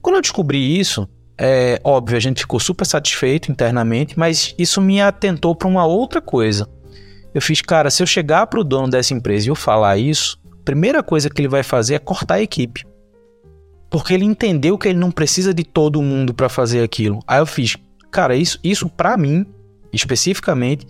Quando 0.00 0.16
eu 0.16 0.22
descobri 0.22 0.78
isso, 0.78 1.06
é 1.38 1.78
óbvio, 1.84 2.16
a 2.16 2.20
gente 2.20 2.40
ficou 2.40 2.58
super 2.58 2.86
satisfeito 2.86 3.52
internamente, 3.52 4.18
mas 4.18 4.54
isso 4.58 4.80
me 4.80 5.00
atentou 5.00 5.54
para 5.54 5.68
uma 5.68 5.84
outra 5.84 6.22
coisa. 6.22 6.66
Eu 7.34 7.42
fiz, 7.42 7.60
cara, 7.60 7.90
se 7.90 8.02
eu 8.02 8.06
chegar 8.06 8.46
para 8.46 8.60
o 8.60 8.64
dono 8.64 8.88
dessa 8.88 9.12
empresa 9.12 9.46
e 9.46 9.50
eu 9.50 9.54
falar 9.54 9.98
isso, 9.98 10.40
a 10.50 10.64
primeira 10.64 11.02
coisa 11.02 11.28
que 11.28 11.38
ele 11.38 11.48
vai 11.48 11.62
fazer 11.62 11.96
é 11.96 11.98
cortar 11.98 12.36
a 12.36 12.42
equipe. 12.42 12.82
Porque 13.90 14.14
ele 14.14 14.24
entendeu 14.24 14.78
que 14.78 14.88
ele 14.88 14.98
não 14.98 15.10
precisa 15.10 15.52
de 15.52 15.62
todo 15.62 16.00
mundo 16.00 16.32
para 16.32 16.48
fazer 16.48 16.82
aquilo. 16.82 17.20
Aí 17.26 17.40
eu 17.40 17.46
fiz, 17.46 17.76
cara, 18.10 18.34
isso, 18.34 18.58
isso 18.64 18.88
para 18.88 19.18
mim, 19.18 19.44
especificamente, 19.92 20.86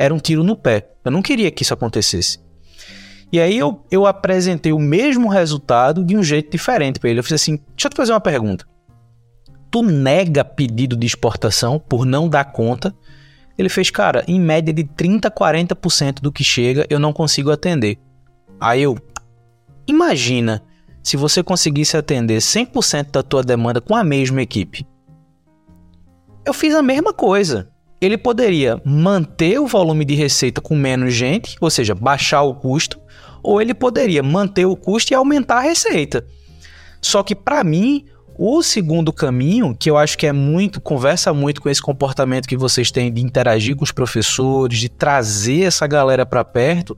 era 0.00 0.14
um 0.14 0.18
tiro 0.18 0.42
no 0.42 0.56
pé. 0.56 0.88
Eu 1.04 1.10
não 1.10 1.20
queria 1.20 1.50
que 1.50 1.62
isso 1.62 1.74
acontecesse. 1.74 2.38
E 3.30 3.38
aí 3.38 3.58
eu, 3.58 3.84
eu 3.90 4.06
apresentei 4.06 4.72
o 4.72 4.78
mesmo 4.78 5.28
resultado 5.28 6.02
de 6.02 6.16
um 6.16 6.22
jeito 6.22 6.50
diferente 6.50 6.98
para 6.98 7.10
ele. 7.10 7.20
Eu 7.20 7.24
fiz 7.24 7.34
assim: 7.34 7.56
deixa 7.56 7.86
eu 7.86 7.90
te 7.90 7.96
fazer 7.96 8.12
uma 8.12 8.20
pergunta. 8.20 8.64
Tu 9.70 9.82
nega 9.82 10.42
pedido 10.42 10.96
de 10.96 11.06
exportação 11.06 11.78
por 11.78 12.06
não 12.06 12.30
dar 12.30 12.44
conta? 12.44 12.94
Ele 13.58 13.68
fez, 13.68 13.90
cara, 13.90 14.24
em 14.26 14.40
média 14.40 14.72
de 14.72 14.84
30 14.84 15.28
a 15.28 15.30
40% 15.30 16.20
do 16.22 16.32
que 16.32 16.42
chega 16.42 16.86
eu 16.88 16.98
não 16.98 17.12
consigo 17.12 17.50
atender. 17.50 17.98
Aí 18.58 18.82
eu, 18.82 18.98
imagina 19.86 20.62
se 21.02 21.14
você 21.14 21.42
conseguisse 21.42 21.94
atender 21.94 22.38
100% 22.38 23.10
da 23.10 23.22
tua 23.22 23.42
demanda 23.42 23.82
com 23.82 23.94
a 23.94 24.02
mesma 24.02 24.40
equipe. 24.40 24.86
Eu 26.44 26.54
fiz 26.54 26.74
a 26.74 26.82
mesma 26.82 27.12
coisa 27.12 27.70
ele 28.00 28.16
poderia 28.16 28.80
manter 28.84 29.58
o 29.60 29.66
volume 29.66 30.04
de 30.04 30.14
receita 30.14 30.60
com 30.60 30.74
menos 30.74 31.12
gente, 31.12 31.56
ou 31.60 31.70
seja, 31.70 31.94
baixar 31.94 32.42
o 32.42 32.54
custo, 32.54 32.98
ou 33.42 33.60
ele 33.60 33.74
poderia 33.74 34.22
manter 34.22 34.64
o 34.64 34.76
custo 34.76 35.12
e 35.12 35.14
aumentar 35.14 35.58
a 35.58 35.62
receita. 35.62 36.24
Só 37.00 37.22
que 37.22 37.34
para 37.34 37.62
mim, 37.62 38.06
o 38.38 38.62
segundo 38.62 39.12
caminho, 39.12 39.76
que 39.78 39.90
eu 39.90 39.98
acho 39.98 40.16
que 40.16 40.26
é 40.26 40.32
muito, 40.32 40.80
conversa 40.80 41.32
muito 41.32 41.60
com 41.60 41.68
esse 41.68 41.82
comportamento 41.82 42.48
que 42.48 42.56
vocês 42.56 42.90
têm 42.90 43.12
de 43.12 43.20
interagir 43.20 43.76
com 43.76 43.84
os 43.84 43.92
professores, 43.92 44.78
de 44.78 44.88
trazer 44.88 45.64
essa 45.64 45.86
galera 45.86 46.24
para 46.24 46.44
perto, 46.44 46.96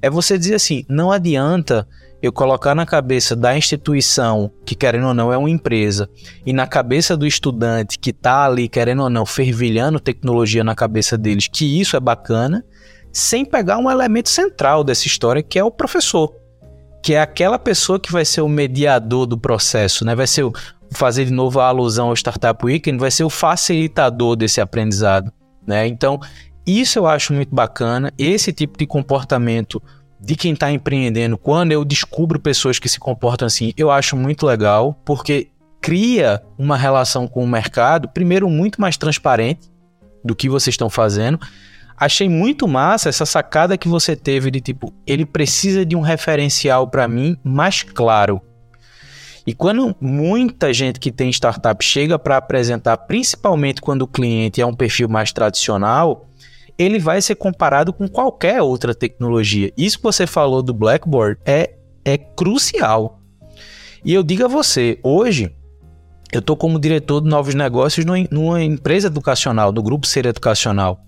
é 0.00 0.08
você 0.08 0.38
dizer 0.38 0.54
assim: 0.54 0.84
não 0.88 1.10
adianta 1.10 1.86
eu 2.26 2.32
colocar 2.32 2.74
na 2.74 2.86
cabeça 2.86 3.36
da 3.36 3.54
instituição, 3.54 4.50
que 4.64 4.74
querendo 4.74 5.08
ou 5.08 5.14
não 5.14 5.30
é 5.30 5.36
uma 5.36 5.50
empresa, 5.50 6.08
e 6.46 6.54
na 6.54 6.66
cabeça 6.66 7.16
do 7.18 7.26
estudante 7.26 7.98
que 7.98 8.10
está 8.10 8.46
ali, 8.46 8.66
querendo 8.66 9.02
ou 9.02 9.10
não, 9.10 9.26
fervilhando 9.26 10.00
tecnologia 10.00 10.64
na 10.64 10.74
cabeça 10.74 11.18
deles, 11.18 11.48
que 11.48 11.78
isso 11.78 11.96
é 11.96 12.00
bacana, 12.00 12.64
sem 13.12 13.44
pegar 13.44 13.76
um 13.76 13.90
elemento 13.90 14.30
central 14.30 14.82
dessa 14.82 15.06
história, 15.06 15.42
que 15.42 15.58
é 15.58 15.64
o 15.64 15.70
professor. 15.70 16.34
Que 17.02 17.12
é 17.12 17.20
aquela 17.20 17.58
pessoa 17.58 18.00
que 18.00 18.10
vai 18.10 18.24
ser 18.24 18.40
o 18.40 18.48
mediador 18.48 19.26
do 19.26 19.36
processo, 19.36 20.02
né? 20.02 20.14
Vai 20.14 20.26
ser 20.26 20.44
o, 20.44 20.52
fazer 20.92 21.26
de 21.26 21.32
novo 21.32 21.60
a 21.60 21.66
alusão 21.66 22.08
ao 22.08 22.14
Startup 22.14 22.64
Weekend, 22.64 22.98
vai 22.98 23.10
ser 23.10 23.24
o 23.24 23.30
facilitador 23.30 24.34
desse 24.34 24.62
aprendizado, 24.62 25.30
né? 25.66 25.86
Então, 25.86 26.18
isso 26.66 26.98
eu 26.98 27.06
acho 27.06 27.34
muito 27.34 27.54
bacana, 27.54 28.10
esse 28.16 28.50
tipo 28.50 28.78
de 28.78 28.86
comportamento 28.86 29.82
de 30.24 30.34
quem 30.36 30.54
está 30.54 30.70
empreendendo, 30.72 31.36
quando 31.36 31.72
eu 31.72 31.84
descubro 31.84 32.40
pessoas 32.40 32.78
que 32.78 32.88
se 32.88 32.98
comportam 32.98 33.46
assim, 33.46 33.72
eu 33.76 33.90
acho 33.90 34.16
muito 34.16 34.46
legal, 34.46 34.98
porque 35.04 35.48
cria 35.80 36.42
uma 36.56 36.76
relação 36.76 37.28
com 37.28 37.44
o 37.44 37.46
mercado, 37.46 38.08
primeiro, 38.08 38.48
muito 38.48 38.80
mais 38.80 38.96
transparente 38.96 39.70
do 40.24 40.34
que 40.34 40.48
vocês 40.48 40.72
estão 40.72 40.88
fazendo. 40.88 41.38
Achei 41.96 42.28
muito 42.28 42.66
massa 42.66 43.10
essa 43.10 43.26
sacada 43.26 43.76
que 43.76 43.86
você 43.86 44.16
teve 44.16 44.50
de 44.50 44.60
tipo, 44.60 44.92
ele 45.06 45.26
precisa 45.26 45.84
de 45.84 45.94
um 45.94 46.00
referencial 46.00 46.88
para 46.88 47.06
mim 47.06 47.36
mais 47.44 47.82
claro. 47.82 48.40
E 49.46 49.52
quando 49.52 49.94
muita 50.00 50.72
gente 50.72 50.98
que 50.98 51.12
tem 51.12 51.28
startup 51.28 51.84
chega 51.84 52.18
para 52.18 52.38
apresentar, 52.38 52.96
principalmente 52.96 53.82
quando 53.82 54.02
o 54.02 54.08
cliente 54.08 54.62
é 54.62 54.66
um 54.66 54.72
perfil 54.72 55.06
mais 55.06 55.32
tradicional, 55.32 56.26
ele 56.78 56.98
vai 56.98 57.22
ser 57.22 57.34
comparado 57.36 57.92
com 57.92 58.08
qualquer 58.08 58.60
outra 58.62 58.94
tecnologia. 58.94 59.72
Isso 59.76 59.98
que 59.98 60.04
você 60.04 60.26
falou 60.26 60.62
do 60.62 60.74
Blackboard 60.74 61.40
é, 61.44 61.74
é 62.04 62.18
crucial. 62.18 63.20
E 64.04 64.12
eu 64.12 64.22
digo 64.22 64.44
a 64.44 64.48
você, 64.48 64.98
hoje 65.02 65.50
eu 66.32 66.40
estou 66.40 66.56
como 66.56 66.80
diretor 66.80 67.20
de 67.20 67.28
novos 67.28 67.54
negócios 67.54 68.04
numa 68.30 68.62
empresa 68.62 69.06
educacional, 69.06 69.70
do 69.70 69.82
Grupo 69.82 70.06
Ser 70.06 70.26
Educacional, 70.26 71.00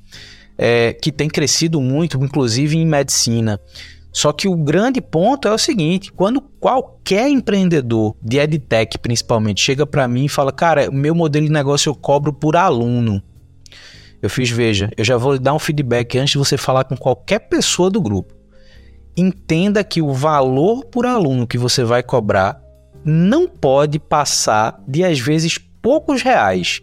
é, 0.57 0.93
que 0.93 1.11
tem 1.11 1.29
crescido 1.29 1.81
muito, 1.81 2.17
inclusive 2.23 2.77
em 2.77 2.87
medicina. 2.87 3.61
Só 4.12 4.33
que 4.33 4.49
o 4.49 4.57
grande 4.57 5.01
ponto 5.03 5.47
é 5.47 5.53
o 5.53 5.59
seguinte: 5.59 6.11
quando 6.11 6.41
qualquer 6.41 7.29
empreendedor 7.29 8.17
de 8.23 8.39
edtech, 8.39 8.97
principalmente, 8.99 9.61
chega 9.61 9.85
para 9.85 10.09
mim 10.09 10.25
e 10.25 10.29
fala, 10.29 10.53
cara, 10.53 10.91
meu 10.91 11.14
modelo 11.14 11.45
de 11.45 11.53
negócio 11.53 11.91
eu 11.91 11.95
cobro 11.95 12.33
por 12.33 12.57
aluno. 12.57 13.23
Eu 14.27 14.31
fiz, 14.31 14.51
veja, 14.51 14.91
eu 14.97 15.05
já 15.05 15.16
vou 15.16 15.35
lhe 15.35 15.39
dar 15.39 15.55
um 15.55 15.59
feedback 15.59 16.18
antes 16.18 16.33
de 16.33 16.39
você 16.39 16.57
falar 16.57 16.83
com 16.83 16.97
qualquer 16.97 17.39
pessoa 17.39 17.89
do 17.89 18.03
grupo. 18.03 18.35
Entenda 19.16 19.85
que 19.85 20.03
o 20.03 20.12
valor 20.12 20.85
por 20.87 21.07
aluno 21.07 21.47
que 21.47 21.57
você 21.57 21.85
vai 21.85 22.03
cobrar 22.03 22.61
não 23.05 23.47
pode 23.47 24.01
passar 24.01 24.83
de 24.87 25.05
às 25.05 25.20
vezes 25.20 25.59
poucos 25.81 26.22
reais. 26.22 26.81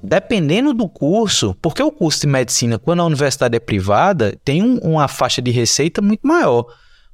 Dependendo 0.00 0.72
do 0.72 0.88
curso, 0.88 1.56
porque 1.60 1.82
o 1.82 1.90
curso 1.90 2.20
de 2.20 2.28
medicina, 2.28 2.78
quando 2.78 3.00
a 3.00 3.06
universidade 3.06 3.56
é 3.56 3.60
privada, 3.60 4.38
tem 4.44 4.62
um, 4.62 4.78
uma 4.78 5.08
faixa 5.08 5.42
de 5.42 5.50
receita 5.50 6.00
muito 6.00 6.24
maior. 6.24 6.64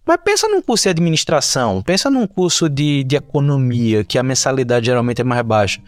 Mas 0.07 0.19
pensa 0.23 0.47
num 0.47 0.61
curso 0.61 0.85
de 0.85 0.91
administração, 0.91 1.81
pensa 1.81 2.11
num 2.11 2.27
curso 2.27 2.69
de, 2.69 3.03
de 3.03 3.17
economia, 3.17 4.05
que 4.05 4.19
a 4.19 4.23
mensalidade 4.23 4.85
geralmente 4.85 5.23
é 5.23 5.25
mais 5.25 5.41
baixa. 5.41 5.81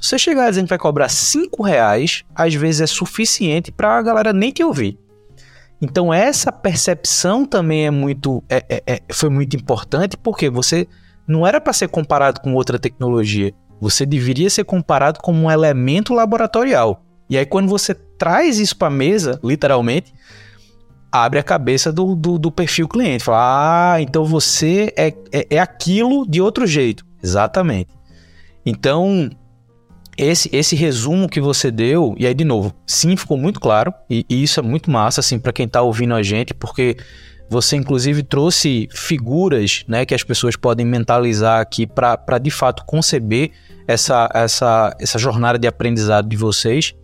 Você 0.00 0.18
chegar 0.18 0.48
dizendo 0.48 0.64
que 0.64 0.70
vai 0.70 0.78
cobrar 0.78 1.08
5 1.08 1.62
reais, 1.62 2.24
às 2.34 2.54
vezes 2.54 2.80
é 2.80 2.86
suficiente 2.86 3.70
para 3.70 3.98
a 3.98 4.02
galera 4.02 4.32
nem 4.32 4.50
te 4.50 4.64
ouvir. 4.64 4.98
Então 5.82 6.12
essa 6.12 6.50
percepção 6.50 7.44
também 7.44 7.86
é 7.86 7.90
muito, 7.90 8.42
é, 8.48 8.64
é, 8.68 8.82
é 8.86 9.00
foi 9.12 9.28
muito 9.28 9.56
importante, 9.56 10.16
porque 10.16 10.48
você 10.48 10.86
não 11.26 11.46
era 11.46 11.60
para 11.60 11.72
ser 11.72 11.88
comparado 11.88 12.40
com 12.40 12.54
outra 12.54 12.78
tecnologia. 12.78 13.52
Você 13.80 14.04
deveria 14.04 14.50
ser 14.50 14.64
comparado 14.64 15.20
como 15.20 15.44
um 15.44 15.50
elemento 15.50 16.12
laboratorial. 16.12 17.02
E 17.30 17.38
aí, 17.38 17.46
quando 17.46 17.68
você 17.68 17.94
traz 17.94 18.58
isso 18.58 18.76
para 18.76 18.88
a 18.88 18.90
mesa, 18.90 19.38
literalmente, 19.42 20.12
abre 21.10 21.38
a 21.38 21.42
cabeça 21.42 21.92
do, 21.92 22.14
do, 22.14 22.38
do, 22.38 22.50
perfil 22.50 22.88
cliente. 22.88 23.24
Fala, 23.24 23.94
ah, 23.94 24.02
então 24.02 24.24
você 24.24 24.92
é, 24.96 25.14
é, 25.32 25.46
é 25.50 25.58
aquilo 25.58 26.26
de 26.28 26.42
outro 26.42 26.66
jeito. 26.66 27.06
Exatamente. 27.22 27.90
Então, 28.66 29.30
esse, 30.20 30.50
esse 30.52 30.76
resumo 30.76 31.28
que 31.28 31.40
você 31.40 31.70
deu, 31.70 32.14
e 32.18 32.26
aí 32.26 32.34
de 32.34 32.44
novo, 32.44 32.74
sim, 32.86 33.16
ficou 33.16 33.38
muito 33.38 33.58
claro, 33.58 33.92
e, 34.08 34.26
e 34.28 34.42
isso 34.42 34.60
é 34.60 34.62
muito 34.62 34.90
massa, 34.90 35.20
assim, 35.20 35.38
para 35.38 35.52
quem 35.52 35.64
está 35.64 35.80
ouvindo 35.80 36.14
a 36.14 36.22
gente, 36.22 36.52
porque 36.52 36.96
você 37.48 37.74
inclusive 37.74 38.22
trouxe 38.22 38.86
figuras, 38.92 39.82
né, 39.88 40.04
que 40.04 40.14
as 40.14 40.22
pessoas 40.22 40.56
podem 40.56 40.84
mentalizar 40.84 41.60
aqui 41.60 41.86
para 41.86 42.38
de 42.38 42.50
fato 42.50 42.84
conceber 42.84 43.50
essa, 43.88 44.28
essa, 44.34 44.94
essa 45.00 45.18
jornada 45.18 45.58
de 45.58 45.66
aprendizado 45.66 46.28
de 46.28 46.36
vocês. 46.36 46.94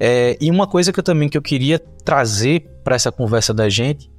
É, 0.00 0.36
e 0.40 0.50
uma 0.50 0.66
coisa 0.66 0.92
que 0.92 0.98
eu 0.98 1.04
também 1.04 1.28
que 1.28 1.38
eu 1.38 1.42
queria 1.42 1.78
trazer 1.78 2.66
para 2.82 2.96
essa 2.96 3.12
conversa 3.12 3.54
da 3.54 3.68
gente 3.68 4.10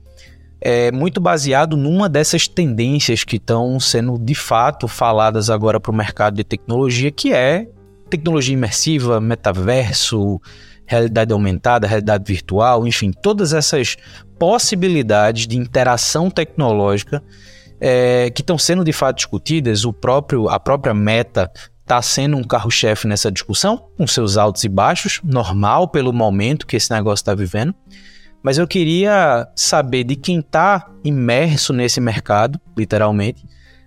é 0.62 0.92
muito 0.92 1.20
baseado 1.20 1.76
numa 1.76 2.10
dessas 2.10 2.48
tendências 2.48 3.24
que 3.24 3.36
estão 3.36 3.80
sendo 3.80 4.18
de 4.18 4.34
fato 4.34 4.88
faladas 4.88 5.50
agora 5.50 5.80
para 5.80 5.92
o 5.92 5.96
mercado 5.96 6.36
de 6.36 6.44
tecnologia, 6.44 7.12
que 7.12 7.32
é 7.32 7.68
tecnologia 8.10 8.54
imersiva, 8.54 9.20
metaverso, 9.20 10.42
realidade 10.86 11.34
aumentada, 11.34 11.86
realidade 11.86 12.24
virtual, 12.26 12.88
enfim, 12.88 13.12
todas 13.12 13.54
essas 13.54 13.98
possibilidades 14.40 15.46
de 15.46 15.58
interação 15.58 16.30
tecnológica 16.30 17.22
é, 17.80 18.30
que 18.32 18.42
estão 18.42 18.58
sendo 18.58 18.84
de 18.84 18.94
fato 18.94 19.18
discutidas. 19.18 19.86
O 19.86 19.94
próprio, 19.94 20.50
a 20.50 20.60
própria 20.60 20.94
Meta 20.94 21.52
está 21.82 22.02
sendo 22.02 22.36
um 22.38 22.44
carro-chefe 22.44 23.08
nessa 23.08 23.32
discussão, 23.32 23.90
com 23.98 24.06
seus 24.06 24.38
altos 24.38 24.64
e 24.64 24.70
baixos, 24.70 25.22
normal 25.24 25.88
pelo 25.88 26.12
momento 26.12 26.68
que 26.68 26.76
esse 26.76 26.92
negócio 26.92 27.22
está 27.22 27.36
vivendo. 27.36 27.74
Mas 28.44 28.58
eu 28.58 28.68
queria 28.68 29.48
saber 29.56 30.04
de 30.04 30.16
quem 30.16 30.40
está 30.40 30.90
imerso 31.04 31.74
nesse 31.74 32.00
mercado, 32.00 32.60
literalmente, 32.78 33.46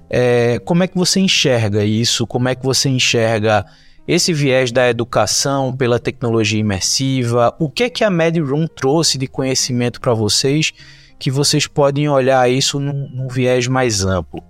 é, 0.09 0.59
como 0.65 0.83
é 0.83 0.89
que 0.89 0.97
você 0.97 1.21
enxerga 1.21 1.85
isso? 1.85 2.27
Como 2.27 2.49
é 2.49 2.55
que 2.55 2.65
você 2.65 2.89
enxerga 2.89 3.65
esse 4.07 4.33
viés 4.33 4.73
da 4.73 4.89
educação 4.89 5.77
pela 5.77 5.99
tecnologia 5.99 6.59
imersiva? 6.59 7.55
O 7.59 7.71
que 7.71 7.85
é 7.85 7.91
que 7.91 8.03
a 8.03 8.11
MedRoom 8.11 8.67
trouxe 8.67 9.19
de 9.19 9.27
conhecimento 9.27 10.01
para 10.01 10.15
vocês 10.15 10.73
que 11.19 11.31
vocês 11.31 11.67
podem 11.67 12.09
olhar 12.09 12.51
isso 12.51 12.81
num, 12.81 13.09
num 13.11 13.29
viés 13.29 13.67
mais 13.67 14.05
amplo? 14.05 14.43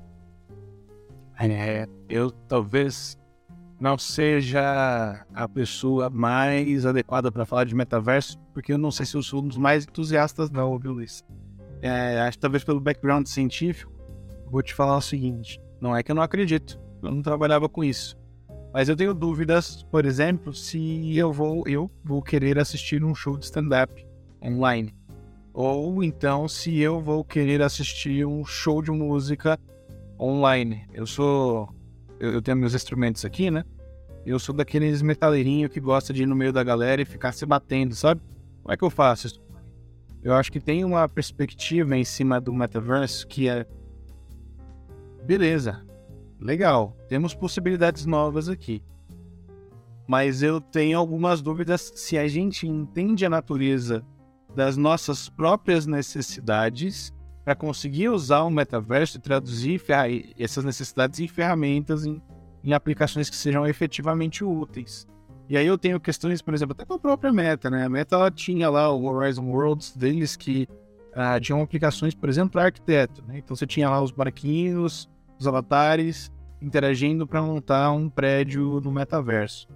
É, 1.39 1.89
eu 2.09 2.31
talvez 2.31 3.19
não 3.81 3.97
seja 3.97 5.25
a 5.35 5.49
pessoa 5.49 6.11
mais 6.11 6.85
adequada 6.85 7.33
para 7.33 7.47
falar 7.47 7.65
de 7.65 7.75
metaverso, 7.75 8.39
porque 8.53 8.75
eu 8.75 8.79
não 8.79 8.91
sei 8.91 9.07
se 9.07 9.17
eu 9.17 9.23
sou 9.23 9.43
um 9.43 9.49
dos 9.49 9.57
mais 9.57 9.85
entusiastas, 9.85 10.51
não, 10.51 10.79
viu, 10.79 10.93
Luiz? 10.93 11.25
É, 11.81 12.21
acho 12.21 12.37
que 12.37 12.43
talvez 12.43 12.63
pelo 12.63 12.79
background 12.79 13.27
científico, 13.27 13.91
vou 14.51 14.63
te 14.63 14.75
falar 14.75 14.99
o 14.99 15.01
seguinte: 15.01 15.59
não 15.81 15.97
é 15.97 16.03
que 16.03 16.11
eu 16.11 16.15
não 16.15 16.23
acredito, 16.23 16.79
eu 17.03 17.11
não 17.11 17.23
trabalhava 17.23 17.69
com 17.71 17.83
isso. 17.83 18.20
Mas 18.73 18.89
eu 18.89 18.97
tenho 18.97 19.13
dúvidas, 19.13 19.83
por 19.91 20.05
exemplo, 20.05 20.55
se 20.55 21.17
eu 21.17 21.33
vou, 21.33 21.65
eu 21.67 21.91
vou 22.05 22.23
querer 22.23 22.59
assistir 22.59 23.03
um 23.03 23.15
show 23.15 23.37
de 23.37 23.45
stand-up 23.45 24.07
online. 24.43 24.95
Ou 25.53 26.05
então 26.05 26.47
se 26.47 26.79
eu 26.79 27.01
vou 27.01 27.25
querer 27.25 27.61
assistir 27.63 28.25
um 28.25 28.45
show 28.45 28.81
de 28.81 28.91
música 28.91 29.59
online. 30.19 30.87
Eu 30.93 31.07
sou 31.07 31.69
eu, 32.21 32.35
eu 32.35 32.43
tenho 32.43 32.57
meus 32.57 32.75
instrumentos 32.75 33.25
aqui, 33.25 33.51
né? 33.51 33.65
Eu 34.25 34.39
sou 34.39 34.55
daqueles 34.55 35.01
metaleirinhos 35.01 35.73
que 35.73 35.81
gosta 35.81 36.13
de 36.13 36.23
ir 36.23 36.27
no 36.27 36.37
meio 36.37 36.53
da 36.53 36.63
galera 36.63 37.01
e 37.01 37.07
ficar 37.07 37.33
se 37.33 37.47
batendo, 37.47 37.95
sabe? 37.95 38.21
Como 38.63 38.73
é 38.73 38.77
que 38.77 38.85
eu 38.85 38.91
faço 38.91 39.27
isso? 39.27 39.41
Eu 40.23 40.35
acho 40.35 40.53
que 40.53 40.61
tem 40.61 40.85
uma 40.85 41.09
perspectiva 41.09 41.97
em 41.97 42.05
cima 42.05 42.39
do 42.39 42.53
metaverso 42.53 43.27
que 43.27 43.49
é. 43.49 43.67
Beleza, 45.25 45.83
legal, 46.41 46.97
temos 47.09 47.35
possibilidades 47.35 48.07
novas 48.07 48.49
aqui. 48.49 48.83
Mas 50.09 50.43
eu 50.43 50.61
tenho 50.61 50.99
algumas 50.99 51.41
dúvidas 51.41 51.93
se 51.95 52.19
a 52.19 52.27
gente 52.27 52.67
entende 52.67 53.25
a 53.25 53.31
natureza 53.31 54.05
das 54.55 54.77
nossas 54.77 55.29
próprias 55.29 55.87
necessidades 55.87 57.13
para 57.45 57.55
conseguir 57.55 58.09
usar 58.09 58.43
o 58.43 58.51
metaverso 58.51 59.17
e 59.17 59.21
traduzir 59.21 59.81
essas 60.39 60.65
necessidades 60.65 61.21
em 61.21 61.29
ferramentas, 61.29 62.05
em, 62.05 62.21
em, 62.63 62.73
aplicações 62.73 63.31
que 63.31 63.37
sejam 63.37 63.67
efetivamente 63.67 64.45
úteis. 64.45 65.07
E 65.49 65.57
aí 65.57 65.67
eu 65.67 65.79
tenho 65.79 65.99
questões, 65.99 66.43
por 66.43 66.55
exemplo, 66.55 66.73
até 66.73 66.85
com 66.85 66.95
a 66.95 66.99
própria 66.99 67.33
Meta, 67.33 67.71
né? 67.71 67.85
A 67.85 67.89
Meta 67.89 68.31
tinha 68.31 68.69
lá 68.69 68.93
o 68.93 69.05
Horizon 69.05 69.47
Worlds 69.47 69.97
deles 69.97 70.37
que 70.37 70.69
uh, 71.11 71.41
tinham 71.41 71.61
aplicações, 71.61 72.15
por 72.15 72.29
exemplo, 72.29 72.53
para 72.53 72.65
arquiteto, 72.65 73.25
né? 73.27 73.39
Então 73.39 73.57
você 73.57 73.67
tinha 73.67 73.91
lá 73.91 74.01
os 74.01 74.13
barquinhos, 74.13 75.09
os 75.41 75.47
avatares 75.47 76.31
interagindo 76.61 77.27
para 77.27 77.41
montar 77.41 77.91
um 77.93 78.09
prédio 78.09 78.81
no 78.85 78.93
metaverso. 78.93 79.67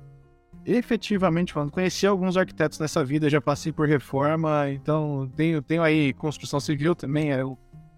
Efetivamente 0.66 1.52
falando, 1.52 1.72
conheci 1.72 2.06
alguns 2.06 2.36
arquitetos 2.36 2.78
nessa 2.78 3.04
vida, 3.04 3.28
já 3.28 3.40
passei 3.40 3.72
por 3.72 3.88
reforma, 3.88 4.70
então 4.70 5.30
tenho, 5.34 5.62
tenho 5.62 5.82
aí 5.82 6.12
construção 6.12 6.60
civil 6.60 6.94
também, 6.94 7.32
é, 7.32 7.40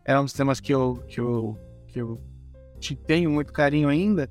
é 0.04 0.18
um 0.18 0.24
dos 0.24 0.32
temas 0.32 0.60
que 0.60 0.72
eu, 0.72 1.02
que 1.08 1.20
eu, 1.20 1.58
que 1.86 2.00
eu 2.00 2.20
te 2.78 2.94
tenho 2.94 3.30
muito 3.30 3.52
carinho 3.52 3.88
ainda. 3.88 4.30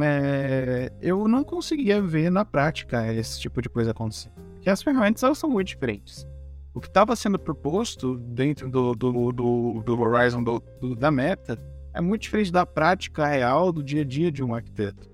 É, 0.00 0.92
eu 1.00 1.26
não 1.26 1.42
conseguia 1.42 2.00
ver 2.00 2.30
na 2.30 2.44
prática 2.44 3.12
esse 3.12 3.40
tipo 3.40 3.60
de 3.60 3.68
coisa 3.68 3.90
acontecer. 3.90 4.30
Porque 4.54 4.70
as 4.70 4.82
ferramentas 4.82 5.22
elas 5.22 5.38
são 5.38 5.50
muito 5.50 5.68
diferentes. 5.68 6.26
O 6.72 6.80
que 6.80 6.86
estava 6.86 7.16
sendo 7.16 7.38
proposto 7.38 8.16
dentro 8.18 8.70
do, 8.70 8.94
do, 8.94 9.32
do, 9.32 9.82
do 9.82 10.00
Horizon 10.00 10.42
do, 10.42 10.62
do, 10.80 10.94
da 10.94 11.10
Meta 11.10 11.58
é 11.92 12.00
muito 12.00 12.22
diferente 12.22 12.52
da 12.52 12.64
prática 12.64 13.26
real 13.26 13.72
do 13.72 13.82
dia 13.82 14.02
a 14.02 14.04
dia 14.04 14.30
de 14.30 14.42
um 14.42 14.54
arquiteto. 14.54 15.08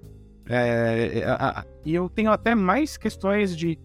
É, 0.47 1.19
é 1.21 1.25
a, 1.25 1.61
a, 1.61 1.65
e 1.85 1.95
eu 1.95 2.09
tenho 2.09 2.31
até 2.31 2.55
mais 2.55 2.97
questões 2.97 3.57
de 3.57 3.79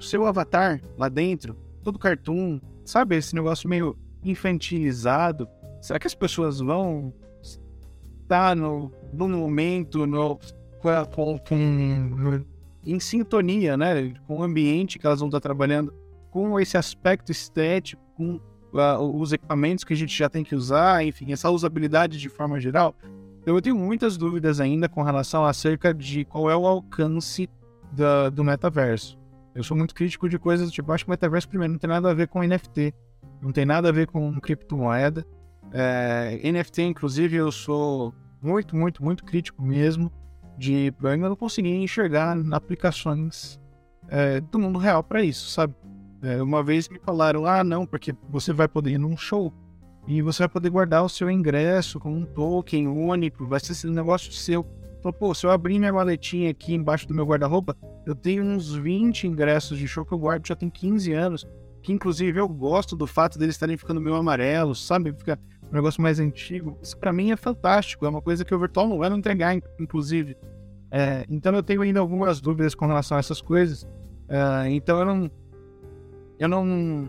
seu 0.00 0.26
avatar 0.26 0.80
lá 0.98 1.08
dentro, 1.08 1.56
todo 1.82 1.98
cartoon, 1.98 2.60
sabe? 2.84 3.16
Esse 3.16 3.34
negócio 3.34 3.68
meio 3.68 3.96
infantilizado. 4.22 5.48
Será 5.80 5.98
que 5.98 6.06
as 6.06 6.14
pessoas 6.14 6.60
vão 6.60 7.12
estar 8.22 8.56
no, 8.56 8.90
no 9.12 9.28
momento, 9.28 10.06
no, 10.06 10.38
com, 10.80 11.38
com, 11.38 12.44
em 12.84 13.00
sintonia, 13.00 13.76
né? 13.76 14.14
Com 14.26 14.38
o 14.38 14.42
ambiente 14.42 14.98
que 14.98 15.06
elas 15.06 15.20
vão 15.20 15.28
estar 15.28 15.40
trabalhando, 15.40 15.92
com 16.30 16.58
esse 16.58 16.76
aspecto 16.76 17.30
estético, 17.30 18.02
com 18.16 18.40
os 19.00 19.32
equipamentos 19.32 19.84
que 19.84 19.92
a 19.92 19.96
gente 19.96 20.16
já 20.16 20.28
tem 20.28 20.42
que 20.42 20.54
usar, 20.54 21.04
enfim, 21.04 21.32
essa 21.32 21.50
usabilidade 21.50 22.18
de 22.18 22.28
forma 22.28 22.58
geral. 22.60 22.94
Então, 23.40 23.54
eu 23.54 23.62
tenho 23.62 23.76
muitas 23.76 24.16
dúvidas 24.16 24.58
ainda 24.58 24.88
com 24.88 25.02
relação 25.02 25.44
acerca 25.44 25.92
de 25.92 26.24
qual 26.24 26.50
é 26.50 26.56
o 26.56 26.66
alcance 26.66 27.48
da, 27.92 28.30
do 28.30 28.42
metaverso. 28.42 29.18
Eu 29.54 29.62
sou 29.62 29.76
muito 29.76 29.94
crítico 29.94 30.28
de 30.28 30.38
coisas 30.38 30.72
tipo, 30.72 30.90
acho 30.90 31.04
que 31.04 31.10
o 31.10 31.12
metaverso, 31.12 31.48
primeiro, 31.48 31.72
não 31.72 31.78
tem 31.78 31.88
nada 31.88 32.10
a 32.10 32.14
ver 32.14 32.26
com 32.26 32.42
NFT, 32.42 32.92
não 33.40 33.52
tem 33.52 33.64
nada 33.64 33.88
a 33.88 33.92
ver 33.92 34.06
com 34.06 34.40
criptomoeda. 34.40 35.24
É, 35.72 36.40
NFT, 36.50 36.82
inclusive, 36.82 37.36
eu 37.36 37.52
sou 37.52 38.14
muito, 38.42 38.74
muito, 38.74 39.04
muito 39.04 39.24
crítico 39.24 39.62
mesmo 39.62 40.10
de 40.56 40.92
eu 41.02 41.08
ainda 41.08 41.28
não 41.28 41.36
conseguir 41.36 41.74
enxergar 41.74 42.36
aplicações 42.52 43.60
é, 44.08 44.40
do 44.40 44.58
mundo 44.58 44.78
real 44.78 45.02
para 45.02 45.22
isso, 45.22 45.50
sabe? 45.50 45.74
É, 46.24 46.42
uma 46.42 46.62
vez 46.62 46.88
me 46.88 46.98
falaram, 46.98 47.46
ah, 47.46 47.62
não, 47.62 47.86
porque 47.86 48.14
você 48.28 48.52
vai 48.52 48.66
poder 48.66 48.92
ir 48.92 48.98
num 48.98 49.16
show 49.16 49.52
e 50.06 50.22
você 50.22 50.40
vai 50.40 50.48
poder 50.48 50.70
guardar 50.70 51.04
o 51.04 51.08
seu 51.08 51.30
ingresso 51.30 52.00
com 52.00 52.12
um 52.12 52.24
token 52.24 52.88
único, 52.88 53.46
vai 53.46 53.60
ser 53.60 53.72
esse 53.72 53.86
negócio 53.86 54.32
seu. 54.32 54.66
Então, 54.98 55.12
pô, 55.12 55.34
se 55.34 55.44
eu 55.44 55.50
abrir 55.50 55.78
minha 55.78 55.92
maletinha 55.92 56.50
aqui 56.50 56.74
embaixo 56.74 57.06
do 57.06 57.14
meu 57.14 57.26
guarda-roupa, 57.26 57.76
eu 58.06 58.14
tenho 58.14 58.42
uns 58.42 58.74
20 58.74 59.26
ingressos 59.26 59.78
de 59.78 59.86
show 59.86 60.04
que 60.04 60.12
eu 60.12 60.18
guardo 60.18 60.46
já 60.46 60.56
tem 60.56 60.70
15 60.70 61.12
anos. 61.12 61.46
Que 61.82 61.92
inclusive 61.92 62.40
eu 62.40 62.48
gosto 62.48 62.96
do 62.96 63.06
fato 63.06 63.38
deles 63.38 63.54
estarem 63.54 63.76
ficando 63.76 64.00
meio 64.00 64.16
amarelos, 64.16 64.86
sabe? 64.86 65.12
Fica 65.12 65.38
um 65.70 65.74
negócio 65.74 66.00
mais 66.00 66.18
antigo. 66.18 66.78
Isso 66.82 66.96
para 66.96 67.12
mim 67.12 67.30
é 67.30 67.36
fantástico, 67.36 68.06
é 68.06 68.08
uma 68.08 68.22
coisa 68.22 68.46
que 68.46 68.54
o 68.54 68.58
virtual 68.58 68.88
não 68.88 68.96
vai 68.96 69.10
não 69.10 69.18
entregar, 69.18 69.54
inclusive. 69.78 70.34
É, 70.90 71.26
então 71.28 71.54
eu 71.54 71.62
tenho 71.62 71.82
ainda 71.82 72.00
algumas 72.00 72.40
dúvidas 72.40 72.74
com 72.74 72.86
relação 72.86 73.18
a 73.18 73.20
essas 73.20 73.42
coisas. 73.42 73.86
É, 74.28 74.70
então 74.70 74.98
eu 75.00 75.04
não. 75.04 75.30
Eu 76.44 76.48
não. 76.48 77.08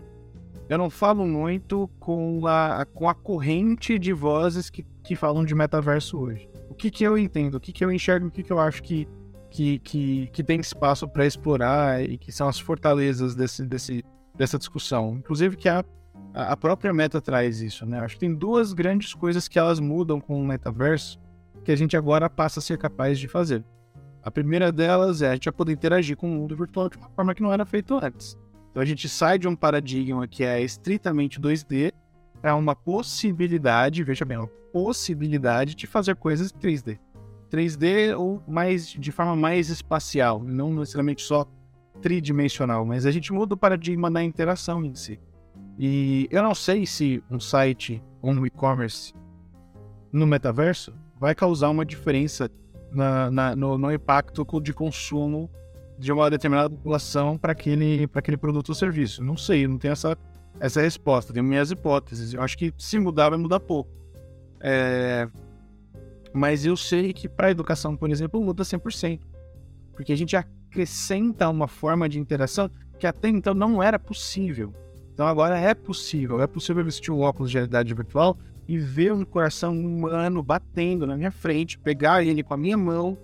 Eu 0.68 0.78
não 0.78 0.90
falo 0.90 1.24
muito 1.24 1.88
com 2.00 2.44
a, 2.46 2.84
com 2.92 3.08
a 3.08 3.14
corrente 3.14 4.00
de 4.00 4.12
vozes 4.12 4.68
que, 4.68 4.84
que 5.04 5.14
falam 5.14 5.44
de 5.44 5.54
metaverso 5.54 6.18
hoje 6.18 6.48
que, 6.76 6.90
que 6.90 7.04
eu 7.04 7.18
entendo, 7.18 7.56
o 7.56 7.60
que, 7.60 7.72
que 7.72 7.84
eu 7.84 7.90
enxergo, 7.90 8.28
o 8.28 8.30
que, 8.30 8.42
que 8.42 8.52
eu 8.52 8.60
acho 8.60 8.82
que, 8.82 9.08
que, 9.50 9.78
que, 9.80 10.28
que 10.32 10.44
tem 10.44 10.60
espaço 10.60 11.08
para 11.08 11.26
explorar 11.26 12.02
e 12.02 12.18
que 12.18 12.30
são 12.30 12.46
as 12.46 12.60
fortalezas 12.60 13.34
desse, 13.34 13.64
desse, 13.64 14.04
dessa 14.36 14.58
discussão. 14.58 15.16
Inclusive 15.16 15.56
que 15.56 15.68
a, 15.68 15.84
a 16.34 16.56
própria 16.56 16.92
meta 16.92 17.20
traz 17.20 17.60
isso, 17.60 17.86
né? 17.86 17.98
Acho 18.00 18.14
que 18.14 18.20
tem 18.20 18.34
duas 18.34 18.72
grandes 18.72 19.14
coisas 19.14 19.48
que 19.48 19.58
elas 19.58 19.80
mudam 19.80 20.20
com 20.20 20.40
o 20.40 20.46
metaverso 20.46 21.18
que 21.64 21.72
a 21.72 21.76
gente 21.76 21.96
agora 21.96 22.30
passa 22.30 22.60
a 22.60 22.62
ser 22.62 22.78
capaz 22.78 23.18
de 23.18 23.26
fazer. 23.26 23.64
A 24.22 24.30
primeira 24.30 24.70
delas 24.70 25.22
é 25.22 25.30
a 25.30 25.32
gente 25.32 25.50
poder 25.50 25.72
interagir 25.72 26.16
com 26.16 26.28
o 26.28 26.34
mundo 26.34 26.54
virtual 26.56 26.88
de 26.88 26.96
uma 26.96 27.08
forma 27.08 27.34
que 27.34 27.42
não 27.42 27.52
era 27.52 27.64
feito 27.64 27.98
antes. 28.00 28.36
Então 28.76 28.82
a 28.82 28.86
gente 28.86 29.08
sai 29.08 29.38
de 29.38 29.48
um 29.48 29.56
paradigma 29.56 30.28
que 30.28 30.44
é 30.44 30.60
estritamente 30.60 31.40
2D 31.40 31.94
para 32.42 32.54
uma 32.54 32.76
possibilidade, 32.76 34.04
veja 34.04 34.22
bem, 34.22 34.36
uma 34.36 34.50
possibilidade 34.70 35.74
de 35.74 35.86
fazer 35.86 36.14
coisas 36.16 36.52
em 36.52 36.58
3D. 36.58 36.98
3D 37.50 38.14
ou 38.14 38.42
mais 38.46 38.88
de 38.88 39.10
forma 39.10 39.34
mais 39.34 39.70
espacial, 39.70 40.42
não 40.44 40.74
necessariamente 40.74 41.22
só 41.22 41.46
tridimensional, 42.02 42.84
mas 42.84 43.06
a 43.06 43.10
gente 43.10 43.32
muda 43.32 43.54
o 43.54 43.56
paradigma 43.56 44.10
da 44.10 44.22
interação 44.22 44.84
em 44.84 44.94
si. 44.94 45.18
E 45.78 46.28
eu 46.30 46.42
não 46.42 46.54
sei 46.54 46.84
se 46.84 47.24
um 47.30 47.40
site 47.40 48.04
ou 48.20 48.30
um 48.30 48.44
e-commerce 48.44 49.14
no 50.12 50.26
metaverso 50.26 50.92
vai 51.18 51.34
causar 51.34 51.70
uma 51.70 51.86
diferença 51.86 52.50
na, 52.92 53.30
na, 53.30 53.56
no, 53.56 53.78
no, 53.78 53.90
impacto 53.90 54.44
de 54.60 54.74
consumo 54.74 55.50
de 55.98 56.12
uma 56.12 56.30
determinada 56.30 56.70
população 56.70 57.38
para 57.38 57.52
aquele, 57.52 58.08
aquele 58.14 58.36
produto 58.36 58.70
ou 58.70 58.74
serviço. 58.74 59.22
Não 59.22 59.36
sei, 59.36 59.66
não 59.66 59.78
tenho 59.78 59.92
essa, 59.92 60.16
essa 60.60 60.80
resposta, 60.80 61.32
tenho 61.32 61.44
minhas 61.44 61.70
hipóteses. 61.70 62.34
Eu 62.34 62.42
acho 62.42 62.56
que 62.56 62.72
se 62.78 62.98
mudar, 62.98 63.30
vai 63.30 63.38
mudar 63.38 63.60
pouco. 63.60 63.90
É... 64.60 65.28
Mas 66.32 66.66
eu 66.66 66.76
sei 66.76 67.12
que 67.12 67.28
para 67.28 67.48
a 67.48 67.50
educação, 67.50 67.96
por 67.96 68.10
exemplo, 68.10 68.42
muda 68.42 68.62
100%. 68.62 69.20
Porque 69.94 70.12
a 70.12 70.16
gente 70.16 70.36
acrescenta 70.36 71.48
uma 71.48 71.66
forma 71.66 72.08
de 72.08 72.18
interação 72.18 72.70
que 72.98 73.06
até 73.06 73.28
então 73.28 73.54
não 73.54 73.82
era 73.82 73.98
possível. 73.98 74.74
Então 75.14 75.26
agora 75.26 75.58
é 75.58 75.74
possível. 75.74 76.42
É 76.42 76.46
possível 76.46 76.84
vestir 76.84 77.10
um 77.10 77.20
óculos 77.20 77.50
de 77.50 77.56
realidade 77.56 77.94
virtual 77.94 78.36
e 78.68 78.76
ver 78.76 79.12
um 79.12 79.24
coração 79.24 79.72
humano 79.72 80.42
batendo 80.42 81.06
na 81.06 81.16
minha 81.16 81.30
frente, 81.30 81.78
pegar 81.78 82.22
ele 82.22 82.42
com 82.42 82.52
a 82.52 82.56
minha 82.56 82.76
mão, 82.76 83.16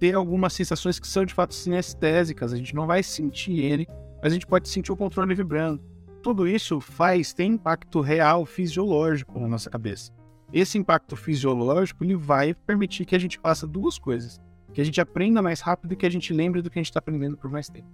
ter 0.00 0.14
algumas 0.14 0.54
sensações 0.54 0.98
que 0.98 1.06
são 1.06 1.26
de 1.26 1.34
fato 1.34 1.54
sinestésicas. 1.54 2.52
A 2.52 2.56
gente 2.56 2.74
não 2.74 2.86
vai 2.86 3.02
sentir 3.02 3.60
ele, 3.60 3.86
mas 4.22 4.32
a 4.32 4.34
gente 4.34 4.46
pode 4.46 4.68
sentir 4.68 4.90
o 4.90 4.96
controle 4.96 5.34
vibrando. 5.34 5.80
Tudo 6.22 6.48
isso 6.48 6.80
faz, 6.80 7.34
tem 7.34 7.52
impacto 7.52 8.00
real, 8.00 8.46
fisiológico 8.46 9.38
na 9.38 9.46
nossa 9.46 9.68
cabeça. 9.68 10.10
Esse 10.52 10.78
impacto 10.78 11.14
fisiológico 11.14 12.02
ele 12.02 12.16
vai 12.16 12.54
permitir 12.54 13.04
que 13.04 13.14
a 13.14 13.18
gente 13.18 13.38
faça 13.38 13.66
duas 13.66 13.98
coisas: 13.98 14.40
que 14.72 14.80
a 14.80 14.84
gente 14.84 15.00
aprenda 15.00 15.42
mais 15.42 15.60
rápido 15.60 15.92
e 15.92 15.96
que 15.96 16.06
a 16.06 16.10
gente 16.10 16.32
lembre 16.32 16.62
do 16.62 16.70
que 16.70 16.78
a 16.78 16.82
gente 16.82 16.90
está 16.90 16.98
aprendendo 16.98 17.36
por 17.36 17.50
mais 17.50 17.68
tempo. 17.68 17.88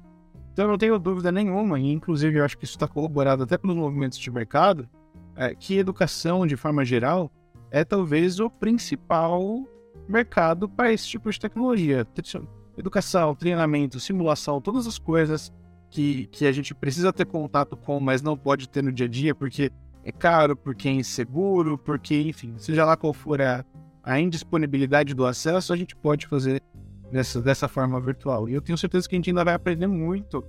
Então 0.53 0.65
eu 0.65 0.71
não 0.71 0.79
tenho 0.79 0.99
dúvida 0.99 1.31
nenhuma, 1.31 1.79
e 1.79 1.93
inclusive 1.93 2.39
eu 2.39 2.45
acho 2.45 2.57
que 2.57 2.65
isso 2.65 2.77
está 2.77 2.89
corroborado 2.89 3.43
até 3.43 3.59
pelos 3.59 3.77
movimentos 3.77 4.19
de 4.19 4.31
mercado, 4.31 4.89
é, 5.35 5.55
que 5.55 5.77
educação, 5.77 6.47
de 6.47 6.57
forma 6.57 6.83
geral, 6.85 7.31
é 7.71 7.85
talvez 7.85 8.41
o 8.41 8.49
principal 8.49 9.67
mercado 10.09 10.69
para 10.69 10.93
esse 10.93 11.09
tipo 11.09 11.31
de 11.31 11.39
tecnologia. 11.39 12.07
Educação, 12.77 13.35
treinamento, 13.35 13.99
simulação, 13.99 14.61
todas 14.61 14.87
as 14.87 14.99
coisas 14.99 15.53
que, 15.91 16.27
que 16.27 16.47
a 16.47 16.53
gente 16.53 16.75
precisa 16.75 17.13
ter 17.13 17.27
contato 17.27 17.77
com, 17.77 17.99
mas 18.01 18.23
não 18.23 18.37
pode 18.37 18.69
ter 18.69 18.83
no 18.83 18.93
dia 18.93 19.07
a 19.07 19.09
dia, 19.09 19.35
porque 19.35 19.71
é 20.05 20.13
caro, 20.13 20.57
porque 20.57 20.89
é 20.89 20.93
inseguro, 20.93 21.79
porque, 21.79 22.21
enfim, 22.23 22.55
seja 22.59 22.85
lá 22.85 22.97
qual 22.97 23.13
for 23.13 23.41
a, 23.41 23.65
a 24.03 24.21
indisponibilidade 24.21 25.15
do 25.15 25.27
acesso, 25.27 25.73
a 25.73 25.77
gente 25.77 25.97
pode 25.97 26.27
fazer 26.27 26.63
dessa, 27.11 27.41
dessa 27.41 27.69
forma 27.69 28.01
virtual. 28.01 28.49
E 28.49 28.55
eu 28.55 28.61
tenho 28.61 28.79
certeza 28.79 29.09
que 29.09 29.15
a 29.15 29.19
gente 29.19 29.31
ainda 29.31 29.45
vai 29.45 29.55
aprender 29.55 29.87
muito 29.87 30.45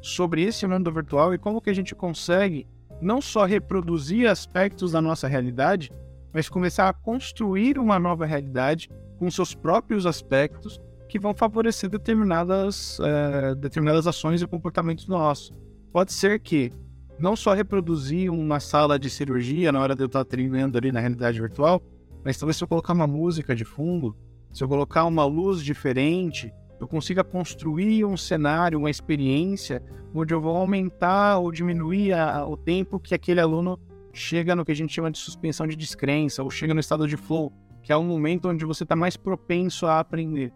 sobre 0.00 0.42
esse 0.42 0.66
mundo 0.66 0.92
virtual 0.92 1.32
e 1.32 1.38
como 1.38 1.60
que 1.60 1.70
a 1.70 1.74
gente 1.74 1.94
consegue 1.94 2.66
não 3.00 3.20
só 3.20 3.44
reproduzir 3.44 4.28
aspectos 4.28 4.92
da 4.92 5.00
nossa 5.00 5.26
realidade, 5.26 5.90
mas 6.32 6.48
começar 6.48 6.88
a 6.88 6.92
construir 6.92 7.78
uma 7.78 7.98
nova 7.98 8.24
realidade 8.24 8.90
com 9.18 9.30
seus 9.30 9.54
próprios 9.54 10.06
aspectos 10.06 10.80
que 11.08 11.18
vão 11.18 11.34
favorecer 11.34 11.90
determinadas, 11.90 12.98
uh, 12.98 13.54
determinadas 13.56 14.06
ações 14.06 14.40
e 14.40 14.46
comportamentos 14.46 15.06
nossos. 15.06 15.52
Pode 15.92 16.12
ser 16.12 16.40
que 16.40 16.72
não 17.18 17.36
só 17.36 17.52
reproduzir 17.52 18.32
uma 18.32 18.58
sala 18.58 18.98
de 18.98 19.10
cirurgia 19.10 19.70
na 19.70 19.80
hora 19.80 19.94
de 19.94 20.02
eu 20.02 20.06
estar 20.06 20.24
treinando 20.24 20.78
ali 20.78 20.90
na 20.90 21.00
realidade 21.00 21.40
virtual, 21.40 21.82
mas 22.24 22.38
talvez 22.38 22.56
se 22.56 22.64
eu 22.64 22.68
colocar 22.68 22.94
uma 22.94 23.06
música 23.06 23.54
de 23.54 23.64
fundo, 23.64 24.16
se 24.52 24.64
eu 24.64 24.68
colocar 24.68 25.04
uma 25.04 25.24
luz 25.24 25.62
diferente, 25.62 26.52
eu 26.80 26.88
consiga 26.88 27.22
construir 27.22 28.04
um 28.04 28.16
cenário, 28.16 28.78
uma 28.78 28.90
experiência, 28.90 29.82
onde 30.14 30.34
eu 30.34 30.40
vou 30.40 30.56
aumentar 30.56 31.38
ou 31.38 31.52
diminuir 31.52 32.12
a, 32.12 32.46
o 32.46 32.56
tempo 32.56 32.98
que 32.98 33.14
aquele 33.14 33.40
aluno 33.40 33.78
chega 34.12 34.54
no 34.54 34.64
que 34.64 34.72
a 34.72 34.76
gente 34.76 34.92
chama 34.92 35.10
de 35.10 35.18
suspensão 35.18 35.66
de 35.66 35.76
descrença, 35.76 36.42
ou 36.42 36.50
chega 36.50 36.74
no 36.74 36.80
estado 36.80 37.08
de 37.08 37.16
flow, 37.16 37.52
que 37.82 37.92
é 37.92 37.96
um 37.96 38.04
momento 38.04 38.48
onde 38.48 38.64
você 38.64 38.82
está 38.82 38.94
mais 38.94 39.16
propenso 39.16 39.86
a 39.86 39.98
aprender. 39.98 40.52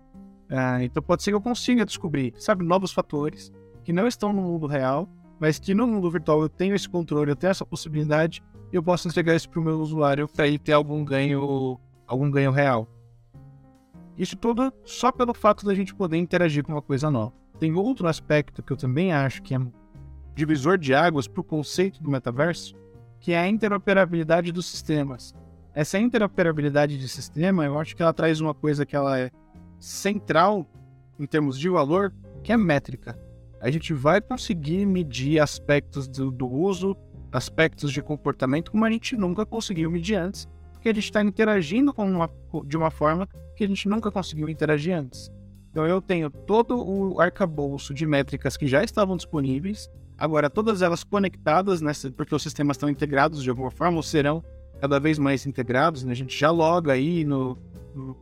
Ah, 0.49 0.83
então 0.83 1.03
pode 1.03 1.23
ser 1.23 1.31
que 1.31 1.35
eu 1.35 1.41
consiga 1.41 1.85
descobrir, 1.85 2.33
sabe, 2.37 2.65
novos 2.65 2.93
fatores 2.93 3.53
que 3.83 3.93
não 3.93 4.07
estão 4.07 4.33
no 4.33 4.43
mundo 4.43 4.67
real, 4.67 5.09
mas 5.39 5.59
que 5.59 5.75
no 5.75 5.87
mundo 5.87 6.11
virtual 6.11 6.43
eu 6.43 6.49
tenho 6.49 6.75
esse 6.75 6.89
controle, 6.89 7.31
eu 7.31 7.37
tenho 7.37 7.51
essa 7.51 7.65
possibilidade, 7.65 8.43
e 8.73 8.77
eu 8.77 8.83
posso 8.83 9.07
entregar 9.09 9.35
isso 9.35 9.49
para 9.49 9.61
o 9.61 9.63
meu 9.63 9.79
usuário 9.81 10.29
para 10.29 10.47
ele 10.47 10.59
ter 10.59 10.73
algum 10.73 11.05
ganho, 11.05 11.79
algum 12.07 12.31
ganho 12.31 12.51
real. 12.51 12.89
Isso 14.19 14.37
tudo 14.37 14.73
só 14.85 15.13
pelo 15.13 15.35
fato 15.35 15.65
da 15.65 15.75
gente 15.75 15.95
poder 15.95 16.17
interagir 16.17 16.65
com 16.65 16.73
uma 16.73 16.83
coisa 16.83 17.11
nova. 17.11 17.33
Tem 17.59 17.75
outro 17.75 18.09
aspecto 18.09 18.63
que 18.63 18.73
eu 18.73 18.77
também 18.77 19.13
acho 19.13 19.43
que 19.43 19.55
é 19.55 19.59
divisor 20.35 20.79
de 20.79 20.95
águas 20.95 21.29
para 21.29 21.41
o 21.41 21.45
conceito 21.45 22.03
do 22.03 22.11
metaverso, 22.11 22.75
que 23.21 23.33
é 23.33 23.39
a 23.39 23.49
interoperabilidade 23.49 24.53
dos 24.53 24.67
sistemas. 24.67 25.35
Essa 25.75 25.99
interoperabilidade 25.99 26.99
de 26.99 27.09
sistema, 27.09 27.65
eu 27.65 27.79
acho 27.79 27.95
que 27.95 28.03
ela 28.03 28.13
traz 28.13 28.41
uma 28.41 28.55
coisa 28.55 28.87
que 28.87 28.97
ela 28.97 29.19
é 29.19 29.31
central 29.79 30.67
em 31.19 31.27
termos 31.27 31.59
de 31.59 31.69
valor, 31.69 32.13
que 32.43 32.53
é 32.53 32.57
métrica 32.57 33.19
a 33.61 33.71
gente 33.71 33.93
vai 33.93 34.21
conseguir 34.21 34.87
medir 34.87 35.41
aspectos 35.41 36.07
do, 36.07 36.31
do 36.31 36.47
uso, 36.49 36.97
aspectos 37.33 37.93
de 37.93 38.03
comportamento, 38.03 38.71
como 38.71 38.85
a 38.85 38.91
gente 38.91 39.17
nunca 39.17 39.45
conseguiu 39.45 39.91
medir 39.91 40.15
antes, 40.15 40.47
porque 40.73 40.89
a 40.89 40.95
gente 40.95 41.05
está 41.05 41.23
interagindo 41.23 41.93
com 41.93 42.09
uma, 42.09 42.31
de 42.65 42.77
uma 42.77 42.91
forma 42.91 43.29
que 43.57 43.65
a 43.65 43.67
gente 43.67 43.89
nunca 43.89 44.11
conseguiu 44.11 44.49
interagir 44.49 44.97
antes. 44.97 45.31
Então 45.71 45.87
eu 45.87 46.01
tenho 46.01 46.31
todo 46.31 46.79
o 46.79 47.21
arcabouço 47.21 47.93
de 47.93 48.07
métricas 48.07 48.57
que 48.57 48.67
já 48.67 48.83
estavam 48.85 49.17
disponíveis, 49.17 49.91
agora 50.19 50.49
todas 50.49 50.83
elas 50.83 51.05
conectadas, 51.05 51.81
nessa, 51.81 52.11
porque 52.11 52.35
os 52.35 52.43
sistemas 52.43 52.77
estão 52.77 52.89
integrados 52.89 53.43
de 53.43 53.51
alguma 53.51 53.71
forma, 53.71 53.97
ou 53.97 54.03
serão 54.03 54.43
cada 54.81 55.01
vez 55.01 55.19
mais 55.19 55.47
integrados, 55.47 56.05
né? 56.05 56.13
a 56.13 56.17
gente 56.17 56.39
já 56.39 56.51
loga 56.51 56.93
aí 56.93 57.25
no, 57.25 57.57
no 57.95 58.17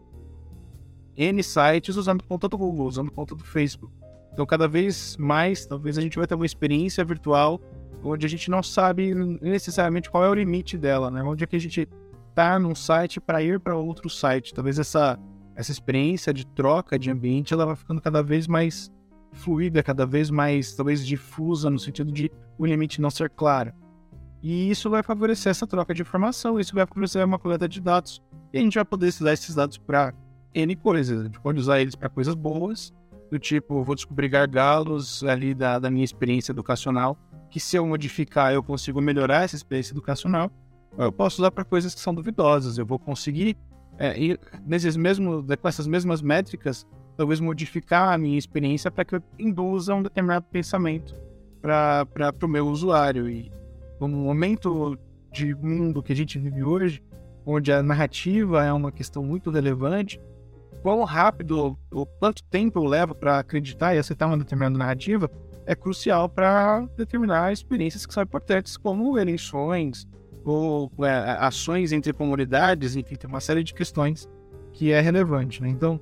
N 1.16 1.42
sites 1.42 1.96
usando 1.96 2.22
conta 2.22 2.48
do 2.48 2.56
Google, 2.56 2.86
usando 2.86 3.10
conta 3.10 3.34
do 3.34 3.44
Facebook. 3.44 3.92
Então, 4.32 4.44
cada 4.44 4.66
vez 4.66 5.16
mais, 5.16 5.64
talvez 5.66 5.96
a 5.96 6.00
gente 6.00 6.18
vai 6.18 6.26
ter 6.26 6.34
uma 6.34 6.46
experiência 6.46 7.04
virtual 7.04 7.60
onde 8.02 8.26
a 8.26 8.28
gente 8.28 8.50
não 8.50 8.62
sabe 8.62 9.14
necessariamente 9.40 10.10
qual 10.10 10.24
é 10.24 10.28
o 10.28 10.34
limite 10.34 10.76
dela, 10.76 11.10
né? 11.10 11.22
Onde 11.22 11.44
é 11.44 11.46
que 11.46 11.56
a 11.56 11.60
gente 11.60 11.88
tá 12.34 12.58
num 12.58 12.74
site 12.74 13.20
para 13.20 13.42
ir 13.42 13.60
para 13.60 13.76
outro 13.76 14.10
site. 14.10 14.52
Talvez 14.52 14.78
essa 14.78 15.18
essa 15.56 15.70
experiência 15.70 16.34
de 16.34 16.44
troca 16.44 16.98
de 16.98 17.10
ambiente 17.10 17.54
ela 17.54 17.64
vai 17.64 17.76
ficando 17.76 18.00
cada 18.00 18.22
vez 18.22 18.48
mais 18.48 18.90
fluida, 19.34 19.82
cada 19.82 20.06
vez 20.06 20.30
mais 20.30 20.74
talvez 20.74 21.04
difusa 21.04 21.68
no 21.68 21.78
sentido 21.78 22.10
de 22.10 22.30
o 22.58 22.64
limite 22.64 23.00
não 23.00 23.10
ser 23.10 23.30
claro. 23.30 23.72
E 24.42 24.70
isso 24.70 24.90
vai 24.90 25.02
favorecer 25.02 25.50
essa 25.50 25.66
troca 25.66 25.94
de 25.94 26.02
informação, 26.02 26.60
isso 26.60 26.74
vai 26.74 26.86
favorecer 26.86 27.24
uma 27.24 27.38
coleta 27.38 27.68
de 27.68 27.80
dados. 27.80 28.22
E 28.52 28.58
a 28.58 28.60
gente 28.60 28.74
vai 28.74 28.84
poder 28.84 29.08
usar 29.08 29.32
esses 29.32 29.54
dados 29.54 29.78
para 29.78 30.12
N 30.54 30.76
coisas. 30.76 31.20
A 31.20 31.24
gente 31.24 31.40
pode 31.40 31.58
usar 31.58 31.80
eles 31.80 31.94
para 31.94 32.08
coisas 32.08 32.34
boas 32.34 32.92
do 33.30 33.38
tipo, 33.38 33.82
vou 33.82 33.94
descobrir 33.94 34.28
gargalos 34.28 35.24
ali 35.24 35.54
da, 35.54 35.78
da 35.78 35.90
minha 35.90 36.04
experiência 36.04 36.52
educacional, 36.52 37.18
que 37.50 37.58
se 37.58 37.76
eu 37.76 37.86
modificar 37.86 38.52
eu 38.52 38.62
consigo 38.62 39.00
melhorar 39.00 39.44
essa 39.44 39.56
experiência 39.56 39.92
educacional, 39.92 40.50
eu 40.96 41.10
posso 41.10 41.40
usar 41.40 41.50
para 41.50 41.64
coisas 41.64 41.94
que 41.94 42.00
são 42.00 42.14
duvidosas. 42.14 42.78
Eu 42.78 42.86
vou 42.86 42.98
conseguir 42.98 43.56
é, 43.98 44.18
e 44.18 44.38
nesses 44.66 44.96
mesmos, 44.96 45.44
com 45.60 45.68
essas 45.68 45.86
mesmas 45.86 46.20
métricas, 46.20 46.86
talvez 47.16 47.40
modificar 47.40 48.12
a 48.12 48.18
minha 48.18 48.38
experiência 48.38 48.90
para 48.90 49.04
que 49.04 49.16
eu 49.16 49.22
induza 49.38 49.94
um 49.94 50.02
determinado 50.02 50.46
pensamento 50.50 51.14
para 51.60 52.06
o 52.42 52.48
meu 52.48 52.66
usuário. 52.66 53.28
E 53.28 53.50
no 54.00 54.08
momento 54.08 54.98
de 55.32 55.54
mundo 55.54 56.02
que 56.02 56.12
a 56.12 56.16
gente 56.16 56.38
vive 56.38 56.62
hoje, 56.62 57.02
onde 57.46 57.72
a 57.72 57.82
narrativa 57.82 58.64
é 58.64 58.72
uma 58.72 58.92
questão 58.92 59.22
muito 59.22 59.50
relevante, 59.50 60.20
quão 60.82 61.02
rápido 61.04 61.78
ou 61.90 62.06
quanto 62.06 62.42
tempo 62.44 62.78
eu 62.78 62.84
levo 62.84 63.14
para 63.14 63.38
acreditar 63.38 63.94
e 63.94 63.98
aceitar 63.98 64.26
uma 64.26 64.38
determinada 64.38 64.76
narrativa 64.76 65.30
é 65.66 65.74
crucial 65.74 66.28
para 66.28 66.86
determinar 66.96 67.52
experiências 67.52 68.04
que 68.04 68.12
são 68.12 68.22
importantes, 68.22 68.76
como 68.76 69.18
eleições 69.18 70.06
ou 70.44 70.92
é, 71.00 71.38
ações 71.40 71.90
entre 71.90 72.12
comunidades, 72.12 72.96
enfim, 72.96 73.14
tem 73.14 73.28
uma 73.28 73.40
série 73.40 73.64
de 73.64 73.72
questões 73.72 74.28
que 74.72 74.92
é 74.92 75.00
relevante. 75.00 75.62
Né? 75.62 75.70
Então, 75.70 75.98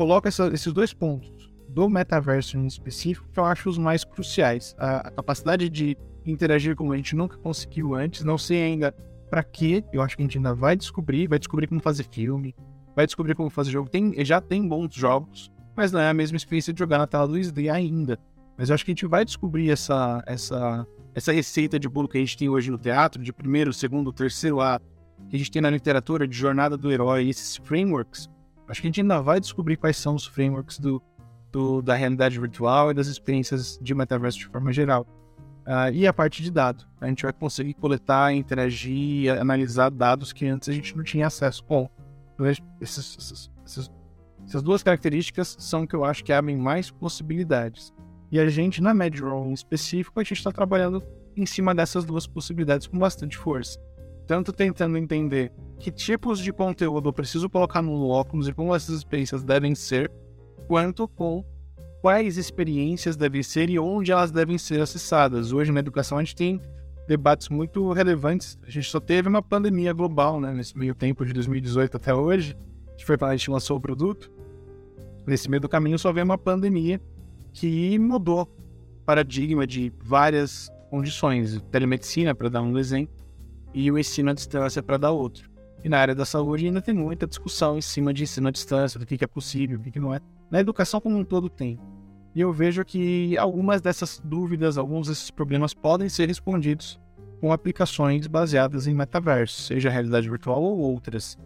coloca 0.00 0.30
essa, 0.30 0.48
esses 0.48 0.72
dois 0.72 0.94
pontos 0.94 1.52
do 1.68 1.86
metaverso 1.86 2.56
em 2.56 2.66
específico 2.66 3.28
que 3.30 3.38
eu 3.38 3.44
acho 3.44 3.68
os 3.68 3.76
mais 3.76 4.02
cruciais. 4.02 4.74
A, 4.78 5.08
a 5.08 5.10
capacidade 5.10 5.68
de 5.68 5.94
interagir 6.24 6.74
como 6.74 6.94
a 6.94 6.96
gente 6.96 7.14
nunca 7.14 7.36
conseguiu 7.36 7.94
antes, 7.94 8.24
não 8.24 8.38
sei 8.38 8.62
ainda 8.62 8.94
para 9.28 9.44
quê, 9.44 9.84
eu 9.92 10.00
acho 10.00 10.16
que 10.16 10.22
a 10.22 10.24
gente 10.24 10.38
ainda 10.38 10.54
vai 10.54 10.74
descobrir, 10.74 11.28
vai 11.28 11.38
descobrir 11.38 11.66
como 11.66 11.82
fazer 11.82 12.06
filme, 12.10 12.54
vai 12.96 13.04
descobrir 13.04 13.34
como 13.34 13.50
fazer 13.50 13.72
jogo. 13.72 13.90
Tem, 13.90 14.14
já 14.24 14.40
tem 14.40 14.66
bons 14.66 14.94
jogos, 14.94 15.52
mas 15.76 15.92
não 15.92 16.00
é 16.00 16.08
a 16.08 16.14
mesma 16.14 16.38
experiência 16.38 16.72
de 16.72 16.78
jogar 16.78 16.96
na 16.96 17.06
tela 17.06 17.28
do 17.28 17.34
2D 17.34 17.70
ainda. 17.70 18.18
Mas 18.56 18.70
eu 18.70 18.74
acho 18.74 18.86
que 18.86 18.92
a 18.92 18.94
gente 18.94 19.06
vai 19.06 19.22
descobrir 19.22 19.70
essa, 19.70 20.24
essa, 20.26 20.86
essa 21.14 21.30
receita 21.30 21.78
de 21.78 21.90
bolo 21.90 22.08
que 22.08 22.16
a 22.16 22.20
gente 22.20 22.38
tem 22.38 22.48
hoje 22.48 22.70
no 22.70 22.78
teatro, 22.78 23.22
de 23.22 23.34
primeiro, 23.34 23.70
segundo, 23.70 24.14
terceiro 24.14 24.62
ato, 24.62 24.86
que 25.28 25.36
a 25.36 25.38
gente 25.38 25.50
tem 25.50 25.60
na 25.60 25.68
literatura, 25.68 26.26
de 26.26 26.34
jornada 26.34 26.74
do 26.74 26.90
herói, 26.90 27.28
esses 27.28 27.56
frameworks. 27.56 28.30
Acho 28.70 28.80
que 28.80 28.86
a 28.86 28.88
gente 28.88 29.00
ainda 29.00 29.20
vai 29.20 29.40
descobrir 29.40 29.76
quais 29.76 29.96
são 29.96 30.14
os 30.14 30.24
frameworks 30.26 30.78
do, 30.78 31.02
do 31.50 31.82
da 31.82 31.94
realidade 31.94 32.38
virtual 32.38 32.90
e 32.90 32.94
das 32.94 33.08
experiências 33.08 33.78
de 33.82 33.94
metaverso 33.94 34.38
de 34.38 34.46
forma 34.46 34.72
geral. 34.72 35.06
Uh, 35.66 35.92
e 35.92 36.06
a 36.06 36.12
parte 36.12 36.42
de 36.42 36.50
dado. 36.50 36.86
A 37.00 37.06
gente 37.06 37.22
vai 37.22 37.32
conseguir 37.32 37.74
coletar, 37.74 38.32
interagir, 38.32 39.30
analisar 39.38 39.90
dados 39.90 40.32
que 40.32 40.46
antes 40.46 40.68
a 40.68 40.72
gente 40.72 40.96
não 40.96 41.04
tinha 41.04 41.26
acesso. 41.26 41.64
Bom, 41.68 41.88
esses, 42.80 43.18
esses, 43.18 43.50
esses, 43.66 43.90
essas 44.46 44.62
duas 44.62 44.82
características 44.82 45.56
são 45.58 45.86
que 45.86 45.94
eu 45.94 46.04
acho 46.04 46.24
que 46.24 46.32
abrem 46.32 46.56
mais 46.56 46.90
possibilidades. 46.90 47.92
E 48.32 48.38
a 48.38 48.48
gente, 48.48 48.80
na 48.80 48.94
MedRoll 48.94 49.46
em 49.46 49.52
específico, 49.52 50.18
a 50.18 50.22
gente 50.22 50.38
está 50.38 50.52
trabalhando 50.52 51.02
em 51.36 51.44
cima 51.44 51.74
dessas 51.74 52.04
duas 52.04 52.26
possibilidades 52.26 52.86
com 52.86 52.98
bastante 52.98 53.36
força. 53.36 53.78
Tanto 54.30 54.52
tentando 54.52 54.96
entender 54.96 55.50
que 55.80 55.90
tipos 55.90 56.38
de 56.38 56.52
conteúdo 56.52 57.08
eu 57.08 57.12
preciso 57.12 57.50
colocar 57.50 57.82
no 57.82 58.06
óculos 58.06 58.46
e 58.46 58.52
como 58.52 58.72
essas 58.72 58.98
experiências 58.98 59.42
devem 59.42 59.74
ser, 59.74 60.08
quanto 60.68 61.08
com 61.08 61.44
quais 62.00 62.36
experiências 62.36 63.16
devem 63.16 63.42
ser 63.42 63.68
e 63.68 63.76
onde 63.76 64.12
elas 64.12 64.30
devem 64.30 64.56
ser 64.56 64.80
acessadas. 64.80 65.52
Hoje, 65.52 65.72
na 65.72 65.80
educação, 65.80 66.16
a 66.16 66.22
gente 66.22 66.36
tem 66.36 66.60
debates 67.08 67.48
muito 67.48 67.90
relevantes. 67.90 68.56
A 68.62 68.70
gente 68.70 68.88
só 68.88 69.00
teve 69.00 69.28
uma 69.28 69.42
pandemia 69.42 69.92
global, 69.92 70.40
né? 70.40 70.54
Nesse 70.54 70.78
meio 70.78 70.94
tempo, 70.94 71.26
de 71.26 71.32
2018 71.32 71.96
até 71.96 72.14
hoje. 72.14 72.56
A 72.86 72.90
gente 72.92 73.06
foi 73.06 73.18
para 73.18 73.32
a 73.32 73.36
gente 73.36 73.50
lançou 73.50 73.78
o 73.78 73.80
produto. 73.80 74.30
Nesse 75.26 75.50
meio 75.50 75.60
do 75.60 75.68
caminho 75.68 75.98
só 75.98 76.12
veio 76.12 76.24
uma 76.24 76.38
pandemia 76.38 77.00
que 77.52 77.98
mudou 77.98 78.42
o 78.42 79.04
paradigma 79.04 79.66
de 79.66 79.92
várias 80.00 80.70
condições. 80.88 81.60
Telemedicina, 81.72 82.32
para 82.32 82.48
dar 82.48 82.62
um 82.62 82.78
exemplo, 82.78 83.19
e 83.72 83.90
o 83.90 83.98
ensino 83.98 84.30
à 84.30 84.34
distância, 84.34 84.82
para 84.82 84.96
dar 84.96 85.10
outro. 85.10 85.50
E 85.82 85.88
na 85.88 85.98
área 85.98 86.14
da 86.14 86.24
saúde 86.24 86.66
ainda 86.66 86.82
tem 86.82 86.94
muita 86.94 87.26
discussão 87.26 87.78
em 87.78 87.80
cima 87.80 88.12
de 88.12 88.24
ensino 88.24 88.48
à 88.48 88.50
distância, 88.50 89.00
do 89.00 89.06
que 89.06 89.22
é 89.22 89.26
possível, 89.26 89.78
o 89.78 89.82
que 89.82 89.98
não 89.98 90.14
é. 90.14 90.20
Na 90.50 90.60
educação 90.60 91.00
como 91.00 91.16
um 91.16 91.24
todo 91.24 91.48
tem. 91.48 91.78
E 92.34 92.40
eu 92.40 92.52
vejo 92.52 92.84
que 92.84 93.36
algumas 93.38 93.80
dessas 93.80 94.20
dúvidas, 94.22 94.78
alguns 94.78 95.08
desses 95.08 95.30
problemas 95.30 95.74
podem 95.74 96.08
ser 96.08 96.26
respondidos 96.26 97.00
com 97.40 97.52
aplicações 97.52 98.26
baseadas 98.26 98.86
em 98.86 98.94
metaverso, 98.94 99.62
seja 99.62 99.90
realidade 99.90 100.28
virtual 100.28 100.62
ou 100.62 100.78
outras. 100.78 101.38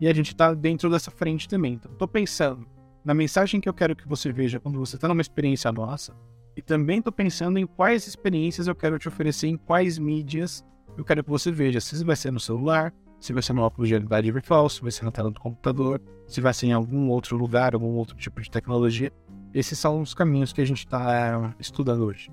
E 0.00 0.06
a 0.08 0.14
gente 0.14 0.28
está 0.28 0.54
dentro 0.54 0.88
dessa 0.88 1.10
frente 1.10 1.48
também. 1.48 1.74
Então, 1.74 1.92
estou 1.92 2.08
pensando 2.08 2.66
na 3.04 3.12
mensagem 3.12 3.60
que 3.60 3.68
eu 3.68 3.74
quero 3.74 3.96
que 3.96 4.06
você 4.06 4.32
veja 4.32 4.60
quando 4.60 4.78
você 4.78 4.96
está 4.96 5.08
numa 5.08 5.20
experiência 5.20 5.72
nossa, 5.72 6.14
e 6.56 6.62
também 6.62 6.98
estou 6.98 7.12
pensando 7.12 7.58
em 7.58 7.66
quais 7.66 8.06
experiências 8.06 8.66
eu 8.66 8.74
quero 8.74 8.98
te 8.98 9.08
oferecer, 9.08 9.48
em 9.48 9.56
quais 9.56 9.98
mídias 9.98 10.64
eu 10.96 11.04
quero 11.04 11.22
que 11.24 11.30
você 11.30 11.50
veja. 11.50 11.80
Se 11.80 12.02
vai 12.04 12.16
ser 12.16 12.30
no 12.30 12.40
celular, 12.40 12.92
se 13.20 13.32
vai 13.32 13.42
ser 13.42 13.52
no 13.52 13.62
óculos 13.62 13.88
de 13.88 13.94
realidade 13.94 14.30
virtual, 14.30 14.68
se 14.68 14.80
vai 14.80 14.90
ser 14.90 15.04
na 15.04 15.10
tela 15.10 15.30
do 15.30 15.38
computador, 15.38 16.00
se 16.26 16.40
vai 16.40 16.54
ser 16.54 16.66
em 16.66 16.72
algum 16.72 17.08
outro 17.08 17.36
lugar, 17.36 17.74
algum 17.74 17.94
outro 17.94 18.16
tipo 18.16 18.40
de 18.40 18.50
tecnologia. 18.50 19.12
Esses 19.52 19.78
são 19.78 20.00
os 20.00 20.14
caminhos 20.14 20.52
que 20.52 20.60
a 20.60 20.64
gente 20.64 20.78
está 20.78 21.12
é, 21.12 21.60
estudando 21.60 22.04
hoje. 22.04 22.30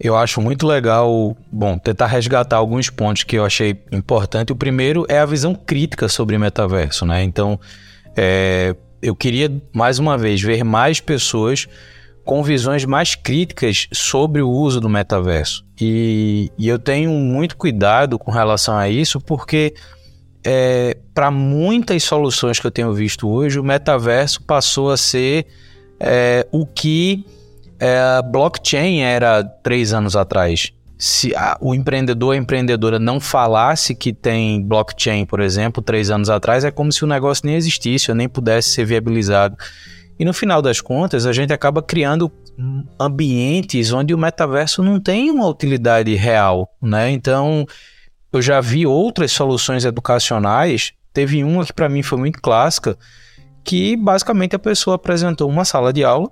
Eu 0.00 0.16
acho 0.16 0.40
muito 0.40 0.64
legal, 0.64 1.36
bom, 1.50 1.76
tentar 1.76 2.06
resgatar 2.06 2.56
alguns 2.56 2.88
pontos 2.88 3.24
que 3.24 3.36
eu 3.36 3.44
achei 3.44 3.82
importante. 3.90 4.52
O 4.52 4.56
primeiro 4.56 5.04
é 5.08 5.18
a 5.18 5.26
visão 5.26 5.54
crítica 5.54 6.08
sobre 6.08 6.38
metaverso, 6.38 7.04
né? 7.04 7.24
Então, 7.24 7.58
é, 8.16 8.76
eu 9.02 9.16
queria 9.16 9.50
mais 9.72 9.98
uma 9.98 10.16
vez 10.16 10.40
ver 10.40 10.62
mais 10.62 11.00
pessoas 11.00 11.66
com 12.28 12.42
visões 12.42 12.84
mais 12.84 13.14
críticas 13.14 13.88
sobre 13.90 14.42
o 14.42 14.50
uso 14.50 14.82
do 14.82 14.88
metaverso. 14.90 15.64
E, 15.80 16.52
e 16.58 16.68
eu 16.68 16.78
tenho 16.78 17.10
muito 17.10 17.56
cuidado 17.56 18.18
com 18.18 18.30
relação 18.30 18.76
a 18.76 18.86
isso, 18.86 19.18
porque 19.18 19.72
é, 20.44 20.94
para 21.14 21.30
muitas 21.30 22.02
soluções 22.02 22.60
que 22.60 22.66
eu 22.66 22.70
tenho 22.70 22.92
visto 22.92 23.26
hoje, 23.26 23.58
o 23.58 23.64
metaverso 23.64 24.42
passou 24.42 24.90
a 24.90 24.98
ser 24.98 25.46
é, 25.98 26.46
o 26.52 26.66
que 26.66 27.24
é, 27.80 28.20
blockchain 28.20 29.00
era 29.00 29.42
três 29.42 29.94
anos 29.94 30.14
atrás. 30.14 30.70
Se 30.98 31.34
a, 31.34 31.56
o 31.62 31.74
empreendedor, 31.74 32.34
a 32.34 32.36
empreendedora 32.36 32.98
não 32.98 33.18
falasse 33.20 33.94
que 33.94 34.12
tem 34.12 34.62
blockchain, 34.62 35.24
por 35.24 35.40
exemplo, 35.40 35.82
três 35.82 36.10
anos 36.10 36.28
atrás, 36.28 36.62
é 36.62 36.70
como 36.70 36.92
se 36.92 37.02
o 37.02 37.06
negócio 37.06 37.46
nem 37.46 37.54
existisse 37.54 38.10
ou 38.10 38.14
nem 38.14 38.28
pudesse 38.28 38.68
ser 38.68 38.84
viabilizado. 38.84 39.56
E 40.18 40.24
no 40.24 40.32
final 40.32 40.60
das 40.60 40.80
contas, 40.80 41.26
a 41.26 41.32
gente 41.32 41.52
acaba 41.52 41.82
criando 41.82 42.30
ambientes 42.98 43.92
onde 43.92 44.12
o 44.12 44.18
metaverso 44.18 44.82
não 44.82 44.98
tem 44.98 45.30
uma 45.30 45.46
utilidade 45.46 46.14
real, 46.16 46.68
né? 46.82 47.10
Então, 47.10 47.64
eu 48.32 48.42
já 48.42 48.60
vi 48.60 48.84
outras 48.84 49.30
soluções 49.30 49.84
educacionais. 49.84 50.92
Teve 51.12 51.44
uma 51.44 51.64
que 51.64 51.72
para 51.72 51.88
mim 51.88 52.02
foi 52.02 52.18
muito 52.18 52.40
clássica, 52.40 52.98
que 53.62 53.96
basicamente 53.96 54.56
a 54.56 54.58
pessoa 54.58 54.96
apresentou 54.96 55.48
uma 55.48 55.64
sala 55.64 55.92
de 55.92 56.02
aula, 56.02 56.30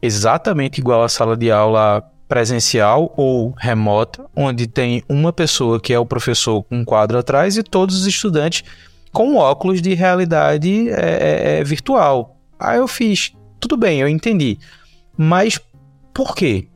exatamente 0.00 0.80
igual 0.80 1.02
à 1.02 1.08
sala 1.08 1.36
de 1.36 1.50
aula 1.50 2.02
presencial 2.28 3.12
ou 3.16 3.52
remota, 3.56 4.24
onde 4.34 4.66
tem 4.66 5.02
uma 5.08 5.32
pessoa 5.32 5.80
que 5.80 5.92
é 5.92 5.98
o 5.98 6.06
professor 6.06 6.62
com 6.62 6.78
um 6.78 6.84
quadro 6.84 7.18
atrás 7.18 7.56
e 7.56 7.62
todos 7.62 7.96
os 8.00 8.06
estudantes 8.06 8.64
com 9.12 9.36
óculos 9.36 9.80
de 9.80 9.94
realidade 9.94 10.88
é, 10.90 11.58
é, 11.58 11.64
virtual. 11.64 12.33
Aí 12.64 12.78
eu 12.78 12.88
fiz, 12.88 13.32
tudo 13.60 13.76
bem, 13.76 14.00
eu 14.00 14.08
entendi. 14.08 14.58
Mas 15.16 15.60
por 16.12 16.34
quê? 16.34 16.68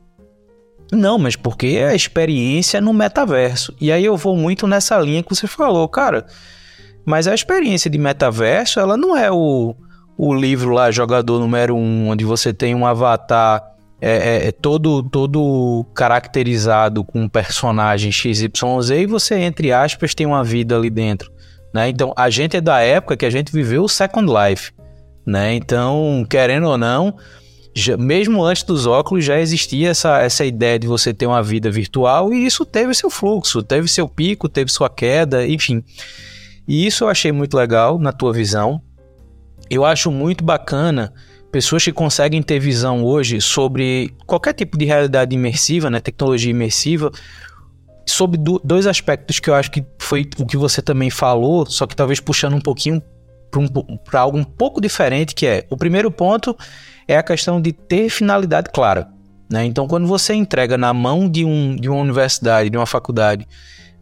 Não, 0.91 1.19
mas 1.19 1.35
porque 1.35 1.67
é 1.67 1.89
a 1.89 1.95
experiência 1.95 2.81
no 2.81 2.93
metaverso. 2.93 3.73
E 3.79 3.91
aí 3.91 4.03
eu 4.03 4.17
vou 4.17 4.35
muito 4.35 4.65
nessa 4.65 4.97
linha 4.99 5.21
que 5.21 5.35
você 5.35 5.47
falou, 5.47 5.87
cara. 5.87 6.25
Mas 7.05 7.27
a 7.27 7.33
experiência 7.33 7.89
de 7.89 7.97
metaverso, 7.97 8.79
ela 8.79 8.97
não 8.97 9.15
é 9.15 9.31
o, 9.31 9.75
o 10.17 10.33
livro 10.33 10.71
lá, 10.71 10.91
Jogador 10.91 11.39
Número 11.39 11.75
1, 11.75 11.79
um, 11.79 12.09
onde 12.09 12.25
você 12.25 12.53
tem 12.53 12.75
um 12.75 12.85
avatar 12.85 13.63
é, 14.01 14.11
é, 14.11 14.47
é, 14.47 14.51
todo, 14.51 15.03
todo 15.03 15.85
caracterizado 15.93 17.03
com 17.03 17.21
um 17.21 17.29
personagem 17.29 18.11
XYZ 18.11 18.89
e 18.91 19.05
você, 19.05 19.35
entre 19.35 19.71
aspas, 19.73 20.15
tem 20.15 20.25
uma 20.25 20.43
vida 20.43 20.75
ali 20.75 20.89
dentro. 20.89 21.31
Né? 21.73 21.89
Então, 21.89 22.13
a 22.15 22.29
gente 22.29 22.57
é 22.57 22.61
da 22.61 22.79
época 22.79 23.17
que 23.17 23.25
a 23.25 23.29
gente 23.29 23.51
viveu 23.51 23.83
o 23.83 23.89
Second 23.89 24.31
Life. 24.31 24.71
Né? 25.25 25.55
Então, 25.55 26.25
querendo 26.29 26.67
ou 26.67 26.77
não, 26.77 27.15
já, 27.73 27.95
mesmo 27.97 28.43
antes 28.43 28.63
dos 28.63 28.85
óculos 28.85 29.23
já 29.23 29.39
existia 29.39 29.89
essa, 29.89 30.19
essa 30.19 30.45
ideia 30.45 30.79
de 30.79 30.87
você 30.87 31.13
ter 31.13 31.25
uma 31.25 31.41
vida 31.41 31.69
virtual 31.69 32.33
e 32.33 32.45
isso 32.45 32.65
teve 32.65 32.93
seu 32.93 33.09
fluxo, 33.09 33.61
teve 33.61 33.87
seu 33.87 34.07
pico, 34.07 34.49
teve 34.49 34.71
sua 34.71 34.89
queda, 34.89 35.47
enfim. 35.47 35.83
E 36.67 36.85
isso 36.85 37.03
eu 37.03 37.09
achei 37.09 37.31
muito 37.31 37.55
legal 37.55 37.97
na 37.97 38.11
tua 38.11 38.33
visão. 38.33 38.81
Eu 39.69 39.85
acho 39.85 40.11
muito 40.11 40.43
bacana 40.43 41.13
pessoas 41.51 41.83
que 41.83 41.91
conseguem 41.91 42.41
ter 42.41 42.59
visão 42.59 43.03
hoje 43.03 43.41
sobre 43.41 44.13
qualquer 44.25 44.53
tipo 44.53 44.77
de 44.77 44.85
realidade 44.85 45.35
imersiva, 45.35 45.89
né, 45.89 45.99
tecnologia 45.99 46.51
imersiva, 46.51 47.11
sobre 48.05 48.37
do, 48.37 48.59
dois 48.63 48.87
aspectos 48.87 49.39
que 49.39 49.49
eu 49.49 49.53
acho 49.53 49.71
que 49.71 49.83
foi 49.99 50.27
o 50.39 50.45
que 50.45 50.57
você 50.57 50.81
também 50.81 51.09
falou, 51.09 51.65
só 51.65 51.85
que 51.85 51.95
talvez 51.95 52.19
puxando 52.19 52.55
um 52.55 52.61
pouquinho 52.61 53.01
para 54.03 54.21
algo 54.21 54.37
um 54.37 54.43
pouco 54.43 54.79
diferente, 54.79 55.33
que 55.35 55.45
é 55.45 55.65
o 55.69 55.77
primeiro 55.77 56.11
ponto 56.11 56.57
é 57.07 57.17
a 57.17 57.23
questão 57.23 57.59
de 57.59 57.71
ter 57.71 58.09
finalidade 58.09 58.69
clara. 58.71 59.09
Né? 59.51 59.65
Então, 59.65 59.87
quando 59.87 60.05
você 60.05 60.33
entrega 60.35 60.77
na 60.77 60.93
mão 60.93 61.27
de, 61.27 61.43
um, 61.43 61.75
de 61.75 61.89
uma 61.89 61.99
universidade, 61.99 62.69
de 62.69 62.77
uma 62.77 62.85
faculdade, 62.85 63.47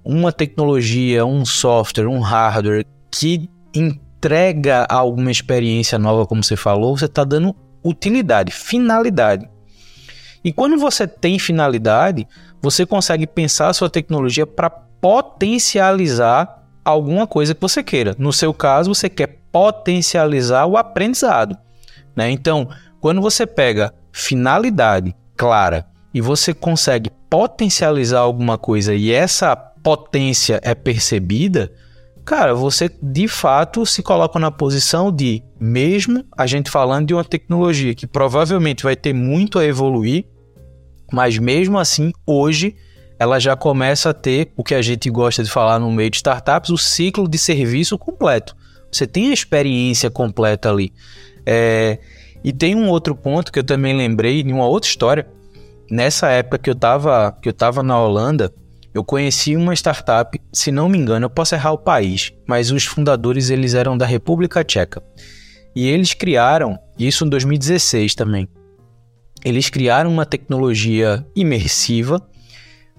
uma 0.04 0.32
tecnologia, 0.32 1.26
um 1.26 1.46
software, 1.46 2.08
um 2.08 2.20
hardware 2.20 2.86
que 3.10 3.50
entrega 3.74 4.86
alguma 4.90 5.32
experiência 5.32 5.98
nova, 5.98 6.26
como 6.26 6.44
você 6.44 6.58
falou, 6.58 6.98
você 6.98 7.06
está 7.06 7.24
dando 7.24 7.56
utilidade, 7.84 8.52
finalidade. 8.52 9.50
E 10.44 10.52
quando 10.52 10.78
você 10.78 11.08
tem 11.08 11.40
finalidade, 11.40 12.28
você 12.62 12.86
consegue 12.86 13.26
pensar 13.26 13.70
a 13.70 13.74
sua 13.74 13.90
tecnologia 13.90 14.46
para 14.46 14.70
potencializar 14.70 16.64
alguma 16.84 17.28
coisa 17.28 17.54
que 17.54 17.62
você 17.62 17.84
queira. 17.84 18.16
No 18.18 18.32
seu 18.32 18.54
caso, 18.54 18.94
você 18.94 19.10
quer 19.10 19.37
potencializar 19.52 20.66
o 20.66 20.78
aprendizado. 20.78 21.58
Né? 22.16 22.32
Então, 22.32 22.68
quando 23.00 23.22
você 23.22 23.46
pega 23.46 23.94
finalidade 24.12 25.16
clara 25.36 25.86
e 26.14 26.20
você 26.20 26.54
consegue 26.54 27.12
potencializar 27.30 28.20
alguma 28.20 28.58
coisa 28.58 28.94
e 28.94 29.12
essa 29.12 29.56
potência 29.56 30.60
é 30.64 30.74
percebida, 30.74 31.72
cara, 32.26 32.54
você 32.54 32.90
de 33.02 33.28
fato 33.28 33.86
se 33.86 34.02
coloca 34.02 34.40
na 34.40 34.52
posição 34.52 35.12
de, 35.12 35.44
mesmo 35.60 36.26
a 36.36 36.48
gente 36.48 36.70
falando 36.70 37.08
de 37.08 37.14
uma 37.14 37.24
tecnologia 37.24 37.94
que 37.94 38.08
provavelmente 38.08 38.84
vai 38.84 38.96
ter 38.96 39.14
muito 39.14 39.60
a 39.60 39.66
evoluir, 39.66 40.26
mas 41.12 41.38
mesmo 41.38 41.78
assim, 41.78 42.12
hoje, 42.26 42.76
ela 43.20 43.40
já 43.40 43.56
começa 43.56 44.10
a 44.10 44.14
ter 44.14 44.52
o 44.56 44.64
que 44.64 44.76
a 44.76 44.82
gente 44.82 45.10
gosta 45.10 45.44
de 45.44 45.50
falar 45.50 45.80
no 45.80 45.92
meio 45.92 46.10
de 46.10 46.18
startups, 46.18 46.70
o 46.70 46.78
ciclo 46.78 47.28
de 47.28 47.38
serviço 47.38 47.98
completo. 47.98 48.56
Você 48.98 49.08
tem 49.08 49.30
a 49.30 49.34
experiência 49.34 50.10
completa 50.10 50.70
ali. 50.70 50.92
É... 51.46 52.00
E 52.44 52.52
tem 52.52 52.76
um 52.76 52.90
outro 52.90 53.16
ponto 53.16 53.52
que 53.52 53.60
eu 53.60 53.64
também 53.64 53.96
lembrei 53.96 54.44
de 54.44 54.52
uma 54.52 54.66
outra 54.66 54.90
história. 54.90 55.28
Nessa 55.90 56.30
época 56.30 56.58
que 56.58 56.70
eu 56.70 56.74
estava 56.74 57.32
que 57.42 57.50
eu 57.50 57.54
tava 57.54 57.82
na 57.82 58.00
Holanda, 58.00 58.54
eu 58.94 59.04
conheci 59.04 59.56
uma 59.56 59.74
startup, 59.74 60.40
se 60.52 60.72
não 60.72 60.90
me 60.90 60.98
engano, 60.98 61.26
eu 61.26 61.30
posso 61.30 61.54
errar 61.54 61.72
o 61.72 61.78
país, 61.78 62.34
mas 62.48 62.72
os 62.72 62.84
fundadores 62.84 63.50
eles 63.50 63.74
eram 63.74 63.98
da 63.98 64.06
República 64.06 64.64
Tcheca. 64.64 65.04
E 65.76 65.88
eles 65.88 66.14
criaram, 66.14 66.80
isso 66.98 67.24
em 67.24 67.30
2016 67.30 68.16
também. 68.16 68.48
Eles 69.46 69.70
criaram 69.70 70.12
uma 70.12 70.26
tecnologia 70.26 71.26
imersiva 71.36 72.20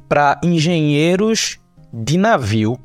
para 0.09 0.40
engenheiros 0.42 1.59
de 1.92 2.16
navio. 2.16 2.78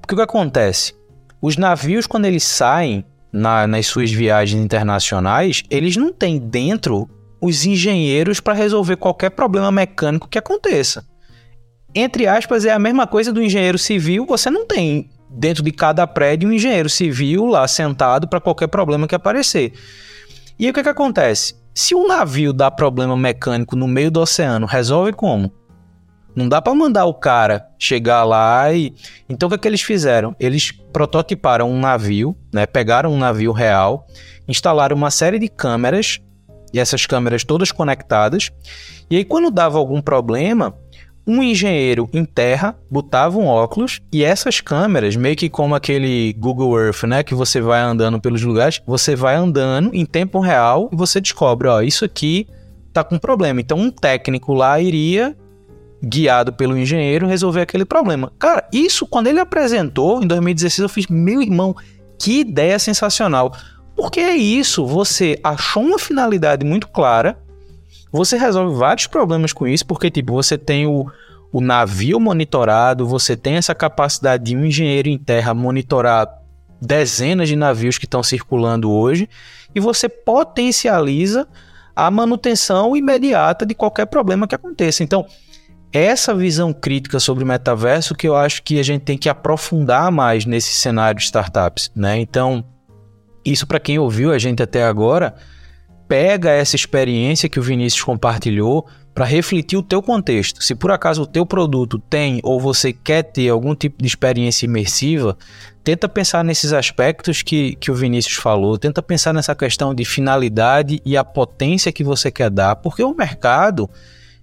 Porque 0.00 0.14
o 0.14 0.16
que 0.16 0.22
acontece? 0.22 0.94
Os 1.42 1.56
navios, 1.56 2.06
quando 2.06 2.26
eles 2.26 2.44
saem 2.44 3.04
na, 3.32 3.66
nas 3.66 3.86
suas 3.86 4.10
viagens 4.10 4.62
internacionais, 4.62 5.62
eles 5.70 5.96
não 5.96 6.12
têm 6.12 6.38
dentro 6.38 7.08
os 7.40 7.64
engenheiros 7.64 8.40
para 8.40 8.52
resolver 8.52 8.96
qualquer 8.96 9.30
problema 9.30 9.72
mecânico 9.72 10.28
que 10.28 10.38
aconteça. 10.38 11.04
Entre 11.94 12.26
aspas, 12.26 12.64
é 12.64 12.72
a 12.72 12.78
mesma 12.78 13.06
coisa 13.06 13.32
do 13.32 13.42
engenheiro 13.42 13.78
civil, 13.78 14.26
você 14.26 14.50
não 14.50 14.66
tem 14.66 15.08
dentro 15.30 15.62
de 15.62 15.72
cada 15.72 16.06
prédio 16.06 16.48
um 16.48 16.52
engenheiro 16.52 16.90
civil 16.90 17.46
lá 17.46 17.66
sentado 17.66 18.28
para 18.28 18.40
qualquer 18.40 18.66
problema 18.66 19.08
que 19.08 19.14
aparecer. 19.14 19.72
E 20.58 20.66
aí, 20.66 20.70
o 20.70 20.74
que, 20.74 20.82
que 20.82 20.88
acontece? 20.88 21.54
Se 21.74 21.94
um 21.94 22.06
navio 22.06 22.52
dá 22.52 22.70
problema 22.70 23.16
mecânico 23.16 23.74
no 23.74 23.88
meio 23.88 24.10
do 24.10 24.20
oceano, 24.20 24.66
resolve 24.66 25.12
como? 25.12 25.50
Não 26.34 26.48
dá 26.48 26.62
para 26.62 26.74
mandar 26.74 27.06
o 27.06 27.14
cara 27.14 27.66
chegar 27.78 28.24
lá 28.24 28.72
e. 28.72 28.94
Então 29.28 29.46
o 29.46 29.50
que, 29.50 29.56
é 29.56 29.58
que 29.58 29.68
eles 29.68 29.82
fizeram? 29.82 30.34
Eles 30.38 30.72
prototiparam 30.92 31.70
um 31.70 31.80
navio, 31.80 32.36
né? 32.52 32.66
Pegaram 32.66 33.12
um 33.12 33.18
navio 33.18 33.52
real, 33.52 34.06
instalaram 34.46 34.96
uma 34.96 35.10
série 35.10 35.38
de 35.38 35.48
câmeras, 35.48 36.20
e 36.72 36.78
essas 36.78 37.06
câmeras 37.06 37.44
todas 37.44 37.72
conectadas. 37.72 38.50
E 39.10 39.16
aí, 39.16 39.24
quando 39.24 39.50
dava 39.50 39.78
algum 39.78 40.00
problema, 40.00 40.74
um 41.26 41.42
engenheiro 41.42 42.08
em 42.12 42.24
terra 42.24 42.76
botava 42.90 43.38
um 43.38 43.46
óculos 43.46 44.00
e 44.12 44.24
essas 44.24 44.60
câmeras, 44.60 45.16
meio 45.16 45.36
que 45.36 45.48
como 45.48 45.74
aquele 45.74 46.32
Google 46.34 46.78
Earth, 46.78 47.04
né, 47.04 47.22
que 47.22 47.34
você 47.34 47.60
vai 47.60 47.80
andando 47.80 48.20
pelos 48.20 48.42
lugares, 48.42 48.80
você 48.86 49.14
vai 49.14 49.36
andando 49.36 49.90
em 49.94 50.06
tempo 50.06 50.40
real 50.40 50.88
e 50.92 50.96
você 50.96 51.20
descobre, 51.20 51.68
ó, 51.68 51.82
isso 51.82 52.04
aqui 52.04 52.46
tá 52.92 53.04
com 53.04 53.18
problema. 53.18 53.60
Então 53.60 53.78
um 53.78 53.90
técnico 53.90 54.54
lá 54.54 54.80
iria 54.80 55.36
guiado 56.02 56.52
pelo 56.52 56.76
engenheiro, 56.76 57.26
resolver 57.26 57.60
aquele 57.60 57.84
problema. 57.84 58.32
Cara, 58.38 58.66
isso 58.72 59.06
quando 59.06 59.26
ele 59.26 59.40
apresentou 59.40 60.22
em 60.22 60.26
2016, 60.26 60.78
eu 60.78 60.88
fiz, 60.88 61.06
meu 61.08 61.42
irmão, 61.42 61.74
que 62.18 62.40
ideia 62.40 62.78
sensacional. 62.78 63.52
Porque 63.94 64.20
é 64.20 64.34
isso, 64.34 64.86
você 64.86 65.38
achou 65.44 65.82
uma 65.82 65.98
finalidade 65.98 66.64
muito 66.64 66.88
clara, 66.88 67.38
você 68.10 68.36
resolve 68.36 68.74
vários 68.76 69.06
problemas 69.06 69.52
com 69.52 69.66
isso, 69.66 69.86
porque 69.86 70.10
tipo, 70.10 70.32
você 70.32 70.56
tem 70.56 70.86
o, 70.86 71.06
o 71.52 71.60
navio 71.60 72.18
monitorado, 72.18 73.06
você 73.06 73.36
tem 73.36 73.56
essa 73.56 73.74
capacidade 73.74 74.44
de 74.44 74.56
um 74.56 74.64
engenheiro 74.64 75.08
em 75.08 75.18
terra 75.18 75.52
monitorar 75.52 76.28
dezenas 76.80 77.48
de 77.48 77.56
navios 77.56 77.98
que 77.98 78.06
estão 78.06 78.22
circulando 78.22 78.90
hoje, 78.90 79.28
e 79.74 79.80
você 79.80 80.08
potencializa 80.08 81.46
a 81.94 82.10
manutenção 82.10 82.96
imediata 82.96 83.66
de 83.66 83.74
qualquer 83.74 84.06
problema 84.06 84.48
que 84.48 84.54
aconteça. 84.54 85.04
Então, 85.04 85.26
essa 85.92 86.34
visão 86.34 86.72
crítica 86.72 87.18
sobre 87.18 87.42
o 87.42 87.46
metaverso 87.46 88.14
que 88.14 88.28
eu 88.28 88.36
acho 88.36 88.62
que 88.62 88.78
a 88.78 88.82
gente 88.82 89.02
tem 89.02 89.18
que 89.18 89.28
aprofundar 89.28 90.10
mais 90.12 90.46
nesse 90.46 90.74
cenário 90.74 91.18
de 91.18 91.24
startups, 91.24 91.90
né? 91.94 92.18
Então, 92.18 92.64
isso 93.44 93.66
para 93.66 93.80
quem 93.80 93.98
ouviu 93.98 94.32
a 94.32 94.38
gente 94.38 94.62
até 94.62 94.84
agora, 94.84 95.34
pega 96.08 96.50
essa 96.50 96.76
experiência 96.76 97.48
que 97.48 97.58
o 97.58 97.62
Vinícius 97.62 98.02
compartilhou 98.02 98.86
para 99.14 99.24
refletir 99.24 99.76
o 99.76 99.82
teu 99.82 100.00
contexto. 100.00 100.62
Se 100.62 100.74
por 100.74 100.90
acaso 100.90 101.22
o 101.22 101.26
teu 101.26 101.44
produto 101.44 101.98
tem 101.98 102.40
ou 102.42 102.60
você 102.60 102.92
quer 102.92 103.22
ter 103.22 103.48
algum 103.48 103.74
tipo 103.74 104.00
de 104.00 104.06
experiência 104.06 104.66
imersiva, 104.66 105.36
tenta 105.82 106.08
pensar 106.08 106.44
nesses 106.44 106.72
aspectos 106.72 107.42
que, 107.42 107.74
que 107.76 107.90
o 107.90 107.94
Vinícius 107.94 108.36
falou, 108.36 108.78
tenta 108.78 109.02
pensar 109.02 109.32
nessa 109.32 109.54
questão 109.54 109.94
de 109.94 110.04
finalidade 110.04 111.00
e 111.04 111.16
a 111.16 111.24
potência 111.24 111.92
que 111.92 112.04
você 112.04 112.30
quer 112.30 112.50
dar, 112.50 112.76
porque 112.76 113.02
o 113.02 113.14
mercado 113.14 113.90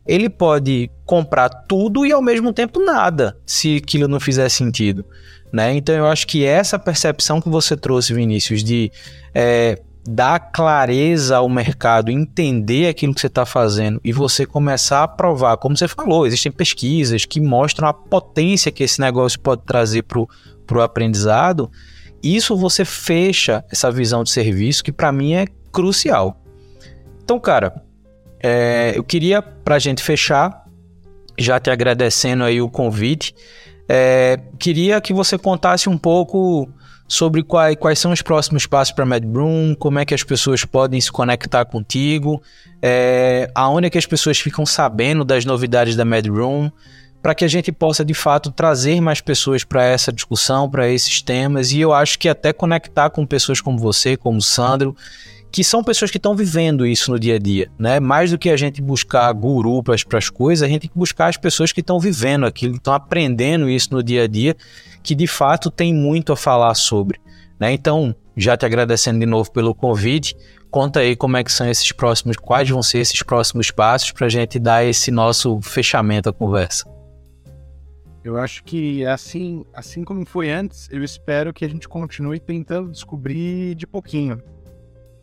ele 0.08 0.30
pode 0.30 0.90
comprar 1.06 1.50
tudo 1.50 2.06
e 2.06 2.12
ao 2.12 2.22
mesmo 2.22 2.54
tempo 2.54 2.84
nada, 2.84 3.38
se 3.46 3.78
aquilo 3.78 4.08
não 4.08 4.20
fizer 4.20 4.48
sentido. 4.50 5.06
Né? 5.52 5.76
Então 5.76 5.94
eu 5.96 6.08
acho 6.08 6.26
que 6.26 6.46
essa 6.46 6.80
percepção 6.80 7.42
que 7.42 7.50
você 7.50 7.76
trouxe, 7.76 8.14
Vinícius, 8.14 8.64
de 8.64 8.92
é, 9.34 9.80
dar 10.08 10.40
clareza 10.40 11.38
ao 11.38 11.50
mercado, 11.50 12.10
entender 12.10 12.88
aquilo 12.88 13.14
que 13.14 13.20
você 13.20 13.28
está 13.28 13.46
fazendo 13.46 14.00
e 14.04 14.14
você 14.14 14.46
começar 14.46 15.04
a 15.04 15.08
provar, 15.08 15.58
como 15.58 15.76
você 15.76 15.88
falou, 15.88 16.26
existem 16.26 16.52
pesquisas 16.52 17.26
que 17.26 17.42
mostram 17.42 17.90
a 17.90 17.94
potência 17.94 18.72
que 18.72 18.84
esse 18.84 19.02
negócio 19.02 19.40
pode 19.40 19.64
trazer 19.64 20.04
para 20.04 20.20
o 20.20 20.82
aprendizado. 20.82 21.70
Isso 22.24 22.56
você 22.56 22.86
fecha 22.86 23.64
essa 23.70 23.92
visão 23.92 24.24
de 24.24 24.32
serviço 24.32 24.84
que 24.84 24.92
para 24.92 25.12
mim 25.12 25.34
é 25.34 25.46
crucial. 25.72 26.42
Então, 27.22 27.40
cara, 27.40 27.84
é, 28.42 28.94
eu 28.96 29.04
queria, 29.04 29.42
para 29.42 29.76
a 29.76 29.80
gente 29.80 30.04
fechar, 30.04 30.66
já 31.38 31.60
te 31.60 31.70
agradecendo 31.70 32.44
aí 32.44 32.62
o 32.62 32.70
convite, 32.70 33.34
é, 33.88 34.40
queria 34.60 35.00
que 35.00 35.14
você 35.14 35.38
contasse 35.38 35.88
um 35.88 35.98
pouco 35.98 36.70
sobre 37.08 37.42
quais, 37.42 37.78
quais 37.78 38.00
são 38.00 38.12
os 38.12 38.22
próximos 38.22 38.66
passos 38.66 38.94
para 38.94 39.04
a 39.04 39.08
MedRoom, 39.08 39.76
como 39.76 39.98
é 39.98 40.06
que 40.06 40.14
as 40.14 40.24
pessoas 40.24 40.66
podem 40.66 41.00
se 41.00 41.12
conectar 41.12 41.64
contigo, 41.66 42.42
é, 42.82 43.50
aonde 43.56 43.88
é 43.88 43.90
que 43.90 43.98
as 43.98 44.06
pessoas 44.06 44.38
ficam 44.38 44.66
sabendo 44.66 45.24
das 45.24 45.46
novidades 45.46 45.96
da 45.96 46.04
MedRoom, 46.04 46.70
para 47.22 47.34
que 47.34 47.46
a 47.46 47.48
gente 47.48 47.72
possa 47.72 48.04
de 48.06 48.14
fato 48.14 48.52
trazer 48.52 49.02
mais 49.02 49.22
pessoas 49.22 49.64
para 49.64 49.84
essa 49.84 50.12
discussão, 50.12 50.70
para 50.70 50.90
esses 50.90 51.22
temas, 51.22 51.72
e 51.72 51.80
eu 51.80 51.94
acho 51.94 52.20
que 52.20 52.30
até 52.30 52.52
conectar 52.52 53.10
com 53.10 53.26
pessoas 53.26 53.62
como 53.62 53.78
você, 53.78 54.18
como 54.18 54.38
o 54.38 54.42
Sandro, 54.42 54.96
que 55.58 55.64
são 55.64 55.84
pessoas 55.84 56.12
que 56.12 56.18
estão 56.18 56.36
vivendo 56.36 56.86
isso 56.86 57.10
no 57.10 57.20
dia 57.20 57.34
a 57.34 57.40
dia, 57.40 57.68
né? 57.80 58.00
Mais 58.00 58.30
do 58.30 58.38
que 58.38 58.48
a 58.48 58.56
gente 58.56 58.80
buscar 58.80 59.34
guru 59.34 59.82
para 59.82 59.96
as 60.16 60.30
coisas, 60.30 60.62
a 60.62 60.68
gente 60.68 60.82
tem 60.82 60.90
que 60.92 60.96
buscar 60.96 61.30
as 61.30 61.36
pessoas 61.36 61.72
que 61.72 61.80
estão 61.80 62.00
vivendo 62.00 62.46
aquilo, 62.46 62.76
estão 62.76 62.94
aprendendo 62.94 63.68
isso 63.68 63.92
no 63.92 64.04
dia 64.04 64.26
a 64.26 64.28
dia, 64.28 64.56
que 65.02 65.16
de 65.16 65.26
fato 65.26 65.72
tem 65.72 65.92
muito 65.92 66.32
a 66.32 66.38
falar 66.38 66.76
sobre, 66.76 67.20
né? 67.60 67.74
Então, 67.74 68.16
já 68.36 68.56
te 68.56 68.68
agradecendo 68.68 69.18
de 69.18 69.26
novo 69.26 69.52
pelo 69.52 69.74
convite, 69.74 70.38
conta 70.70 71.00
aí 71.00 71.16
como 71.16 71.38
é 71.38 71.44
que 71.44 71.52
são 71.52 71.68
esses 71.68 71.92
próximos, 71.92 72.38
quais 72.38 72.70
vão 72.70 72.84
ser 72.84 73.00
esses 73.00 73.24
próximos 73.24 73.72
passos 73.72 74.12
para 74.12 74.28
a 74.28 74.30
gente 74.30 74.60
dar 74.60 74.86
esse 74.86 75.10
nosso 75.10 75.60
fechamento 75.62 76.30
à 76.30 76.34
conversa. 76.34 76.88
Eu 78.24 78.38
acho 78.38 78.64
que 78.64 79.04
assim, 79.08 79.66
assim 79.74 80.04
como 80.04 80.24
foi 80.24 80.52
antes, 80.52 80.88
eu 80.92 81.04
espero 81.04 81.52
que 81.52 81.66
a 81.66 81.68
gente 81.68 81.90
continue 81.90 82.40
tentando 82.40 82.92
descobrir 82.92 83.74
de 83.74 83.88
pouquinho 83.88 84.40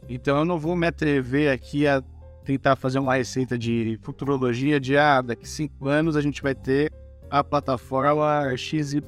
então 0.08 0.38
eu 0.38 0.44
não 0.44 0.58
vou 0.58 0.76
me 0.76 0.86
atrever 0.86 1.50
aqui 1.52 1.86
a 1.86 2.02
tentar 2.44 2.76
fazer 2.76 2.98
uma 2.98 3.14
receita 3.14 3.58
de 3.58 3.98
futurologia 4.02 4.78
de 4.78 4.96
ah, 4.96 5.22
daqui 5.22 5.48
cinco 5.48 5.88
anos 5.88 6.16
a 6.16 6.20
gente 6.20 6.42
vai 6.42 6.54
ter 6.54 6.92
a 7.30 7.42
plataforma 7.42 8.54
XYZ. 8.56 9.00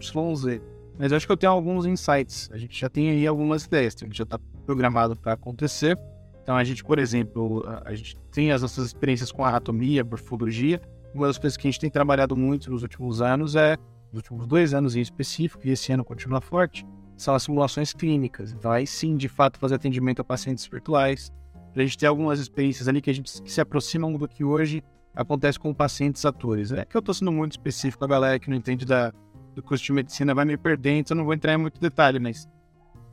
Mas 0.99 1.13
acho 1.13 1.27
que 1.27 1.33
eu 1.33 1.37
tenho 1.37 1.53
alguns 1.53 1.85
insights. 1.85 2.49
A 2.51 2.57
gente 2.57 2.81
já 2.81 2.89
tem 2.89 3.11
aí 3.11 3.27
algumas 3.27 3.65
ideias, 3.65 3.95
que 3.95 4.09
já 4.11 4.25
está 4.25 4.39
programado 4.65 5.15
para 5.15 5.35
acontecer. 5.35 5.99
Então 6.43 6.57
a 6.57 6.65
gente, 6.65 6.83
por 6.83 6.99
exemplo, 6.99 7.63
a 7.85 7.95
gente 7.95 8.17
tem 8.33 8.51
as 8.51 8.63
nossas 8.63 8.87
experiências 8.87 9.31
com 9.31 9.45
anatomia, 9.45 10.03
morfologia. 10.03 10.81
Uma 11.15 11.27
das 11.27 11.39
coisas 11.39 11.57
que 11.57 11.69
a 11.69 11.71
gente 11.71 11.81
tem 11.81 11.91
trabalhado 11.91 12.35
muito 12.35 12.71
nos 12.71 12.83
últimos 12.83 13.21
anos 13.21 13.55
é, 13.55 13.77
nos 14.13 14.23
últimos 14.23 14.47
dois 14.47 14.73
anos 14.73 14.97
em 14.97 15.01
específico, 15.01 15.67
e 15.67 15.71
esse 15.71 15.93
ano 15.93 16.05
continua 16.05 16.41
forte, 16.41 16.87
são 17.17 17.35
as 17.35 17.45
simulações 17.45 17.93
clínicas. 17.93 18.53
Então, 18.53 18.71
aí 18.71 18.87
sim, 18.87 19.17
de 19.17 19.29
fato, 19.29 19.59
fazer 19.59 19.77
atendimento 19.77 20.21
a 20.21 20.25
pacientes 20.25 20.67
virtuais. 20.67 21.33
A 21.75 21.81
gente 21.81 21.99
ter 21.99 22.07
algumas 22.07 22.39
experiências 22.39 22.89
ali 22.89 23.03
que 23.03 23.11
a 23.11 23.13
gente 23.13 23.43
que 23.43 23.53
se 23.53 23.61
aproximam 23.61 24.13
do 24.13 24.27
que 24.27 24.43
hoje 24.43 24.83
acontece 25.15 25.59
com 25.59 25.73
pacientes 25.75 26.25
atores. 26.25 26.73
É 26.73 26.85
que 26.85 26.97
eu 26.97 27.01
estou 27.01 27.15
sendo 27.15 27.33
muito 27.33 27.53
específico, 27.53 28.05
a 28.05 28.09
galera 28.09 28.39
que 28.39 28.49
não 28.49 28.57
entende 28.57 28.85
da, 28.85 29.13
do 29.55 29.63
curso 29.63 29.85
de 29.85 29.93
medicina 29.93 30.35
vai 30.35 30.45
me 30.45 30.57
perder, 30.57 30.99
então 30.99 31.15
eu 31.15 31.19
não 31.19 31.25
vou 31.25 31.35
entrar 31.35 31.55
em 31.55 31.57
muito 31.57 31.81
detalhe, 31.81 32.19
mas 32.19 32.47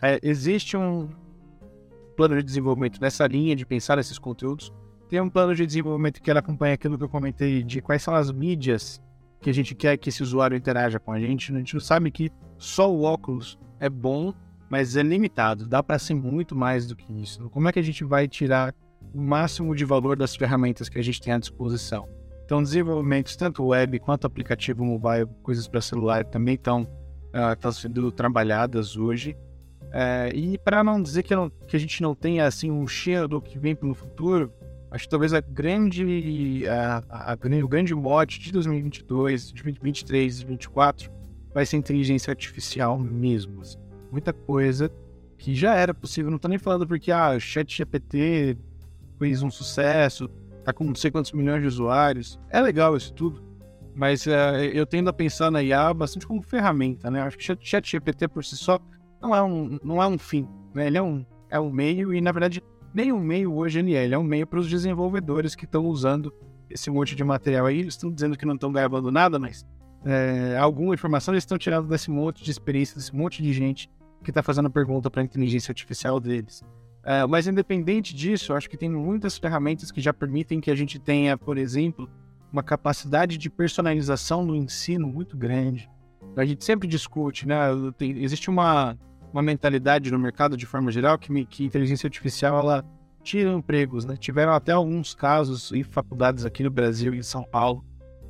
é, 0.01 0.19
existe 0.21 0.75
um 0.75 1.09
plano 2.15 2.35
de 2.35 2.43
desenvolvimento 2.43 3.01
nessa 3.01 3.25
linha 3.25 3.55
de 3.55 3.65
pensar 3.65 3.97
esses 3.97 4.19
conteúdos. 4.19 4.71
Tem 5.09 5.21
um 5.21 5.29
plano 5.29 5.55
de 5.55 5.65
desenvolvimento 5.65 6.21
que 6.21 6.29
ela 6.29 6.39
acompanha 6.39 6.73
aquilo 6.73 6.97
que 6.97 7.03
eu 7.03 7.09
comentei 7.09 7.63
de 7.63 7.81
quais 7.81 8.01
são 8.01 8.13
as 8.13 8.31
mídias 8.31 9.01
que 9.41 9.49
a 9.49 9.53
gente 9.53 9.75
quer 9.75 9.97
que 9.97 10.09
esse 10.09 10.23
usuário 10.23 10.55
interaja 10.55 10.99
com 10.99 11.11
a 11.11 11.19
gente. 11.19 11.53
A 11.53 11.57
gente 11.57 11.73
não 11.73 11.81
sabe 11.81 12.11
que 12.11 12.31
só 12.63 12.89
o 12.89 13.03
óculos 13.03 13.59
é 13.77 13.89
bom, 13.89 14.33
mas 14.69 14.95
é 14.95 15.03
limitado. 15.03 15.67
Dá 15.67 15.83
para 15.83 15.99
ser 15.99 16.13
muito 16.13 16.55
mais 16.55 16.87
do 16.87 16.95
que 16.95 17.11
isso. 17.21 17.49
Como 17.49 17.67
é 17.67 17.73
que 17.73 17.79
a 17.79 17.83
gente 17.83 18.05
vai 18.05 18.25
tirar 18.25 18.73
o 19.13 19.21
máximo 19.21 19.75
de 19.75 19.83
valor 19.83 20.15
das 20.15 20.33
ferramentas 20.33 20.87
que 20.87 20.97
a 20.97 21.01
gente 21.01 21.21
tem 21.21 21.33
à 21.33 21.37
disposição? 21.37 22.07
Então, 22.45 22.63
desenvolvimentos 22.63 23.35
tanto 23.35 23.65
web 23.65 23.99
quanto 23.99 24.25
aplicativo 24.25 24.85
mobile, 24.85 25.27
coisas 25.43 25.67
para 25.67 25.81
celular 25.81 26.23
também 26.23 26.55
estão 26.55 26.83
uh, 26.83 27.71
sendo 27.73 28.09
trabalhadas 28.13 28.95
hoje. 28.95 29.35
Uh, 29.81 30.33
e 30.33 30.57
para 30.57 30.83
não 30.85 31.01
dizer 31.01 31.23
que, 31.23 31.35
não, 31.35 31.49
que, 31.49 31.75
a 31.75 31.79
gente 31.79 32.01
não 32.01 32.15
tenha 32.15 32.47
assim 32.47 32.71
um 32.71 32.87
cheiro 32.87 33.27
do 33.27 33.41
que 33.41 33.59
vem 33.59 33.75
pelo 33.75 33.93
futuro, 33.93 34.51
acho 34.89 35.03
que 35.03 35.09
talvez 35.09 35.33
a 35.33 35.41
grande, 35.41 36.63
a, 36.67 37.03
a, 37.09 37.33
a, 37.33 37.37
o 37.63 37.67
grande 37.67 37.93
mote 37.93 38.39
de 38.39 38.53
2022, 38.53 39.47
de 39.47 39.53
2023 39.53 40.33
e 40.33 40.45
2024 40.45 41.22
vai 41.53 41.65
ser 41.65 41.77
inteligência 41.77 42.31
artificial 42.31 42.97
mesmo. 42.97 43.61
Assim. 43.61 43.77
Muita 44.11 44.33
coisa 44.33 44.91
que 45.37 45.53
já 45.53 45.75
era 45.75 45.93
possível. 45.93 46.31
Não 46.31 46.37
tô 46.37 46.47
nem 46.47 46.57
falando 46.57 46.87
porque 46.87 47.11
ah, 47.11 47.33
o 47.35 47.39
chat 47.39 47.77
GPT 47.77 48.57
fez 49.19 49.41
um 49.43 49.51
sucesso, 49.51 50.29
tá 50.63 50.73
com 50.73 50.83
não 50.83 50.95
sei 50.95 51.11
quantos 51.11 51.31
milhões 51.31 51.61
de 51.61 51.67
usuários. 51.67 52.39
É 52.49 52.61
legal 52.61 52.95
isso 52.95 53.13
tudo, 53.13 53.43
mas 53.95 54.25
uh, 54.25 54.55
eu 54.73 54.85
tendo 54.85 55.09
a 55.09 55.13
pensar 55.13 55.51
na 55.51 55.61
IA 55.61 55.93
bastante 55.93 56.25
como 56.25 56.41
ferramenta, 56.41 57.11
né? 57.11 57.21
Acho 57.21 57.37
que 57.37 57.51
o 57.51 57.57
chat 57.61 57.89
GPT 57.89 58.27
por 58.27 58.43
si 58.43 58.57
só 58.57 58.79
não 59.21 59.35
é 59.35 59.41
um, 59.41 59.79
não 59.83 60.01
é 60.01 60.07
um 60.07 60.17
fim, 60.17 60.47
né? 60.73 60.87
Ele 60.87 60.97
é 60.97 61.01
um, 61.01 61.25
é 61.49 61.59
um 61.59 61.71
meio 61.71 62.13
e, 62.13 62.19
na 62.19 62.31
verdade, 62.31 62.63
nem 62.93 63.11
um 63.11 63.19
meio 63.19 63.53
hoje 63.53 63.79
ele 63.79 63.95
é. 63.95 64.03
Ele 64.03 64.15
é 64.15 64.17
um 64.17 64.23
meio 64.23 64.47
para 64.47 64.59
os 64.59 64.69
desenvolvedores 64.69 65.55
que 65.55 65.65
estão 65.65 65.85
usando 65.85 66.33
esse 66.69 66.89
monte 66.89 67.15
de 67.15 67.23
material 67.23 67.65
aí. 67.65 67.79
Eles 67.79 67.93
estão 67.93 68.11
dizendo 68.11 68.37
que 68.37 68.45
não 68.45 68.55
estão 68.55 68.71
gravando 68.71 69.11
nada, 69.11 69.37
mas 69.39 69.65
é, 70.05 70.57
alguma 70.57 70.93
informação 70.93 71.33
eles 71.33 71.43
estão 71.43 71.57
tirando 71.57 71.87
desse 71.87 72.11
monte 72.11 72.43
de 72.43 72.51
experiência, 72.51 72.95
desse 72.95 73.15
monte 73.15 73.41
de 73.41 73.53
gente 73.53 73.89
que 74.23 74.31
está 74.31 74.43
fazendo 74.43 74.69
pergunta 74.69 75.09
para 75.09 75.21
a 75.21 75.25
inteligência 75.25 75.71
artificial 75.71 76.19
deles. 76.19 76.61
É, 77.03 77.25
mas 77.25 77.47
independente 77.47 78.15
disso, 78.15 78.53
acho 78.53 78.69
que 78.69 78.77
tem 78.77 78.89
muitas 78.89 79.37
ferramentas 79.37 79.91
que 79.91 79.99
já 79.99 80.13
permitem 80.13 80.61
que 80.61 80.71
a 80.71 80.75
gente 80.75 80.99
tenha, 80.99 81.37
por 81.37 81.57
exemplo, 81.57 82.09
uma 82.51 82.63
capacidade 82.63 83.37
de 83.37 83.49
personalização 83.49 84.45
no 84.45 84.55
ensino 84.55 85.07
muito 85.07 85.35
grande. 85.35 85.89
A 86.35 86.45
gente 86.45 86.63
sempre 86.63 86.87
discute, 86.87 87.47
né? 87.47 87.57
Tem, 87.97 88.23
existe 88.23 88.49
uma, 88.49 88.97
uma 89.31 89.41
mentalidade 89.41 90.11
no 90.11 90.19
mercado 90.19 90.55
de 90.55 90.65
forma 90.65 90.91
geral 90.91 91.17
que, 91.17 91.45
que 91.45 91.65
inteligência 91.65 92.07
artificial 92.07 92.57
ela 92.57 92.85
tira 93.21 93.51
empregos, 93.51 94.05
né? 94.05 94.15
Tiveram 94.15 94.53
até 94.53 94.71
alguns 94.71 95.13
casos 95.13 95.71
em 95.71 95.83
faculdades 95.83 96.45
aqui 96.45 96.63
no 96.63 96.71
Brasil 96.71 97.13
em 97.13 97.21
São 97.21 97.43
Paulo 97.43 97.83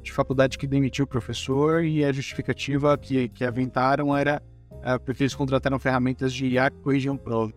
de 0.03 0.11
faculdade 0.11 0.57
que 0.57 0.67
demitiu 0.67 1.05
o 1.05 1.07
professor 1.07 1.83
e 1.83 2.03
a 2.03 2.11
justificativa 2.11 2.97
que, 2.97 3.29
que 3.29 3.43
aventaram 3.43 4.15
era 4.15 4.43
é, 4.83 4.97
porque 4.97 5.23
eles 5.23 5.33
contrataram 5.33 5.79
ferramentas 5.79 6.33
de 6.33 6.45
IA 6.47 6.69
que 6.69 6.77
corrigiam 6.79 7.15
prova. 7.15 7.53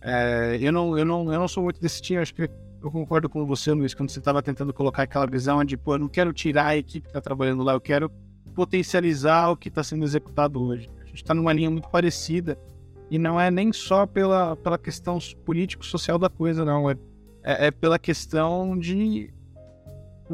É, 0.00 0.58
eu, 0.60 0.72
não, 0.72 0.98
eu, 0.98 1.04
não, 1.04 1.32
eu 1.32 1.38
não 1.38 1.48
sou 1.48 1.62
muito 1.62 1.80
desse 1.80 2.02
time, 2.02 2.20
acho 2.20 2.34
que 2.34 2.50
eu 2.82 2.90
concordo 2.90 3.28
com 3.28 3.44
você, 3.46 3.72
Luiz, 3.72 3.94
quando 3.94 4.10
você 4.10 4.18
estava 4.18 4.42
tentando 4.42 4.72
colocar 4.72 5.04
aquela 5.04 5.26
visão 5.26 5.64
de, 5.64 5.76
pô, 5.76 5.94
eu 5.94 5.98
não 5.98 6.08
quero 6.08 6.32
tirar 6.32 6.66
a 6.66 6.76
equipe 6.76 7.02
que 7.02 7.10
está 7.10 7.20
trabalhando 7.20 7.62
lá, 7.62 7.72
eu 7.72 7.80
quero 7.80 8.10
potencializar 8.54 9.50
o 9.50 9.56
que 9.56 9.68
está 9.68 9.82
sendo 9.82 10.04
executado 10.04 10.62
hoje. 10.62 10.88
A 11.00 11.06
gente 11.06 11.22
está 11.22 11.34
numa 11.34 11.52
linha 11.52 11.70
muito 11.70 11.88
parecida 11.88 12.58
e 13.10 13.18
não 13.18 13.40
é 13.40 13.50
nem 13.50 13.72
só 13.72 14.06
pela, 14.06 14.56
pela 14.56 14.78
questão 14.78 15.18
político-social 15.44 16.18
da 16.18 16.28
coisa, 16.28 16.64
não. 16.64 16.90
É, 16.90 16.96
é, 17.42 17.66
é 17.66 17.70
pela 17.70 17.98
questão 17.98 18.76
de 18.78 19.32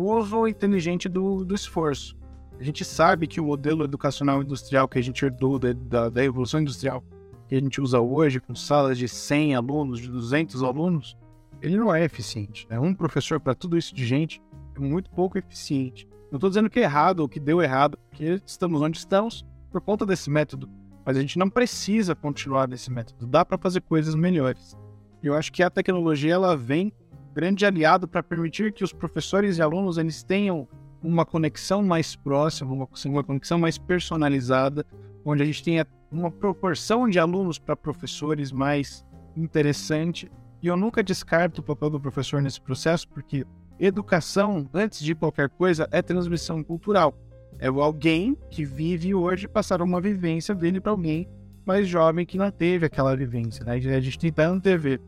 uso 0.02 0.46
inteligente 0.46 1.08
do, 1.08 1.44
do 1.44 1.54
esforço. 1.54 2.16
A 2.58 2.62
gente 2.62 2.84
sabe 2.84 3.26
que 3.26 3.40
o 3.40 3.44
modelo 3.44 3.84
educacional 3.84 4.42
industrial 4.42 4.88
que 4.88 4.98
a 4.98 5.02
gente 5.02 5.24
herdou 5.24 5.58
da, 5.58 5.72
da, 5.72 6.08
da 6.08 6.24
evolução 6.24 6.60
industrial 6.60 7.02
que 7.48 7.54
a 7.54 7.60
gente 7.60 7.80
usa 7.80 8.00
hoje, 8.00 8.40
com 8.40 8.54
salas 8.54 8.96
de 8.96 9.08
100 9.08 9.54
alunos, 9.54 10.00
de 10.00 10.08
200 10.08 10.62
alunos, 10.62 11.16
ele 11.60 11.76
não 11.76 11.94
é 11.94 12.04
eficiente. 12.04 12.66
Né? 12.68 12.78
Um 12.78 12.94
professor 12.94 13.38
para 13.38 13.54
tudo 13.54 13.76
isso 13.76 13.94
de 13.94 14.06
gente 14.06 14.40
é 14.74 14.78
muito 14.78 15.10
pouco 15.10 15.38
eficiente. 15.38 16.08
Não 16.30 16.36
estou 16.36 16.50
dizendo 16.50 16.70
que 16.70 16.80
é 16.80 16.82
errado 16.82 17.20
ou 17.20 17.28
que 17.28 17.38
deu 17.38 17.62
errado, 17.62 17.98
porque 18.08 18.40
estamos 18.46 18.80
onde 18.80 18.98
estamos 18.98 19.44
por 19.70 19.80
conta 19.80 20.06
desse 20.06 20.30
método. 20.30 20.68
Mas 21.04 21.16
a 21.16 21.20
gente 21.20 21.38
não 21.38 21.50
precisa 21.50 22.14
continuar 22.14 22.66
nesse 22.66 22.90
método. 22.90 23.26
Dá 23.26 23.44
para 23.44 23.58
fazer 23.58 23.82
coisas 23.82 24.14
melhores. 24.14 24.76
Eu 25.22 25.34
acho 25.34 25.52
que 25.52 25.62
a 25.62 25.70
tecnologia 25.70 26.34
ela 26.34 26.56
vem 26.56 26.92
grande 27.34 27.66
aliado 27.66 28.06
para 28.06 28.22
permitir 28.22 28.72
que 28.72 28.84
os 28.84 28.92
professores 28.92 29.58
e 29.58 29.62
alunos 29.62 29.98
eles 29.98 30.22
tenham 30.22 30.68
uma 31.02 31.26
conexão 31.26 31.82
mais 31.82 32.14
próxima, 32.14 32.72
uma, 32.72 32.88
uma 33.06 33.24
conexão 33.24 33.58
mais 33.58 33.76
personalizada, 33.76 34.86
onde 35.24 35.42
a 35.42 35.46
gente 35.46 35.62
tenha 35.62 35.86
uma 36.10 36.30
proporção 36.30 37.08
de 37.08 37.18
alunos 37.18 37.58
para 37.58 37.76
professores 37.76 38.52
mais 38.52 39.04
interessante. 39.36 40.30
E 40.62 40.68
eu 40.68 40.76
nunca 40.76 41.02
descarto 41.02 41.60
o 41.60 41.64
papel 41.64 41.90
do 41.90 42.00
professor 42.00 42.40
nesse 42.40 42.60
processo, 42.60 43.08
porque 43.08 43.44
educação, 43.78 44.68
antes 44.72 45.00
de 45.00 45.14
qualquer 45.14 45.50
coisa, 45.50 45.88
é 45.90 46.00
transmissão 46.00 46.62
cultural. 46.62 47.18
É 47.58 47.66
alguém 47.66 48.36
que 48.50 48.64
vive 48.64 49.14
hoje 49.14 49.48
passar 49.48 49.82
uma 49.82 50.00
vivência 50.00 50.54
dele 50.54 50.80
para 50.80 50.92
alguém 50.92 51.28
mais 51.66 51.88
jovem 51.88 52.26
que 52.26 52.38
não 52.38 52.50
teve 52.50 52.86
aquela 52.86 53.16
vivência. 53.16 53.64
Né? 53.64 53.72
A 53.72 54.00
gente 54.00 54.18
tenta 54.18 54.46
antever 54.46 55.00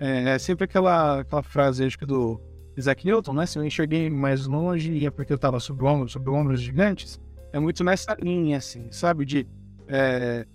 é, 0.00 0.30
é 0.30 0.38
sempre 0.38 0.64
aquela, 0.64 1.20
aquela 1.20 1.42
frase, 1.42 1.84
acho 1.84 1.98
que 1.98 2.06
do 2.06 2.40
Isaac 2.76 3.06
Newton, 3.06 3.34
né? 3.34 3.46
Se 3.46 3.58
eu 3.58 3.64
enxerguei 3.64 4.08
mais 4.08 4.46
longe 4.46 5.04
é 5.04 5.10
porque 5.10 5.32
eu 5.32 5.36
estava 5.36 5.60
sob 5.60 5.84
ombros, 5.84 6.12
sob 6.12 6.30
ombros 6.30 6.60
gigantes. 6.60 7.20
É 7.52 7.60
muito 7.60 7.84
nessa 7.84 8.16
linha, 8.20 8.56
assim, 8.56 8.90
sabe? 8.90 9.24
De 9.26 9.46
é, 9.86 10.46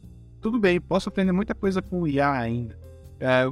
tudo 0.42 0.60
bem, 0.60 0.82
posso 0.82 1.10
aprender 1.10 1.32
muita 1.32 1.54
coisa 1.54 1.82
com 1.82 2.02
o 2.02 2.08
IA 2.08 2.32
ainda. 2.32 2.78
É, 3.20 3.44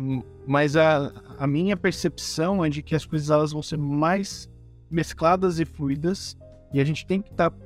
mas 0.47 0.75
a, 0.75 1.11
a 1.37 1.45
minha 1.45 1.77
percepção 1.77 2.65
é 2.65 2.69
de 2.69 2.81
que 2.81 2.95
as 2.95 3.05
coisas 3.05 3.29
elas 3.29 3.51
vão 3.51 3.61
ser 3.61 3.77
mais 3.77 4.49
mescladas 4.89 5.59
e 5.59 5.65
fluidas 5.65 6.35
e 6.73 6.81
a 6.81 6.83
gente 6.83 7.05
tem 7.05 7.21
que 7.21 7.31
estar 7.31 7.51
tá 7.51 7.57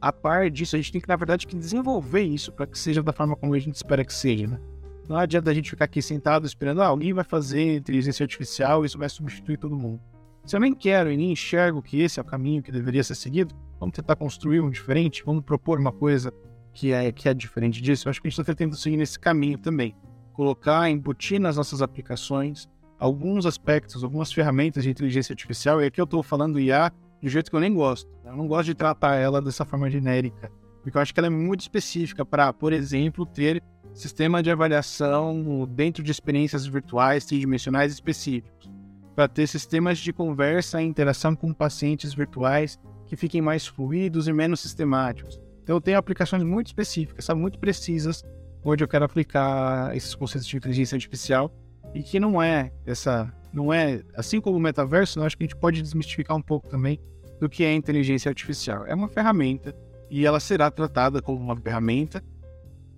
a 0.00 0.12
par 0.12 0.50
disso, 0.50 0.76
a 0.76 0.78
gente 0.78 0.92
tem 0.92 1.00
que, 1.00 1.08
na 1.08 1.16
verdade, 1.16 1.46
que 1.46 1.56
desenvolver 1.56 2.22
isso 2.22 2.52
para 2.52 2.66
que 2.66 2.78
seja 2.78 3.02
da 3.02 3.12
forma 3.12 3.34
como 3.34 3.54
a 3.54 3.58
gente 3.58 3.74
espera 3.74 4.04
que 4.04 4.14
seja, 4.14 4.46
né? 4.46 4.60
Não 5.08 5.16
adianta 5.16 5.50
a 5.50 5.54
gente 5.54 5.70
ficar 5.70 5.84
aqui 5.84 6.02
sentado 6.02 6.46
esperando, 6.46 6.82
ah, 6.82 6.86
alguém 6.86 7.12
vai 7.12 7.24
fazer 7.24 7.76
inteligência 7.76 8.24
artificial 8.24 8.82
e 8.82 8.86
isso 8.86 8.98
vai 8.98 9.08
substituir 9.08 9.56
todo 9.56 9.76
mundo. 9.76 10.00
Se 10.44 10.56
eu 10.56 10.60
nem 10.60 10.74
quero 10.74 11.10
e 11.10 11.16
nem 11.16 11.32
enxergo 11.32 11.82
que 11.82 12.00
esse 12.00 12.18
é 12.18 12.22
o 12.22 12.24
caminho 12.24 12.62
que 12.62 12.72
deveria 12.72 13.02
ser 13.02 13.14
seguido, 13.14 13.54
vamos 13.78 13.94
tentar 13.94 14.16
construir 14.16 14.60
um 14.60 14.70
diferente, 14.70 15.24
vamos 15.24 15.44
propor 15.44 15.78
uma 15.78 15.92
coisa 15.92 16.32
que 16.72 16.92
é, 16.92 17.10
que 17.10 17.28
é 17.28 17.34
diferente 17.34 17.80
disso. 17.80 18.06
Eu 18.06 18.10
acho 18.10 18.20
que 18.20 18.28
a 18.28 18.30
gente 18.30 18.40
está 18.40 18.54
tentando 18.54 18.76
seguir 18.76 18.96
nesse 18.96 19.18
caminho 19.18 19.58
também. 19.58 19.96
Colocar, 20.32 20.90
embutir 20.90 21.40
nas 21.40 21.56
nossas 21.56 21.82
aplicações 21.82 22.68
alguns 22.98 23.46
aspectos, 23.46 24.02
algumas 24.02 24.32
ferramentas 24.32 24.84
de 24.84 24.90
inteligência 24.90 25.32
artificial, 25.32 25.82
e 25.82 25.86
aqui 25.86 26.00
eu 26.00 26.04
estou 26.04 26.22
falando 26.22 26.60
IA 26.60 26.92
de 27.20 27.26
um 27.26 27.30
jeito 27.30 27.50
que 27.50 27.56
eu 27.56 27.60
nem 27.60 27.74
gosto. 27.74 28.10
Né? 28.22 28.30
Eu 28.30 28.36
não 28.36 28.46
gosto 28.46 28.66
de 28.66 28.74
tratar 28.74 29.16
ela 29.16 29.40
dessa 29.40 29.64
forma 29.64 29.90
genérica, 29.90 30.50
porque 30.82 30.96
eu 30.96 31.02
acho 31.02 31.12
que 31.12 31.20
ela 31.20 31.26
é 31.26 31.30
muito 31.30 31.60
específica 31.60 32.24
para, 32.24 32.52
por 32.52 32.72
exemplo, 32.72 33.26
ter 33.26 33.62
sistema 33.96 34.42
de 34.42 34.50
avaliação 34.50 35.66
dentro 35.68 36.02
de 36.02 36.10
experiências 36.10 36.66
virtuais 36.66 37.24
tridimensionais 37.24 37.92
específicos, 37.92 38.70
para 39.14 39.26
ter 39.26 39.46
sistemas 39.46 39.98
de 39.98 40.12
conversa 40.12 40.82
e 40.82 40.86
interação 40.86 41.34
com 41.34 41.52
pacientes 41.52 42.12
virtuais 42.12 42.78
que 43.06 43.16
fiquem 43.16 43.40
mais 43.40 43.66
fluidos 43.66 44.28
e 44.28 44.32
menos 44.32 44.60
sistemáticos. 44.60 45.40
Então 45.62 45.76
eu 45.76 45.80
tenho 45.80 45.96
aplicações 45.96 46.42
muito 46.42 46.66
específicas, 46.66 47.24
sabe, 47.24 47.40
muito 47.40 47.58
precisas, 47.58 48.22
onde 48.62 48.84
eu 48.84 48.88
quero 48.88 49.04
aplicar 49.06 49.96
esses 49.96 50.14
conceitos 50.14 50.46
de 50.46 50.56
inteligência 50.56 50.94
artificial 50.94 51.50
e 51.94 52.02
que 52.02 52.20
não 52.20 52.42
é 52.42 52.72
essa, 52.84 53.32
não 53.50 53.72
é, 53.72 54.02
assim 54.14 54.40
como 54.40 54.58
o 54.58 54.60
metaverso, 54.60 55.22
acho 55.22 55.36
que 55.38 55.44
a 55.44 55.46
gente 55.46 55.56
pode 55.56 55.80
desmistificar 55.80 56.36
um 56.36 56.42
pouco 56.42 56.68
também 56.68 57.00
do 57.40 57.48
que 57.48 57.64
é 57.64 57.72
inteligência 57.72 58.28
artificial. 58.28 58.84
É 58.86 58.94
uma 58.94 59.08
ferramenta 59.08 59.74
e 60.10 60.26
ela 60.26 60.38
será 60.38 60.70
tratada 60.70 61.22
como 61.22 61.38
uma 61.40 61.56
ferramenta 61.56 62.22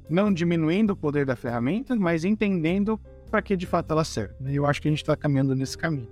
não 0.08 0.32
diminuindo 0.32 0.92
o 0.92 0.96
poder 0.96 1.26
da 1.26 1.36
ferramenta, 1.36 1.94
mas 1.96 2.24
entendendo 2.24 2.98
para 3.30 3.42
que 3.42 3.56
de 3.56 3.66
fato 3.66 3.92
ela 3.92 4.04
serve. 4.04 4.34
E 4.46 4.56
eu 4.56 4.66
acho 4.66 4.80
que 4.80 4.88
a 4.88 4.90
gente 4.90 5.02
está 5.02 5.16
caminhando 5.16 5.54
nesse 5.54 5.76
caminho. 5.76 6.08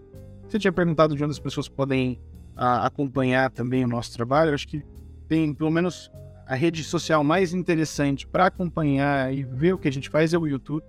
Você 0.49 0.59
tinha 0.59 0.73
perguntado 0.73 1.17
de 1.17 1.25
onde 1.25 1.33
as 1.33 1.39
pessoas 1.39 1.69
podem 1.69 2.21
a, 2.57 2.87
acompanhar 2.87 3.51
também 3.51 3.85
o 3.85 3.89
nosso 3.89 4.13
trabalho. 4.13 4.51
Eu 4.51 4.55
acho 4.55 4.69
que 4.69 4.85
tem, 5.29 5.53
pelo 5.53 5.71
menos, 5.71 6.11
a 6.47 6.55
rede 6.55 6.85
social 6.85 7.25
mais 7.25 7.53
interessante 7.53 8.27
para 8.27 8.47
acompanhar 8.47 9.35
e 9.35 9.43
ver 9.43 9.75
o 9.75 9.79
que 9.79 9.89
a 9.89 9.93
gente 9.93 10.09
faz 10.09 10.33
é 10.33 10.39
o 10.39 10.47
YouTube. 10.47 10.85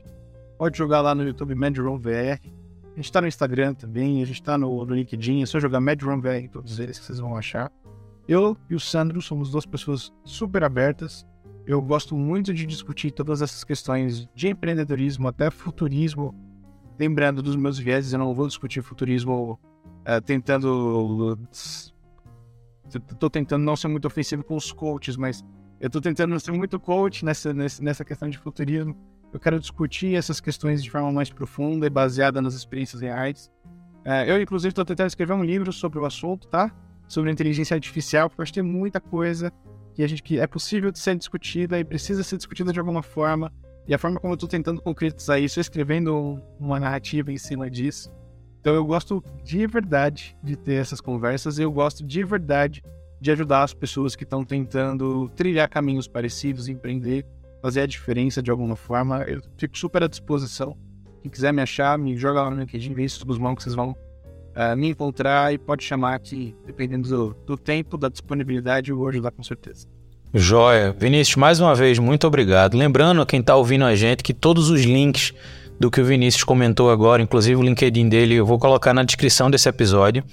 Pode 0.57 0.77
jogar 0.77 1.01
lá 1.01 1.15
no 1.15 1.23
YouTube 1.23 1.55
MadRoom 1.55 1.97
VR. 1.97 2.39
A 2.93 2.95
gente 2.95 3.05
está 3.05 3.21
no 3.21 3.27
Instagram 3.27 3.73
também, 3.73 4.21
a 4.21 4.25
gente 4.25 4.39
está 4.39 4.57
no, 4.57 4.85
no, 4.85 4.95
LinkedIn. 4.95 5.41
É 5.41 5.45
só 5.45 5.59
jogar 5.59 5.79
MadRoom 5.79 6.19
VR 6.19 6.37
em 6.37 6.47
todos 6.47 6.79
eles 6.79 6.99
que 6.99 7.05
vocês 7.05 7.19
vão 7.19 7.35
achar. 7.35 7.71
Eu 8.27 8.57
e 8.69 8.75
o 8.75 8.79
Sandro 8.79 9.21
somos 9.21 9.51
duas 9.51 9.65
pessoas 9.65 10.11
super 10.23 10.63
abertas. 10.63 11.25
Eu 11.67 11.81
gosto 11.81 12.15
muito 12.15 12.53
de 12.53 12.65
discutir 12.65 13.11
todas 13.11 13.41
essas 13.41 13.61
questões 13.65 14.25
de 14.33 14.47
empreendedorismo 14.47 15.27
até 15.27 15.51
futurismo. 15.51 16.33
Lembrando 16.97 17.43
dos 17.43 17.57
meus 17.57 17.77
vieses, 17.77 18.13
eu 18.13 18.19
não 18.19 18.33
vou 18.33 18.47
discutir 18.47 18.81
futurismo 18.81 19.59
uh, 19.83 20.21
tentando 20.25 21.37
Estou 22.85 23.29
tentando 23.29 23.65
não 23.65 23.75
ser 23.75 23.89
muito 23.89 24.05
ofensivo 24.05 24.45
com 24.45 24.55
os 24.55 24.71
coaches, 24.71 25.17
mas 25.17 25.43
eu 25.77 25.87
estou 25.87 26.01
tentando 26.01 26.31
não 26.31 26.39
ser 26.39 26.53
muito 26.53 26.79
coach 26.79 27.25
nessa, 27.25 27.53
nessa 27.53 28.05
questão 28.05 28.29
de 28.29 28.37
futurismo. 28.37 28.95
Eu 29.33 29.39
quero 29.39 29.59
discutir 29.59 30.15
essas 30.15 30.39
questões 30.39 30.81
de 30.81 30.89
forma 30.89 31.11
mais 31.11 31.29
profunda 31.29 31.85
e 31.85 31.89
baseada 31.89 32.41
nas 32.41 32.53
experiências 32.53 33.01
reais. 33.01 33.51
É, 34.05 34.31
eu, 34.31 34.41
inclusive, 34.41 34.69
estou 34.69 34.85
tentando 34.85 35.07
escrever 35.07 35.33
um 35.33 35.43
livro 35.43 35.73
sobre 35.73 35.99
o 35.99 36.05
assunto, 36.05 36.47
tá? 36.47 36.73
Sobre 37.09 37.29
inteligência 37.29 37.75
artificial, 37.75 38.29
porque 38.29 38.39
eu 38.39 38.43
acho 38.43 38.53
que 38.53 38.61
tem 38.61 38.69
muita 38.69 39.01
coisa 39.01 39.51
que, 39.97 40.03
a 40.03 40.07
gente, 40.07 40.21
que 40.21 40.39
é 40.39 40.45
possível 40.45 40.91
de 40.91 40.99
ser 40.99 41.15
discutida 41.15 41.79
e 41.79 41.83
precisa 41.83 42.21
ser 42.21 42.37
discutida 42.37 42.71
de 42.71 42.77
alguma 42.77 43.01
forma. 43.01 43.51
E 43.87 43.95
a 43.95 43.97
forma 43.97 44.19
como 44.19 44.31
eu 44.31 44.35
estou 44.35 44.47
tentando 44.47 44.79
concretizar 44.79 45.41
isso, 45.41 45.59
escrevendo 45.59 46.39
uma 46.59 46.79
narrativa 46.79 47.31
em 47.31 47.37
cima 47.37 47.67
disso, 47.67 48.11
então 48.59 48.75
eu 48.75 48.85
gosto 48.85 49.23
de 49.43 49.65
verdade 49.65 50.37
de 50.43 50.55
ter 50.55 50.75
essas 50.75 51.01
conversas 51.01 51.57
e 51.57 51.63
eu 51.63 51.71
gosto 51.71 52.05
de 52.05 52.23
verdade 52.23 52.83
de 53.19 53.31
ajudar 53.31 53.63
as 53.63 53.73
pessoas 53.73 54.15
que 54.15 54.23
estão 54.23 54.45
tentando 54.45 55.29
trilhar 55.29 55.67
caminhos 55.67 56.07
parecidos, 56.07 56.67
empreender, 56.67 57.25
fazer 57.59 57.81
a 57.81 57.87
diferença 57.87 58.39
de 58.39 58.51
alguma 58.51 58.75
forma. 58.75 59.23
Eu 59.23 59.41
fico 59.57 59.75
super 59.75 60.03
à 60.03 60.07
disposição. 60.07 60.77
Quem 61.23 61.31
quiser 61.31 61.51
me 61.51 61.63
achar, 61.63 61.97
me 61.97 62.15
joga 62.15 62.43
lá 62.43 62.51
no 62.51 62.59
LinkedIn, 62.59 62.93
vê 62.93 63.03
isso 63.03 63.25
dos 63.25 63.39
mãos 63.39 63.55
que 63.55 63.63
vocês 63.63 63.73
vão 63.73 63.95
uh, 64.57 64.75
me 64.75 64.89
encontrar 64.89 65.53
e 65.53 65.57
pode 65.57 65.83
chamar 65.83 66.15
aqui, 66.15 66.55
dependendo 66.65 67.07
do, 67.07 67.37
do 67.45 67.57
tempo, 67.57 67.97
da 67.97 68.09
disponibilidade, 68.09 68.89
eu 68.89 68.97
vou 68.97 69.07
ajudar 69.07 69.31
com 69.31 69.43
certeza. 69.43 69.87
Joia. 70.33 70.93
Vinícius, 70.97 71.35
mais 71.37 71.59
uma 71.59 71.73
vez, 71.73 71.99
muito 71.99 72.27
obrigado. 72.27 72.75
Lembrando 72.75 73.21
a 73.21 73.25
quem 73.25 73.39
está 73.39 73.55
ouvindo 73.55 73.85
a 73.85 73.95
gente 73.95 74.23
que 74.23 74.33
todos 74.33 74.69
os 74.69 74.81
links 74.81 75.33
do 75.79 75.91
que 75.91 76.01
o 76.01 76.05
Vinícius 76.05 76.43
comentou 76.43 76.89
agora, 76.89 77.21
inclusive 77.21 77.55
o 77.55 77.63
LinkedIn 77.63 78.09
dele 78.09 78.35
eu 78.35 78.45
vou 78.45 78.57
colocar 78.57 78.93
na 78.93 79.03
descrição 79.03 79.49
desse 79.49 79.69
episódio. 79.69 80.23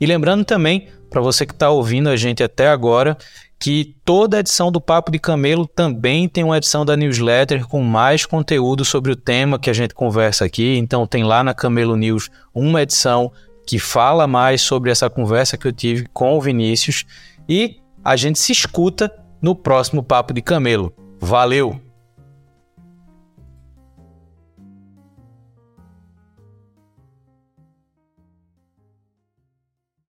E 0.00 0.06
lembrando 0.06 0.44
também, 0.44 0.88
para 1.08 1.20
você 1.20 1.46
que 1.46 1.52
está 1.52 1.70
ouvindo 1.70 2.08
a 2.08 2.16
gente 2.16 2.42
até 2.42 2.68
agora, 2.68 3.16
que 3.58 3.96
toda 4.04 4.38
edição 4.38 4.70
do 4.70 4.80
Papo 4.80 5.10
de 5.10 5.18
Camelo 5.18 5.66
também 5.66 6.28
tem 6.28 6.44
uma 6.44 6.56
edição 6.56 6.84
da 6.84 6.96
newsletter 6.96 7.66
com 7.66 7.82
mais 7.82 8.24
conteúdo 8.24 8.84
sobre 8.84 9.10
o 9.10 9.16
tema 9.16 9.58
que 9.58 9.68
a 9.68 9.72
gente 9.72 9.94
conversa 9.94 10.44
aqui. 10.44 10.76
Então 10.76 11.06
tem 11.06 11.24
lá 11.24 11.42
na 11.42 11.52
Camelo 11.52 11.96
News 11.96 12.30
uma 12.54 12.82
edição 12.82 13.32
que 13.68 13.78
fala 13.78 14.26
mais 14.26 14.62
sobre 14.62 14.90
essa 14.90 15.10
conversa 15.10 15.58
que 15.58 15.68
eu 15.68 15.72
tive 15.74 16.06
com 16.10 16.38
o 16.38 16.40
Vinícius 16.40 17.04
e 17.46 17.76
a 18.02 18.16
gente 18.16 18.38
se 18.38 18.50
escuta 18.50 19.12
no 19.42 19.54
próximo 19.54 20.02
Papo 20.02 20.32
de 20.32 20.40
Camelo. 20.40 20.90
Valeu! 21.20 21.87